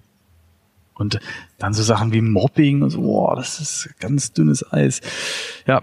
Und 0.96 1.22
dann 1.60 1.74
so 1.74 1.82
Sachen 1.82 2.12
wie 2.12 2.20
Mobbing 2.20 2.82
und 2.82 2.90
so, 2.90 3.00
boah, 3.04 3.38
das 3.38 3.62
ist 3.62 3.90
ganz 4.02 4.34
dünnes 4.34 4.70
Eis. 4.74 5.00
Ja, 5.66 5.82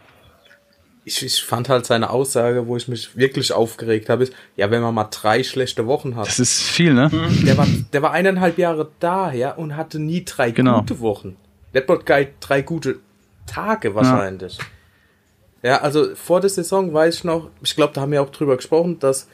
Ich, 1.07 1.23
ich 1.23 1.43
fand 1.45 1.69
halt 1.69 1.85
seine 1.85 2.09
Aussage, 2.11 2.67
wo 2.67 2.77
ich 2.79 2.89
mich 2.89 3.17
wirklich 3.17 3.53
aufgeregt 3.53 4.09
habe, 4.09 4.23
ist, 4.25 4.33
ja, 4.57 4.71
wenn 4.71 4.81
man 4.81 4.95
mal 4.95 5.05
drei 5.11 5.43
schlechte 5.43 5.87
Wochen 5.87 6.17
hat. 6.17 6.27
das 6.27 6.39
ist 6.39 6.63
viel, 6.63 6.95
ne? 6.95 7.11
Der 7.47 7.59
war, 7.59 7.67
der 7.93 8.01
war 8.03 8.13
eineinhalb 8.13 8.57
Jahre 8.57 8.91
da, 9.01 9.31
ja, 9.33 9.53
und 9.53 9.77
hatte 9.77 9.99
nie 9.99 10.25
drei 10.25 10.51
Genau. 10.51 10.81
gute 10.81 11.01
Wochen. 11.01 11.37
Netball 11.75 11.99
Guide 11.99 12.31
drei 12.41 12.63
gute 12.63 13.01
Tage 13.47 13.95
wahrscheinlich. 13.95 14.59
Ja. 15.63 15.81
also 15.83 16.15
vor 16.15 16.41
der 16.41 16.51
Saison 16.51 16.93
weiß 16.95 17.17
ich 17.17 17.25
noch, 17.25 17.51
ich 17.63 17.75
glaube, 17.77 17.93
da 17.95 18.01
haben 18.03 18.13
wir 18.13 18.23
auch 18.23 18.31
drüber 18.31 18.57
gesprochen, 18.57 18.99
dass 18.99 19.29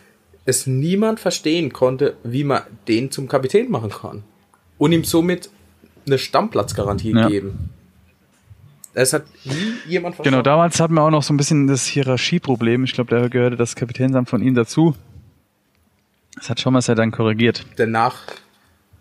es 0.46 0.66
niemand 0.66 1.20
verstehen 1.20 1.72
konnte, 1.72 2.16
wie 2.24 2.44
man 2.44 2.62
den 2.88 3.10
zum 3.10 3.28
Kapitän 3.28 3.70
machen 3.70 3.90
kann. 3.90 4.24
Und 4.78 4.92
ihm 4.92 5.04
somit 5.04 5.50
eine 6.06 6.18
Stammplatzgarantie 6.18 7.12
Ja. 7.14 7.28
geben. 7.28 7.70
Es 8.92 9.12
hat 9.12 9.24
nie 9.44 9.74
jemand 9.86 10.18
Genau, 10.22 10.42
damals 10.42 10.80
hatten 10.80 10.94
wir 10.94 11.02
auch 11.02 11.10
noch 11.10 11.22
so 11.22 11.32
ein 11.32 11.36
bisschen 11.36 11.66
das 11.66 11.86
Hierarchieproblem. 11.86 12.84
Ich 12.84 12.92
glaube, 12.92 13.10
da 13.10 13.28
gehörte 13.28 13.56
das 13.56 13.76
Kapitänsamt 13.76 14.28
von 14.28 14.42
ihm 14.42 14.54
dazu. 14.54 14.96
Das 16.36 16.50
hat 16.50 16.60
Schommers 16.60 16.86
ja 16.86 16.94
dann 16.94 17.10
korrigiert. 17.10 17.64
danach, 17.76 18.22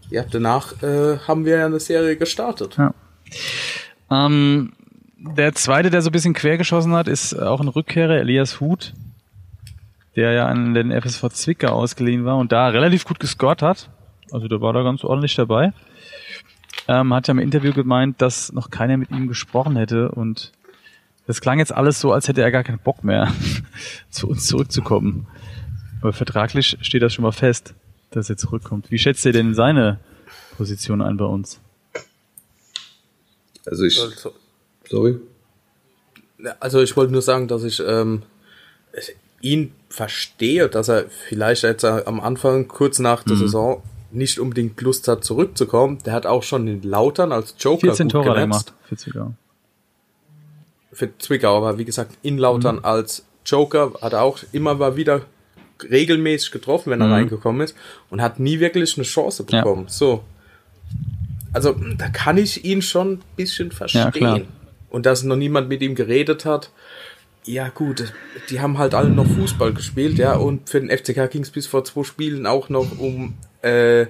ja, 0.10 0.23
danach 0.30 0.82
äh, 0.84 1.17
haben 1.28 1.45
wir 1.45 1.58
ja 1.58 1.65
eine 1.65 1.80
Serie 1.80 2.17
gestartet. 2.17 2.78
Ja. 2.78 2.93
Ähm, 4.12 4.73
der 5.17 5.54
zweite, 5.54 5.89
der 5.89 6.02
so 6.02 6.10
ein 6.10 6.13
bisschen 6.13 6.34
quer 6.34 6.58
geschossen 6.58 6.93
hat, 6.93 7.08
ist 7.08 7.34
auch 7.34 7.60
ein 7.60 7.67
Rückkehrer, 7.67 8.17
Elias 8.17 8.60
Huth, 8.60 8.93
der 10.15 10.32
ja 10.34 10.47
an 10.47 10.73
den 10.73 10.91
FSV 10.91 11.30
Zwickau 11.30 11.69
ausgeliehen 11.69 12.25
war 12.25 12.38
und 12.38 12.52
da 12.52 12.67
relativ 12.67 13.06
gut 13.06 13.19
gescored 13.19 13.62
hat. 13.62 13.89
Also 14.32 14.47
der 14.47 14.62
war 14.62 14.73
da 14.73 14.84
ganz 14.84 15.04
ordentlich 15.04 15.36
dabei. 15.36 15.73
Ähm, 16.88 17.13
hat 17.13 17.28
ja 17.28 17.34
im 17.34 17.39
Interview 17.39 17.74
gemeint, 17.74 18.22
dass 18.22 18.52
noch 18.52 18.70
keiner 18.72 18.98
mit 18.98 19.12
ihm 19.12 19.28
gesprochen 19.28 19.76
hätte 19.76 20.10
und 20.12 20.52
das 21.28 21.42
klang 21.42 21.60
jetzt 21.60 21.72
alles 21.72 22.00
so, 22.00 22.12
als 22.12 22.28
hätte 22.28 22.42
er 22.42 22.50
gar 22.52 22.63
keinen 22.63 22.80
Bock 22.80 23.04
mehr, 23.04 23.32
zu 24.10 24.28
uns 24.28 24.48
zurückzukommen. 24.48 25.28
Aber 26.02 26.13
vertraglich 26.13 26.78
steht 26.82 27.04
das 27.04 27.13
schon 27.13 27.24
mal 27.24 27.32
fest, 27.32 27.76
dass 28.10 28.30
er 28.30 28.38
zurückkommt. 28.38 28.89
Wie 28.89 28.98
schätzt 28.98 29.26
ihr 29.26 29.34
denn 29.34 29.54
seine 29.54 30.00
Position 30.58 31.02
ein 31.02 31.18
bei 31.18 31.26
uns? 31.26 31.60
Also 33.65 33.84
ich, 33.84 34.00
Also, 34.00 34.34
sorry. 34.89 35.20
also 36.60 36.82
ich 36.82 36.98
wollte 36.98 37.12
nur 37.13 37.22
sagen, 37.22 37.48
dass 37.48 37.63
ich 37.63 37.80
ähm, 37.86 38.24
ihn 39.42 39.74
verstehe, 39.89 40.70
dass 40.70 40.88
er 40.88 41.10
vielleicht 41.10 41.63
jetzt 41.63 41.86
am 41.86 42.20
Anfang, 42.20 42.68
kurz 42.68 43.00
nach 43.00 43.24
der 43.24 43.36
Saison, 43.38 43.84
nicht 44.12 44.39
unbedingt 44.39 44.80
Lust 44.82 45.08
hat, 45.08 45.24
zurückzukommen. 45.24 46.00
Der 46.06 46.13
hat 46.13 46.26
auch 46.26 46.43
schon 46.43 46.65
den 46.65 46.82
Lautern 46.84 47.32
als 47.32 47.56
Joker 47.60 47.88
14 47.88 48.10
gut 48.10 48.24
Tore 48.26 48.39
gemacht 48.39 48.74
für 48.88 48.95
Zwickau. 48.98 49.34
Für 50.91 51.10
Zwickau, 51.19 51.58
aber 51.58 51.78
wie 51.78 51.86
gesagt, 51.86 52.17
in 52.24 52.38
Lautern 52.38 52.80
als 52.80 53.26
Joker 53.45 53.93
hat 54.02 54.13
er 54.13 54.22
auch 54.24 54.39
immer 54.52 54.74
mal 54.76 54.95
wieder 54.95 55.22
regelmäßig 55.89 56.52
getroffen, 56.52 56.89
wenn 56.91 57.00
er 57.02 57.08
Mhm. 57.08 57.13
reingekommen 57.13 57.62
ist 57.62 57.76
und 58.10 58.22
hat 58.22 58.39
nie 58.39 58.60
wirklich 58.60 58.98
eine 58.98 59.06
Chance 59.06 59.45
Ja. 59.50 59.62
bekommen. 59.62 59.86
So. 59.88 60.24
Also, 61.54 61.76
da 61.98 62.10
kann 62.10 62.38
ich 62.38 62.65
ihn 62.65 62.82
schon 62.82 63.13
ein 63.13 63.22
bisschen 63.36 63.72
verstehen. 63.72 64.12
klar. 64.12 64.41
Und 64.89 65.06
dass 65.06 65.24
noch 65.24 65.36
niemand 65.36 65.69
mit 65.69 65.82
ihm 65.82 65.95
geredet 65.95 66.45
hat. 66.45 66.72
Ja, 67.45 67.69
gut, 67.69 68.12
die 68.50 68.60
haben 68.60 68.78
halt 68.78 68.93
alle 68.93 69.10
noch 69.10 69.26
Fußball 69.26 69.74
gespielt, 69.74 70.17
ja, 70.17 70.34
und 70.36 70.69
für 70.69 70.82
den 70.82 70.89
FCK 70.89 71.28
ging 71.32 71.43
es 71.43 71.50
bis 71.52 71.65
vor 71.67 71.84
zwei 71.86 72.04
Spielen 72.04 72.45
auch 72.45 72.69
noch 72.69 73.00
um 73.00 73.36
äh, 73.62 74.08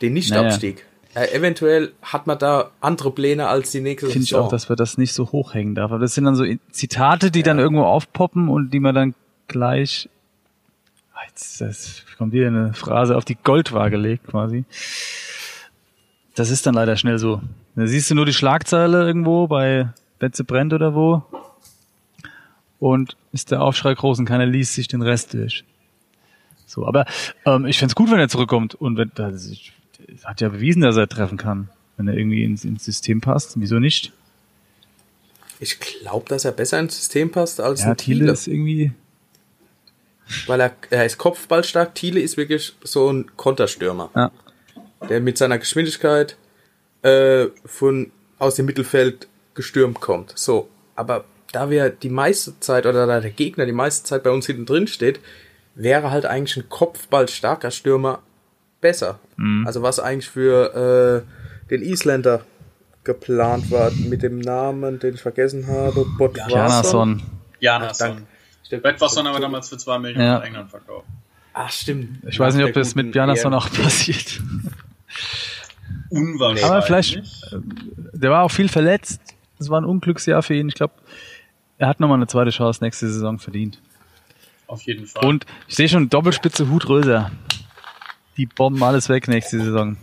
den 0.00 0.12
Nichtabstieg. 0.12 0.84
Äh, 1.14 1.32
eventuell 1.32 1.92
hat 2.02 2.26
man 2.26 2.38
da 2.38 2.70
andere 2.80 3.12
Pläne 3.12 3.46
als 3.46 3.70
die 3.70 3.80
nächste 3.80 4.08
Finde 4.08 4.24
ich 4.24 4.34
auch, 4.34 4.48
dass 4.48 4.68
wir 4.68 4.74
das 4.74 4.98
nicht 4.98 5.12
so 5.12 5.30
hochhängen 5.30 5.74
darf. 5.74 5.92
Aber 5.92 6.00
das 6.00 6.14
sind 6.14 6.24
dann 6.24 6.34
so 6.34 6.44
Zitate, 6.70 7.30
die 7.30 7.44
dann 7.44 7.58
irgendwo 7.58 7.84
aufpoppen 7.84 8.48
und 8.48 8.70
die 8.70 8.80
man 8.80 8.94
dann 8.94 9.14
gleich. 9.46 10.08
Ah, 11.12 11.20
Jetzt 11.28 11.60
das 11.60 12.02
kommt 12.18 12.32
wieder 12.32 12.48
eine 12.48 12.74
Phrase 12.74 13.16
auf 13.16 13.24
die 13.24 13.36
Goldwaage 13.36 13.96
legt, 13.96 14.26
quasi. 14.26 14.64
Das 16.34 16.50
ist 16.50 16.66
dann 16.66 16.74
leider 16.74 16.96
schnell 16.96 17.18
so. 17.18 17.40
Da 17.76 17.86
siehst 17.86 18.10
du 18.10 18.16
nur 18.16 18.26
die 18.26 18.32
Schlagzeile 18.32 19.06
irgendwo 19.06 19.46
bei 19.46 19.88
Betze 20.18 20.42
brennt 20.42 20.72
oder 20.72 20.94
wo. 20.94 21.22
Und 22.80 23.16
ist 23.32 23.52
der 23.52 23.62
Aufschrei 23.62 23.94
groß 23.94 24.18
und 24.18 24.24
keiner 24.24 24.46
liest 24.46 24.74
sich 24.74 24.88
den 24.88 25.02
Rest 25.02 25.32
durch. 25.34 25.64
So, 26.74 26.86
aber 26.86 27.06
ähm, 27.46 27.66
ich 27.66 27.78
find's 27.78 27.94
gut, 27.94 28.10
wenn 28.10 28.18
er 28.18 28.28
zurückkommt 28.28 28.74
und 28.74 28.96
wenn 28.96 29.12
das 29.14 29.46
ist, 29.46 29.60
hat 30.24 30.40
ja 30.40 30.48
bewiesen, 30.48 30.82
dass 30.82 30.96
er 30.96 31.08
treffen 31.08 31.38
kann, 31.38 31.68
wenn 31.96 32.08
er 32.08 32.14
irgendwie 32.14 32.42
ins, 32.42 32.64
ins 32.64 32.84
System 32.84 33.20
passt. 33.20 33.52
Wieso 33.56 33.78
nicht? 33.78 34.12
Ich 35.60 35.78
glaube, 35.78 36.28
dass 36.28 36.44
er 36.44 36.52
besser 36.52 36.80
ins 36.80 36.96
System 36.96 37.30
passt 37.30 37.60
als 37.60 37.82
Ja, 37.82 37.90
ein 37.90 37.96
Thiele 37.96 38.20
Thiele. 38.20 38.32
ist 38.32 38.46
irgendwie. 38.48 38.92
Weil 40.46 40.60
er, 40.60 40.72
er 40.90 41.06
ist 41.06 41.18
kopfballstark. 41.18 41.94
Thiele 41.94 42.20
ist 42.20 42.36
wirklich 42.36 42.74
so 42.82 43.10
ein 43.12 43.30
Konterstürmer, 43.36 44.10
Ja, 44.16 44.32
der 45.08 45.20
mit 45.20 45.38
seiner 45.38 45.58
Geschwindigkeit 45.58 46.36
äh, 47.02 47.46
von 47.64 48.10
aus 48.38 48.56
dem 48.56 48.66
Mittelfeld 48.66 49.28
gestürmt 49.54 50.00
kommt. 50.00 50.32
So, 50.36 50.68
aber 50.96 51.24
da 51.52 51.70
wir 51.70 51.90
die 51.90 52.08
meiste 52.08 52.58
Zeit 52.58 52.84
oder 52.84 53.06
da 53.06 53.20
der 53.20 53.30
Gegner 53.30 53.64
die 53.64 53.72
meiste 53.72 54.04
Zeit 54.08 54.24
bei 54.24 54.30
uns 54.30 54.46
hinten 54.46 54.66
drin 54.66 54.88
steht, 54.88 55.20
wäre 55.74 56.10
halt 56.10 56.26
eigentlich 56.26 56.56
ein 56.56 56.68
kopfballstarker 56.68 57.70
Stürmer 57.70 58.20
besser. 58.80 59.18
Also 59.64 59.82
was 59.82 59.98
eigentlich 59.98 60.28
für 60.28 61.24
äh, 61.66 61.68
den 61.70 61.82
Isländer 61.82 62.42
geplant 63.02 63.70
war 63.70 63.90
mit 63.90 64.22
dem 64.22 64.38
Namen, 64.38 64.98
den 64.98 65.14
ich 65.14 65.20
vergessen 65.22 65.66
habe, 65.66 66.06
Botwason. 66.16 67.22
Janason. 67.60 68.26
Bradwasson 68.70 69.26
haben 69.26 69.34
wir 69.34 69.40
damals 69.40 69.68
für 69.68 69.76
2 69.78 69.98
Millionen 69.98 70.24
Ja. 70.26 70.38
nach 70.38 70.44
England 70.44 70.70
verkauft. 70.70 71.06
Ach, 71.52 71.70
stimmt. 71.70 72.18
Ich 72.26 72.38
weiß 72.38 72.54
nicht, 72.54 72.64
ob 72.64 72.72
das 72.72 72.94
mit 72.94 73.14
EM. 73.14 73.52
auch 73.54 73.70
passiert. 73.70 74.40
Unwahrscheinlich. 76.10 76.64
Aber 76.64 76.82
vielleicht, 76.82 77.16
äh, 77.16 77.20
der 78.12 78.30
war 78.30 78.42
auch 78.42 78.50
viel 78.50 78.68
verletzt. 78.68 79.20
Das 79.58 79.70
war 79.70 79.80
ein 79.80 79.84
Unglücksjahr 79.84 80.42
für 80.42 80.54
ihn. 80.54 80.68
Ich 80.68 80.74
glaube, 80.74 80.94
er 81.78 81.88
hat 81.88 82.00
nochmal 82.00 82.16
eine 82.18 82.26
zweite 82.26 82.50
Chance 82.50 82.82
nächste 82.82 83.08
Saison 83.08 83.38
verdient. 83.38 83.80
Auf 84.66 84.82
jeden 84.82 85.06
Fall. 85.06 85.24
Und 85.24 85.46
ich 85.68 85.76
sehe 85.76 85.88
schon 85.88 86.08
Doppelspitze 86.08 86.68
Hut 86.68 86.88
Röser. 86.88 87.30
Die 88.36 88.46
bomben 88.46 88.82
alles 88.82 89.08
weg 89.08 89.28
nächste 89.28 89.58
Saison. 89.60 89.96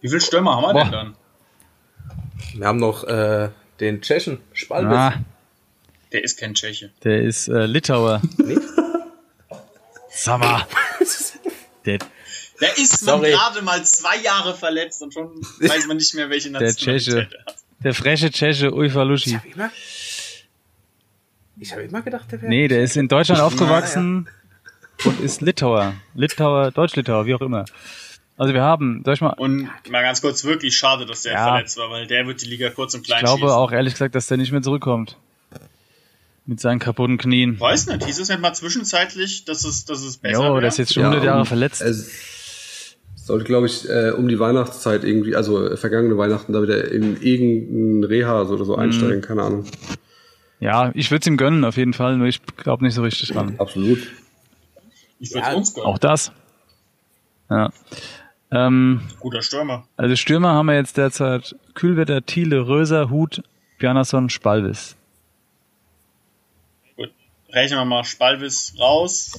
Wie 0.00 0.08
viele 0.08 0.20
Stürmer 0.20 0.56
haben 0.56 0.62
wir 0.62 0.72
Boah. 0.72 0.82
denn 0.84 0.92
dann? 0.92 1.16
Wir 2.54 2.66
haben 2.66 2.78
noch 2.78 3.04
äh, 3.04 3.50
den 3.80 4.00
Tschechen, 4.02 4.38
Spalbis. 4.52 4.96
Ah, 4.96 5.14
Der 6.12 6.24
ist 6.24 6.38
kein 6.38 6.54
Tscheche. 6.54 6.90
der 7.04 7.22
ist 7.22 7.48
äh, 7.48 7.66
Litauer. 7.66 8.20
Nicht? 8.38 8.60
Sag 10.10 10.40
mal. 10.40 10.66
Der, 11.84 11.98
Der 12.60 12.78
ist 12.78 13.04
gerade 13.04 13.62
mal 13.62 13.84
zwei 13.84 14.16
Jahre 14.18 14.54
verletzt 14.54 15.02
und 15.02 15.12
schon 15.12 15.28
weiß 15.60 15.86
man 15.86 15.98
nicht 15.98 16.14
mehr, 16.14 16.30
welche 16.30 16.50
der 16.50 16.60
Nationalität 16.62 17.04
Tscheche. 17.14 17.28
er 17.44 17.44
hat. 17.52 17.56
Der 17.84 17.94
freche 17.94 18.30
Tscheche 18.30 18.72
Uifa 18.74 19.02
Luschi. 19.02 19.38
Habe 21.56 21.64
ich 21.64 21.72
hab 21.72 21.78
immer 21.80 22.02
gedacht, 22.02 22.30
der 22.30 22.42
wäre. 22.42 22.48
Nee, 22.50 22.68
der 22.68 22.82
ist 22.82 22.96
in 22.96 23.08
Deutschland 23.08 23.40
aufgewachsen 23.40 24.28
und 25.04 25.20
ist 25.20 25.40
Litauer. 25.40 25.94
Litauer, 26.14 26.70
Deutsch-Litauer, 26.70 27.26
wie 27.26 27.34
auch 27.34 27.40
immer. 27.40 27.64
Also 28.38 28.52
wir 28.52 28.62
haben, 28.62 29.02
soll 29.04 29.14
ich 29.14 29.20
mal, 29.22 29.32
Und 29.38 29.70
mal 29.90 30.02
ganz 30.02 30.20
kurz, 30.20 30.44
wirklich 30.44 30.76
schade, 30.76 31.06
dass 31.06 31.22
der 31.22 31.32
Ja. 31.32 31.48
verletzt 31.48 31.78
war, 31.78 31.90
weil 31.90 32.06
der 32.06 32.26
wird 32.26 32.42
die 32.42 32.46
Liga 32.46 32.68
kurz 32.70 32.92
und 32.94 33.00
ich 33.00 33.06
klein 33.06 33.20
glaube 33.24 33.40
schießen. 33.40 33.54
auch 33.56 33.72
ehrlich 33.72 33.94
gesagt, 33.94 34.14
dass 34.14 34.26
der 34.26 34.36
nicht 34.36 34.52
mehr 34.52 34.60
zurückkommt. 34.62 35.16
Mit 36.44 36.60
seinen 36.60 36.78
kaputten 36.78 37.16
Knien. 37.18 37.58
Weiß 37.58 37.86
nicht, 37.86 38.04
hieß 38.04 38.20
es 38.20 38.28
nicht 38.28 38.40
mal 38.40 38.52
zwischenzeitlich, 38.54 39.44
dass 39.46 39.64
es, 39.64 39.84
dass 39.84 40.02
es 40.02 40.18
besser 40.18 40.46
Jo, 40.46 40.60
der 40.60 40.68
ist 40.68 40.76
jetzt 40.78 40.92
schon 40.94 41.02
Ja, 41.02 41.08
100 41.08 41.24
Jahre 41.24 41.40
um- 41.40 41.46
verletzt. 41.46 41.80
Es 41.82 42.94
sollte, 43.16 43.44
glaube 43.46 43.66
ich, 43.66 43.88
äh, 43.88 44.10
um 44.10 44.28
die 44.28 44.38
Weihnachtszeit 44.38 45.02
irgendwie, 45.02 45.34
also 45.34 45.66
äh, 45.70 45.76
vergangene 45.76 46.16
Weihnachten, 46.18 46.52
da 46.52 46.62
wieder 46.62 46.92
in 46.92 47.20
irgendein 47.20 48.04
Reha 48.04 48.42
oder 48.42 48.60
Mhm. 48.60 48.64
so 48.66 48.76
einsteigen, 48.76 49.22
keine 49.22 49.42
Ahnung. 49.42 49.64
Ja, 50.60 50.90
ich 50.94 51.10
würde 51.10 51.20
es 51.20 51.26
ihm 51.26 51.36
gönnen, 51.36 51.64
auf 51.64 51.76
jeden 51.76 51.92
Fall, 51.92 52.16
nur 52.16 52.26
ich 52.26 52.40
glaube 52.56 52.84
nicht 52.84 52.94
so 52.94 53.02
richtig 53.02 53.30
dran. 53.30 53.54
Absolut. 53.58 53.98
Ich 55.20 55.32
würde 55.34 55.46
Ja, 55.48 55.54
uns 55.54 55.74
gönnen. 55.74 55.86
Auch 55.86 55.98
das. 55.98 56.32
Ja. 57.50 57.70
Ähm, 58.50 59.02
Guter 59.20 59.42
Stürmer. 59.42 59.86
also 59.96 60.14
Stürmer 60.16 60.52
haben 60.54 60.66
wir 60.66 60.74
jetzt 60.76 60.96
derzeit 60.96 61.56
Kühlwetter, 61.74 62.24
Thiele, 62.24 62.66
Röser, 62.68 63.10
Hut, 63.10 63.42
Bjarnason, 63.78 64.30
Spalvis. 64.30 64.96
Gut. 66.96 67.10
Rechnen 67.50 67.78
wir 67.80 67.84
mal 67.84 68.04
Spalvis 68.04 68.74
raus. 68.78 69.38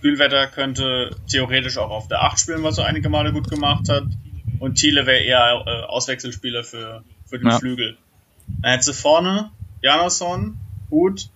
Kühlwetter 0.00 0.46
könnte 0.48 1.16
theoretisch 1.30 1.78
auch 1.78 1.90
auf 1.90 2.08
der 2.08 2.22
8 2.24 2.38
spielen, 2.40 2.62
was 2.62 2.78
er 2.78 2.86
einige 2.86 3.08
Male 3.08 3.32
gut 3.32 3.48
gemacht 3.48 3.88
hat. 3.88 4.04
Und 4.58 4.76
Thiele 4.76 5.06
wäre 5.06 5.22
eher 5.22 5.62
äh, 5.66 5.82
Auswechselspieler 5.86 6.64
für, 6.64 7.04
für 7.26 7.38
den 7.38 7.48
Ja. 7.48 7.58
Flügel. 7.58 7.96
Dann 8.60 8.72
hättest 8.72 8.88
du 8.88 8.92
vorne 8.94 9.50
Janason, 9.84 10.56
Hut. 10.90 11.28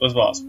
Das 0.00 0.14
war's. 0.14 0.42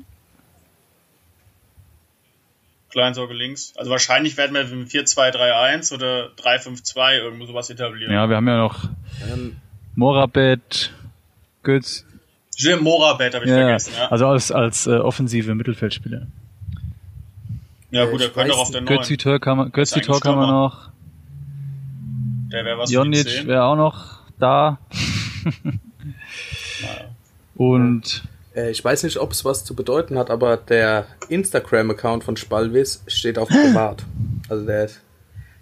Kleinsorge 2.90 3.34
links. 3.34 3.74
Also 3.76 3.92
wahrscheinlich 3.92 4.38
werden 4.38 4.54
wir 4.54 4.64
mit 4.64 4.88
4-2-3-1 4.88 5.94
oder 5.94 6.30
3-5-2 6.38 7.18
irgendwo 7.18 7.46
sowas 7.48 7.70
etablieren. 7.70 8.14
Ja, 8.14 8.30
wir 8.30 8.38
haben 8.38 8.48
ja 8.48 8.58
noch 8.58 8.86
Ähm, 9.30 9.58
Morabet, 9.96 10.94
Götz, 11.64 12.06
Jim 12.56 12.82
Morabet 12.82 13.36
habe 13.36 13.44
ich 13.44 13.52
ja, 13.52 13.58
vergessen. 13.58 13.94
Ja, 13.98 14.08
also 14.08 14.28
als, 14.28 14.52
als 14.54 14.88
äh, 14.88 14.92
offensive 14.92 15.54
Mittelfeldspieler. 15.54 16.28
ja 17.92 18.06
gut, 18.06 18.22
er 18.22 18.30
könnte 18.30 18.54
auch 18.54 18.60
auf 18.60 18.72
der 18.72 18.82
9. 18.82 18.96
Götzi 18.96 19.18
Tor 19.18 19.40
kann 19.40 19.58
man, 19.58 19.72
Götzi 19.74 20.00
Tor 20.00 20.22
kann 20.22 20.38
man 20.38 20.50
noch, 20.50 20.90
Der 22.54 22.64
wäre 22.64 22.78
was 22.78 22.90
Jonic 22.90 23.28
10. 23.28 23.48
wäre 23.48 23.66
auch 23.66 23.76
noch 23.76 24.22
da. 24.40 24.80
Und 27.56 28.24
äh, 28.56 28.72
ich 28.72 28.84
weiß 28.84 29.04
nicht, 29.04 29.18
ob 29.18 29.32
es 29.32 29.46
was 29.46 29.64
zu 29.64 29.76
bedeuten 29.76 30.18
hat, 30.18 30.30
aber 30.30 30.58
der 30.58 31.08
Instagram-Account 31.30 32.24
von 32.24 32.38
Spalvis 32.38 33.04
steht 33.08 33.38
auf 33.38 33.50
privat. 33.50 34.06
Also 34.50 34.66
der 34.66 34.86
ist, 34.86 35.02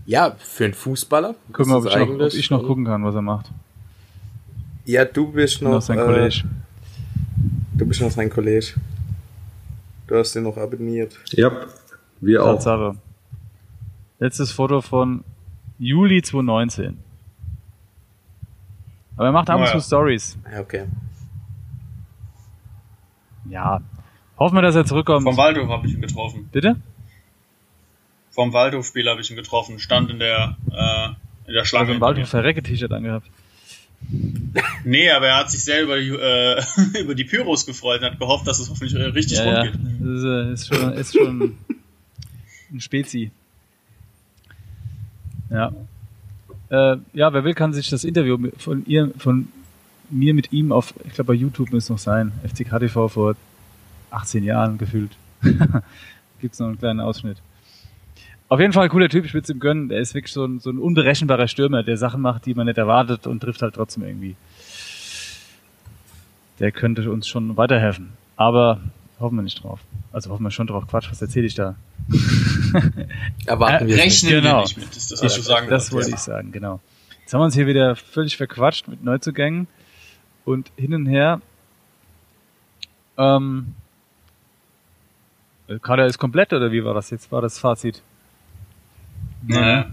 ja, 0.05 0.35
für 0.37 0.65
einen 0.65 0.75
Fußballer. 0.75 1.33
gucken 1.51 1.71
wir, 1.71 1.77
ob 1.77 1.87
ich, 1.87 1.95
noch, 1.95 2.25
ob 2.27 2.33
ich 2.35 2.49
noch 2.51 2.63
gucken 2.63 2.85
kann, 2.85 3.03
was 3.03 3.15
er 3.15 3.23
macht. 3.23 3.47
Ja, 4.85 5.05
du 5.05 5.31
bist 5.31 5.63
Noch 5.63 5.71
noch, 5.71 5.81
sein 5.81 5.97
äh, 5.97 6.03
Kollege. 6.03 6.43
du 7.73 7.85
bist 7.87 8.01
noch 8.01 8.11
sein 8.11 8.29
Kollege. 8.29 8.75
Du 10.05 10.15
hast 10.15 10.35
ihn 10.35 10.43
noch 10.43 10.55
abonniert. 10.57 11.17
Ja, 11.31 11.51
wir 12.21 12.43
auch. 12.43 12.53
Tatsache. 12.53 12.95
Letztes 14.19 14.51
Foto 14.51 14.81
von 14.81 15.23
Juli 15.79 16.21
2019. 16.21 16.99
Aber 19.17 19.27
er 19.27 19.31
macht 19.31 19.49
ab 19.49 19.59
und 19.59 19.67
zu 19.67 19.79
Stories. 19.79 20.37
Ja, 20.51 20.59
okay. 20.59 20.85
Ja. 23.49 23.81
Hoffen 24.37 24.55
wir, 24.55 24.61
dass 24.61 24.75
er 24.75 24.85
zurückkommt. 24.85 25.23
Vom 25.23 25.37
Waldhof 25.37 25.69
habe 25.69 25.87
ich 25.87 25.93
ihn 25.93 26.01
getroffen. 26.01 26.49
Bitte? 26.51 26.75
Vom 28.31 28.51
Waldhof-Spiel 28.51 29.07
habe 29.09 29.21
ich 29.21 29.29
ihn 29.29 29.37
getroffen. 29.37 29.79
Stand 29.79 30.09
in 30.09 30.19
der, 30.19 30.57
äh, 30.69 31.07
in 31.47 31.53
der 31.53 31.63
Schlange. 31.63 31.93
Ein 31.93 32.01
Waldhof 32.01 32.27
Verrecke-T-Shirt 32.27 32.91
angehabt. 32.91 33.29
Nee, 34.83 35.09
aber 35.09 35.27
er 35.27 35.37
hat 35.37 35.49
sich 35.49 35.63
sehr 35.63 35.83
über 35.83 35.97
die, 35.99 36.09
äh, 36.09 36.61
über 37.01 37.15
die 37.15 37.23
Pyros 37.23 37.65
gefreut 37.65 38.01
und 38.01 38.07
hat 38.07 38.19
gehofft, 38.19 38.45
dass 38.45 38.59
es 38.59 38.69
hoffentlich 38.69 38.93
äh, 38.93 39.03
richtig 39.03 39.37
Ja, 39.37 39.43
rund 39.45 39.55
ja. 39.55 39.63
geht. 39.63 39.75
Das 39.99 40.19
ist, 40.19 40.25
äh, 40.25 40.53
ist 40.53 40.67
schon, 40.67 40.93
ist 40.93 41.13
schon 41.17 41.57
ein 42.71 42.81
Spezi. 42.81 43.31
Ja. 45.49 45.71
Äh, 46.69 46.97
ja, 47.13 47.33
wer 47.33 47.43
will, 47.43 47.53
kann 47.53 47.73
sich 47.73 47.89
das 47.89 48.03
Interview 48.03 48.37
von 48.57 48.85
ihr, 48.85 49.11
von 49.17 49.47
mir 50.09 50.33
mit 50.33 50.51
ihm 50.51 50.71
auf, 50.71 50.93
ich 51.05 51.13
glaube 51.13 51.33
bei 51.33 51.33
YouTube 51.33 51.71
müsste 51.71 51.93
es 51.93 51.97
noch 51.97 52.03
sein, 52.03 52.31
FCKTV 52.43 53.09
vor 53.09 53.35
18 54.11 54.43
Jahren 54.43 54.77
gefühlt. 54.77 55.11
Gibt's 56.41 56.59
noch 56.59 56.67
einen 56.67 56.79
kleinen 56.79 56.99
Ausschnitt. 56.99 57.37
Auf 58.47 58.59
jeden 58.59 58.73
Fall 58.73 58.83
ein 58.83 58.89
cooler 58.89 59.09
Typ, 59.09 59.25
ich 59.25 59.33
würde 59.33 59.43
es 59.43 59.49
ihm 59.49 59.59
gönnen. 59.59 59.89
Der 59.89 59.99
ist 59.99 60.13
wirklich 60.13 60.31
so 60.31 60.45
ein, 60.45 60.59
so 60.59 60.69
ein 60.69 60.77
unberechenbarer 60.77 61.47
Stürmer, 61.47 61.81
der 61.81 61.97
Sachen 61.97 62.21
macht, 62.21 62.45
die 62.45 62.53
man 62.53 62.67
nicht 62.67 62.77
erwartet 62.77 63.25
und 63.25 63.39
trifft 63.39 63.61
halt 63.63 63.75
trotzdem 63.75 64.03
irgendwie. 64.03 64.35
Der 66.59 66.71
könnte 66.71 67.11
uns 67.11 67.27
schon 67.27 67.57
weiterhelfen. 67.57 68.09
Aber 68.37 68.79
hoffen 69.19 69.37
wir 69.37 69.41
nicht 69.41 69.63
drauf. 69.63 69.79
Also 70.11 70.29
hoffen 70.29 70.43
wir 70.43 70.51
schon 70.51 70.67
drauf. 70.67 70.87
Quatsch, 70.87 71.09
was 71.09 71.21
erzähle 71.21 71.47
ich 71.47 71.55
da? 71.55 71.75
Erwarten 73.45 73.85
Äh, 73.85 73.87
wir 73.89 73.97
Rechnen 73.97 74.31
Genau. 74.31 74.57
wir 74.57 74.61
nicht 74.63 74.77
mit, 74.77 74.95
ist 74.95 75.11
das, 75.11 75.23
was 75.23 75.35
du 75.35 75.41
sagen 75.41 75.69
das 75.69 75.91
wollte 75.91 76.09
ich 76.11 76.17
sagen, 76.17 76.51
genau. 76.51 76.79
Jetzt 77.21 77.33
haben 77.33 77.41
wir 77.41 77.45
uns 77.45 77.55
hier 77.55 77.67
wieder 77.67 77.95
völlig 77.95 78.37
verquatscht 78.37 78.87
mit 78.87 79.03
Neuzugängen 79.03 79.67
und 80.45 80.71
hin 80.77 80.93
und 80.93 81.05
her. 81.07 81.41
Ähm, 83.17 83.73
äh, 85.67 85.79
Kader 85.79 86.05
ist 86.05 86.17
komplett 86.17 86.53
oder 86.53 86.71
wie 86.71 86.83
war 86.83 86.93
das 86.93 87.09
jetzt? 87.09 87.31
War 87.31 87.41
das 87.41 87.57
Fazit? 87.59 88.01
Naja. 89.47 89.91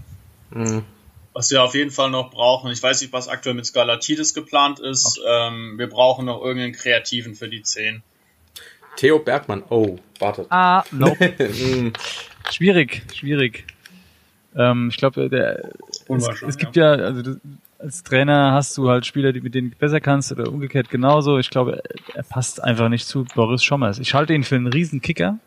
Mhm. 0.51 0.83
Was 1.33 1.49
wir 1.49 1.63
auf 1.63 1.73
jeden 1.73 1.89
Fall 1.89 2.11
noch 2.11 2.29
brauchen, 2.29 2.71
ich 2.71 2.83
weiß 2.83 3.01
nicht, 3.01 3.11
was 3.11 3.27
aktuell 3.27 3.55
mit 3.55 3.65
Skalatidis 3.65 4.35
geplant 4.35 4.79
ist, 4.79 5.19
ähm, 5.27 5.79
wir 5.79 5.87
brauchen 5.89 6.25
noch 6.25 6.41
irgendeinen 6.41 6.73
Kreativen 6.73 7.33
für 7.33 7.49
die 7.49 7.63
10. 7.63 8.03
Theo 8.97 9.19
Bergmann. 9.19 9.63
Oh, 9.69 9.97
wartet. 10.19 10.47
Ah, 10.49 10.83
nope. 10.91 11.33
Mhm. 11.39 11.93
schwierig, 12.51 13.03
schwierig. 13.13 13.65
Ähm, 14.55 14.89
ich 14.89 14.97
glaube, 14.97 15.29
der 15.29 15.71
es, 15.89 16.01
Unwahrscheinlich, 16.07 16.49
es 16.49 16.57
gibt 16.57 16.75
ja, 16.75 16.91
also 16.91 17.21
du, 17.21 17.39
als 17.79 18.03
Trainer 18.03 18.53
hast 18.53 18.77
du 18.77 18.89
halt 18.89 19.05
Spieler, 19.05 19.33
die 19.33 19.41
mit 19.41 19.55
denen 19.55 19.71
du 19.71 19.77
besser 19.77 19.99
kannst 19.99 20.31
oder 20.31 20.47
umgekehrt 20.47 20.89
genauso. 20.89 21.37
Ich 21.37 21.49
glaube, 21.49 21.81
er, 21.83 22.15
er 22.15 22.23
passt 22.23 22.63
einfach 22.63 22.89
nicht 22.89 23.07
zu 23.07 23.25
Boris 23.35 23.63
Schommers. 23.63 23.99
Ich 23.99 24.13
halte 24.13 24.33
ihn 24.33 24.43
für 24.43 24.55
einen 24.55 24.67
riesen 24.67 25.01
Kicker, 25.01 25.39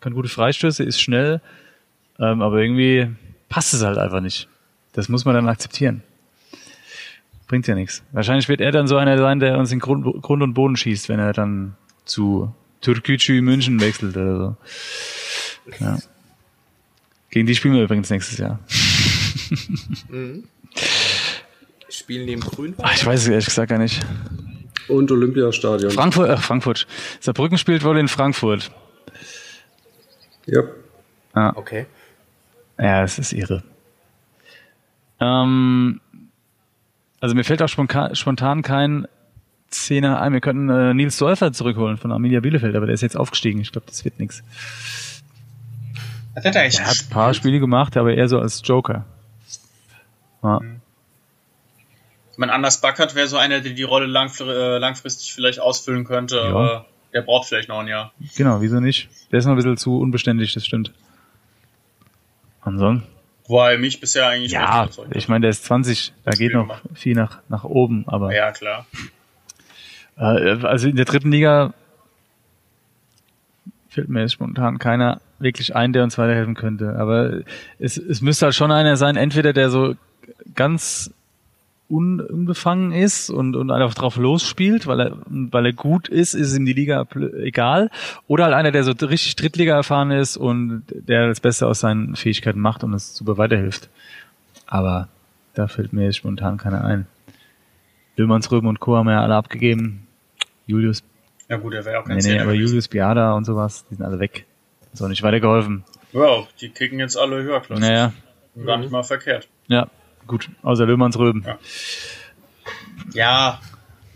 kann 0.00 0.14
gute 0.14 0.28
Freistöße, 0.28 0.82
ist 0.82 1.00
schnell, 1.00 1.40
ähm, 2.18 2.42
aber 2.42 2.58
irgendwie 2.58 3.08
passt 3.48 3.74
es 3.74 3.84
halt 3.84 3.98
einfach 3.98 4.20
nicht. 4.20 4.48
Das 4.94 5.08
muss 5.08 5.24
man 5.24 5.34
dann 5.34 5.48
akzeptieren. 5.48 6.02
Bringt 7.46 7.68
ja 7.68 7.74
nichts. 7.74 8.02
Wahrscheinlich 8.12 8.48
wird 8.48 8.60
er 8.60 8.72
dann 8.72 8.88
so 8.88 8.96
einer 8.96 9.18
sein, 9.18 9.38
der 9.38 9.58
uns 9.58 9.70
in 9.70 9.78
Grund, 9.78 10.04
Grund 10.22 10.42
und 10.42 10.54
Boden 10.54 10.76
schießt, 10.76 11.08
wenn 11.08 11.20
er 11.20 11.32
dann 11.32 11.76
zu 12.04 12.52
Türkgücü 12.86 13.40
München 13.40 13.80
wechselt 13.80 14.16
oder 14.16 14.36
so. 14.36 14.56
Ja. 15.80 15.98
Gegen 17.30 17.48
die 17.48 17.56
spielen 17.56 17.74
wir 17.74 17.82
übrigens 17.82 18.08
nächstes 18.10 18.38
Jahr. 18.38 18.60
Spielen 21.88 22.28
die 22.28 22.32
im 22.32 22.40
Grün? 22.40 22.76
Ach, 22.78 22.94
ich 22.94 23.04
weiß 23.04 23.22
es 23.22 23.28
ehrlich 23.28 23.46
gesagt 23.46 23.70
gar 23.70 23.78
nicht. 23.78 24.06
Und 24.86 25.10
Olympiastadion. 25.10 25.90
Frankfurt, 25.90 26.30
äh, 26.30 26.36
Frankfurt. 26.36 26.86
Saarbrücken 27.18 27.58
spielt 27.58 27.82
wohl 27.82 27.98
in 27.98 28.06
Frankfurt. 28.06 28.70
ja. 30.46 30.62
Okay. 31.56 31.86
Ja, 32.78 33.02
es 33.02 33.18
ist 33.18 33.32
irre. 33.32 33.64
Ähm, 35.18 36.00
also 37.18 37.34
mir 37.34 37.42
fällt 37.42 37.62
auch 37.62 37.68
spontan, 37.68 38.14
spontan 38.14 38.62
kein 38.62 39.08
Zehner 39.70 40.20
ein. 40.20 40.32
Wir 40.32 40.40
könnten 40.40 40.68
äh, 40.68 40.94
Nils 40.94 41.16
Dolfer 41.18 41.52
zurückholen 41.52 41.96
von 41.96 42.12
Arminia 42.12 42.40
Bielefeld, 42.40 42.76
aber 42.76 42.86
der 42.86 42.94
ist 42.94 43.02
jetzt 43.02 43.16
aufgestiegen. 43.16 43.60
Ich 43.60 43.72
glaube, 43.72 43.86
das 43.88 44.04
wird 44.04 44.18
nichts. 44.18 44.42
Hat 46.34 46.44
er 46.44 46.64
echt 46.64 46.78
Er 46.80 46.86
hat 46.86 46.98
ein 47.00 47.10
paar 47.10 47.34
Spiele 47.34 47.60
gemacht, 47.60 47.96
aber 47.96 48.14
eher 48.14 48.28
so 48.28 48.38
als 48.38 48.62
Joker. 48.64 49.04
Ja. 50.42 50.60
Ich 52.32 52.38
meine, 52.38 52.52
Anders 52.52 52.80
Backert 52.82 53.14
wäre 53.14 53.26
so 53.28 53.38
einer, 53.38 53.60
der 53.60 53.72
die 53.72 53.82
Rolle 53.82 54.06
langfr 54.06 54.46
äh, 54.46 54.78
langfristig 54.78 55.32
vielleicht 55.32 55.58
ausfüllen 55.58 56.04
könnte, 56.04 56.42
aber 56.42 56.84
der 57.14 57.22
braucht 57.22 57.48
vielleicht 57.48 57.70
noch 57.70 57.78
ein 57.78 57.88
Jahr. 57.88 58.12
Genau, 58.36 58.60
wieso 58.60 58.78
nicht? 58.78 59.08
Der 59.32 59.38
ist 59.38 59.46
noch 59.46 59.52
ein 59.52 59.56
bisschen 59.56 59.78
zu 59.78 59.98
unbeständig, 59.98 60.52
das 60.52 60.66
stimmt. 60.66 60.92
Ansonsten. 62.60 63.08
Wobei 63.48 63.78
mich 63.78 64.00
bisher 64.00 64.28
eigentlich 64.28 64.52
Ja, 64.52 64.88
ich 65.12 65.28
meine, 65.28 65.42
der 65.42 65.50
ist 65.50 65.64
20, 65.64 66.12
da 66.24 66.32
geht 66.32 66.52
noch 66.52 66.80
viel 66.94 67.14
nach, 67.14 67.38
nach 67.48 67.64
oben, 67.64 68.04
aber. 68.08 68.34
Ja, 68.34 68.50
klar. 68.52 68.86
Äh, 70.16 70.64
also 70.66 70.88
in 70.88 70.96
der 70.96 71.04
dritten 71.04 71.30
Liga 71.30 71.72
fällt 73.88 74.08
mir 74.08 74.20
jetzt 74.20 74.32
spontan 74.32 74.78
keiner 74.78 75.20
wirklich 75.38 75.74
ein, 75.74 75.92
der 75.92 76.04
uns 76.04 76.18
weiterhelfen 76.18 76.54
könnte. 76.54 76.96
Aber 76.98 77.40
es, 77.78 77.96
es 77.96 78.20
müsste 78.20 78.46
halt 78.46 78.54
schon 78.54 78.72
einer 78.72 78.96
sein, 78.96 79.16
entweder 79.16 79.52
der 79.52 79.70
so 79.70 79.94
ganz 80.54 81.10
un, 81.88 82.20
unbefangen 82.20 82.92
ist 82.92 83.30
und, 83.30 83.56
und 83.56 83.70
einfach 83.70 83.94
drauf 83.94 84.16
losspielt, 84.16 84.86
weil 84.86 85.00
er, 85.00 85.16
weil 85.26 85.66
er 85.66 85.72
gut 85.72 86.08
ist, 86.08 86.34
ist 86.34 86.56
ihm 86.56 86.66
die 86.66 86.72
Liga 86.72 87.06
egal. 87.42 87.90
Oder 88.26 88.44
halt 88.44 88.54
einer, 88.54 88.72
der 88.72 88.84
so 88.84 88.92
richtig 88.92 89.36
Drittliga 89.36 89.74
erfahren 89.74 90.10
ist 90.10 90.36
und 90.36 90.84
der 90.90 91.28
das 91.28 91.40
Beste 91.40 91.66
aus 91.66 91.80
seinen 91.80 92.16
Fähigkeiten 92.16 92.60
macht 92.60 92.84
und 92.84 92.92
es 92.94 93.14
super 93.14 93.38
weiterhilft. 93.38 93.88
Aber 94.66 95.08
da 95.54 95.68
fällt 95.68 95.92
mir 95.92 96.04
jetzt 96.04 96.16
spontan 96.16 96.58
keiner 96.58 96.84
ein. 96.84 97.06
Löhmanns, 98.16 98.50
Röben 98.50 98.66
und 98.66 98.80
Co. 98.80 98.96
haben 98.96 99.08
ja 99.08 99.22
alle 99.22 99.36
abgegeben. 99.36 100.05
Julius, 100.66 101.02
Ja 101.48 101.56
gut, 101.56 101.74
er 101.74 101.84
wäre 101.84 102.00
auch 102.00 102.04
kein 102.04 102.16
nee, 102.18 102.22
nee, 102.34 102.38
aber 102.40 102.52
gewesen. 102.52 102.66
Julius 102.68 102.88
Biada 102.88 103.32
und 103.34 103.44
sowas, 103.44 103.84
die 103.90 103.94
sind 103.94 104.04
alle 104.04 104.18
weg. 104.18 104.46
Ist 104.92 105.02
auch 105.02 105.08
nicht 105.08 105.22
weitergeholfen. 105.22 105.84
Wow, 106.12 106.48
die 106.60 106.70
kicken 106.70 106.98
jetzt 106.98 107.16
alle 107.16 107.42
höherklassig. 107.42 107.84
Naja, 107.84 108.12
Gar 108.64 108.78
nicht 108.78 108.90
mal 108.90 109.02
verkehrt. 109.02 109.48
ja, 109.68 109.86
gut. 110.26 110.48
Außer 110.62 110.86
Löhmanns, 110.86 111.18
Röben. 111.18 111.44
Ja. 111.46 111.58
Ja, 113.12 113.60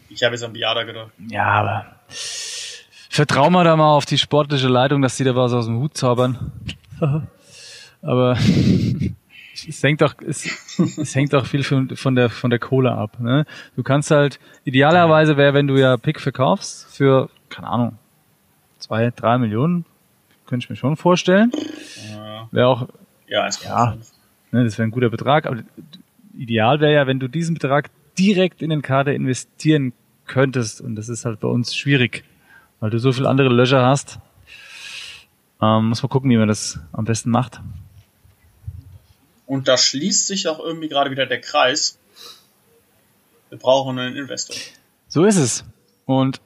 ich 0.09 0.23
habe 0.25 0.35
jetzt 0.35 0.43
an 0.43 0.53
Biada 0.55 0.83
gedacht. 0.85 1.11
Ja, 1.29 1.45
aber 1.47 1.87
vertrau 2.09 3.51
mal 3.51 3.65
da 3.65 3.77
mal 3.77 3.93
auf 3.95 4.07
die 4.07 4.19
sportliche 4.19 4.69
Leitung, 4.69 5.03
dass 5.03 5.17
die 5.17 5.25
da 5.25 5.37
was 5.37 5.53
aus 5.53 5.67
dem 5.67 5.79
Hut 5.79 5.97
zaubern. 5.97 6.53
aber 8.03 8.37
es 9.69 9.83
hängt 9.83 10.01
doch, 10.01 10.15
es, 10.27 10.47
es 10.99 11.15
hängt 11.15 11.33
doch 11.33 11.47
viel 11.47 11.63
von, 11.63 11.97
von 11.97 12.15
der 12.15 12.31
von 12.31 12.51
der 12.51 12.59
Kohle 12.59 12.93
ab. 12.93 13.19
Ne? 13.21 13.47
Du 13.77 13.83
kannst 13.83 14.11
halt 14.11 14.41
idealerweise 14.65 15.37
wäre, 15.37 15.55
wenn 15.55 15.67
du 15.67 15.77
ja 15.77 15.97
Pick 15.97 16.21
verkaufst 16.21 16.95
für 16.95 17.29
keine 17.49 17.69
Ahnung 17.69 17.99
zwei, 18.79 19.11
drei 19.11 19.39
Millionen, 19.39 19.85
könnte 20.47 20.65
ich 20.65 20.71
mir 20.71 20.77
schon 20.77 20.97
vorstellen. 20.97 21.53
Ja, 22.11 22.49
Wäre 22.51 22.67
auch 22.67 22.89
ja, 23.29 23.47
1,5. 23.47 23.65
Ja. 23.65 23.97
Ne, 24.51 24.65
das 24.65 24.79
wäre 24.79 24.89
ein 24.89 24.91
guter 24.91 25.11
Betrag, 25.11 25.47
aber 25.47 25.63
ideal 26.37 26.81
wäre 26.81 26.93
ja, 26.93 27.07
wenn 27.07 27.21
du 27.21 27.29
diesen 27.29 27.55
Betrag 27.55 27.91
direkt 28.19 28.63
in 28.63 28.71
den 28.71 28.83
Kader 28.83 29.15
investieren 29.15 29.93
könntest. 30.27 30.81
Und 30.81 30.97
das 30.97 31.09
ist 31.09 31.25
halt 31.25 31.41
bei 31.41 31.49
uns 31.49 31.77
schwierig, 31.77 32.25
weil 32.81 32.91
du 32.91 32.99
so 32.99 33.13
viele 33.13 33.29
andere 33.29 33.49
Löcher 33.49 33.85
hast. 33.85 34.19
Ähm, 35.63 35.91
muss 35.91 36.03
man 36.03 36.11
gucken, 36.11 36.31
wie 36.31 36.37
man 36.37 36.49
das 36.49 36.81
am 36.93 37.05
besten 37.05 37.31
macht. 37.31 37.61
Und 39.51 39.67
da 39.67 39.77
schließt 39.77 40.29
sich 40.29 40.47
auch 40.47 40.61
irgendwie 40.61 40.89
gerade 40.89 41.11
wieder 41.11 41.27
der 41.27 41.41
Kreis. 41.41 41.99
Wir 43.49 43.59
brauchen 43.59 43.99
einen 43.99 44.15
Investor. 44.15 44.55
So 45.09 45.25
ist 45.25 45.39
es. 45.39 45.65
Und 46.07 46.41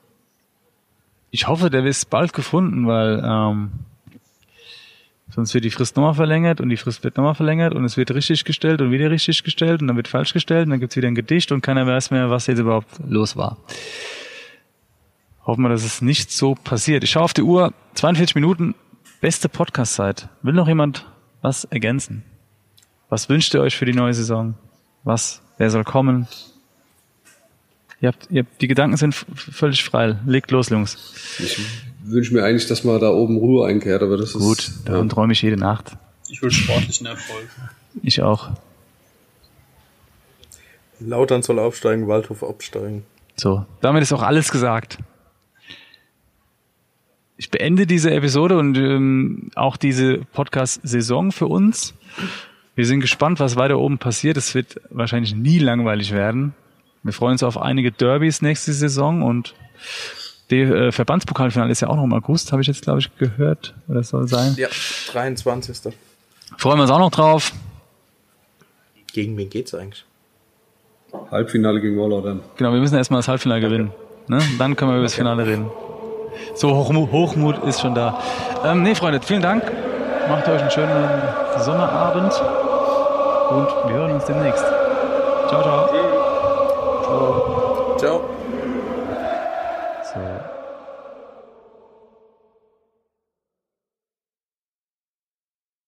ich 1.31 1.47
hoffe, 1.47 1.69
der 1.69 1.85
ist 1.85 2.09
bald 2.09 2.33
gefunden, 2.33 2.87
weil 2.87 3.23
ähm, 3.23 3.73
sonst 5.29 5.53
wird 5.53 5.65
die 5.65 5.71
Frist 5.71 5.97
nochmal 5.97 6.15
verlängert 6.15 6.63
und 6.63 6.71
die 6.71 6.79
Frist 6.79 7.05
wird 7.05 7.19
nochmal 7.19 7.35
verlängert 7.35 7.75
und 7.75 7.85
es 7.85 7.99
wird 7.99 8.11
richtig 8.11 8.47
gestellt 8.47 8.81
und 8.81 8.91
wieder 8.91 9.11
richtig 9.11 9.45
gestellt 9.45 9.83
und 9.83 9.89
dann 9.89 9.97
wird 9.99 10.09
falsch 10.09 10.33
gestellt 10.33 10.65
und 10.65 10.71
dann 10.71 10.81
gibt's 10.81 10.97
wieder 10.97 11.09
ein 11.09 11.15
Gedicht 11.15 11.53
und 11.53 11.61
keiner 11.61 11.87
weiß 11.87 12.11
mehr, 12.11 12.31
was 12.31 12.47
jetzt 12.47 12.61
überhaupt 12.61 12.89
los 13.07 13.37
war. 13.37 13.59
Hoffen 15.45 15.61
wir, 15.61 15.69
dass 15.69 15.85
es 15.85 16.01
nicht 16.01 16.33
so 16.33 16.55
passiert. 16.55 17.05
Ich 17.05 17.11
schaue 17.11 17.25
auf 17.25 17.35
die 17.35 17.43
Uhr, 17.43 17.75
42 17.97 18.35
Minuten, 18.35 18.75
beste 19.21 19.51
Podcast-Zeit. 19.51 20.31
Will 20.41 20.55
noch 20.55 20.69
jemand 20.69 21.05
was 21.43 21.65
ergänzen? 21.65 22.25
Was 23.09 23.29
wünscht 23.29 23.55
ihr 23.55 23.61
euch 23.61 23.77
für 23.77 23.85
die 23.85 23.93
neue 23.93 24.15
Saison? 24.15 24.55
Was? 25.05 25.43
Wer 25.59 25.71
soll 25.71 25.85
kommen? 25.85 26.27
Ihr 28.01 28.09
habt, 28.09 28.27
ihr 28.31 28.43
habt, 28.43 28.61
die 28.61 28.69
Gedanken 28.69 28.97
sind 28.97 29.15
völlig 29.15 29.85
frei. 29.85 30.19
Legt 30.27 30.51
los, 30.51 30.69
Jungs. 30.69 31.15
Ich 31.39 31.59
wünsche 32.03 32.35
mir 32.35 32.45
eigentlich, 32.45 32.67
dass 32.67 32.85
mal 32.85 32.99
da 32.99 33.11
oben 33.11 33.37
Ruhe 33.37 33.67
einkehrt, 33.67 34.03
aber 34.03 34.17
das 34.17 34.33
Gut, 34.33 34.59
ist. 34.59 34.89
davon 34.89 35.09
träume 35.09 35.33
ich 35.33 35.43
jede 35.43 35.57
Nacht. 35.57 35.97
Ich 36.29 36.43
will 36.43 36.51
sportlichen 36.51 37.07
Erfolg. 37.07 37.49
Ich 38.03 38.21
auch. 38.23 38.51
Lautern 41.01 41.43
soll 41.43 41.59
aufsteigen, 41.59 42.09
Waldhof 42.09 42.43
absteigen. 42.43 43.05
So, 43.37 43.67
damit 43.81 44.03
ist 44.03 44.13
auch 44.13 44.23
alles 44.23 44.51
gesagt. 44.51 44.99
Ich 47.37 47.51
beende 47.51 47.87
diese 47.87 48.13
Episode 48.13 48.59
und 48.59 48.77
ähm, 48.77 49.51
auch 49.55 49.77
diese 49.77 50.19
Podcast-Saison 50.19 51.33
für 51.33 51.47
uns. 51.47 51.95
Wir 52.77 52.87
sind 52.87 53.01
gespannt, 53.01 53.41
was 53.41 53.57
weiter 53.57 53.79
oben 53.79 53.99
passiert. 53.99 54.37
Es 54.37 54.55
wird 54.55 54.81
wahrscheinlich 54.91 55.35
nie 55.35 55.59
langweilig 55.59 56.13
werden. 56.13 56.55
Wir 57.03 57.13
freuen 57.13 57.33
uns 57.33 57.43
auf 57.43 57.61
einige 57.61 57.93
Derbys 57.93 58.43
nächste 58.43 58.73
Saison 58.73 59.23
und 59.23 59.55
der 60.51 60.71
äh, 60.71 60.93
Verbandspokalfinale 60.93 61.71
ist 61.71 61.81
ja 61.81 61.89
auch 61.89 61.97
noch 61.97 62.05
im 62.05 62.13
August, 62.13 62.53
habe 62.53 62.63
ich 62.63 62.69
jetzt, 62.69 62.83
glaube 62.83 63.01
ich, 63.01 63.17
gehört. 63.17 63.75
Oder 63.89 64.03
soll 64.03 64.29
sein. 64.29 64.55
Ja, 64.57 64.69
23. 65.13 65.95
Freuen 66.57 66.79
wir 66.79 66.83
uns 66.83 66.91
auch 66.91 66.99
noch 66.99 67.11
drauf. 67.11 67.53
Gegen 69.13 69.37
wen 69.37 69.49
geht's 69.49 69.75
eigentlich? 69.75 70.05
Halbfinale 71.31 71.81
gegen 71.81 71.97
Waller 71.97 72.41
Genau, 72.57 72.73
wir 72.73 72.81
müssen 72.81 72.97
erstmal 72.97 73.19
das 73.19 73.29
Halbfinale 73.29 73.61
gewinnen. 73.61 73.93
Ne? 74.27 74.41
Dann 74.59 74.75
können 74.75 74.91
wir 74.91 74.97
über 74.97 75.05
das 75.05 75.15
Finale 75.15 75.47
reden. 75.47 75.71
So, 76.55 76.75
Hochmut, 76.75 77.13
Hochmut 77.13 77.63
ist 77.65 77.81
schon 77.81 77.95
da. 77.95 78.21
Ähm, 78.65 78.83
nee, 78.83 78.95
Freunde, 78.95 79.21
vielen 79.21 79.43
Dank. 79.43 79.63
Macht 80.29 80.49
euch 80.49 80.61
einen 80.61 80.71
schönen 80.71 81.23
Sommerabend. 81.59 82.33
Und 83.55 83.69
wir 83.87 83.95
hören 83.95 84.11
uns 84.11 84.25
demnächst. 84.25 84.65
Ciao, 85.49 85.63
ciao. 85.63 85.89
Ciao. 87.99 87.99
So. 87.99 88.34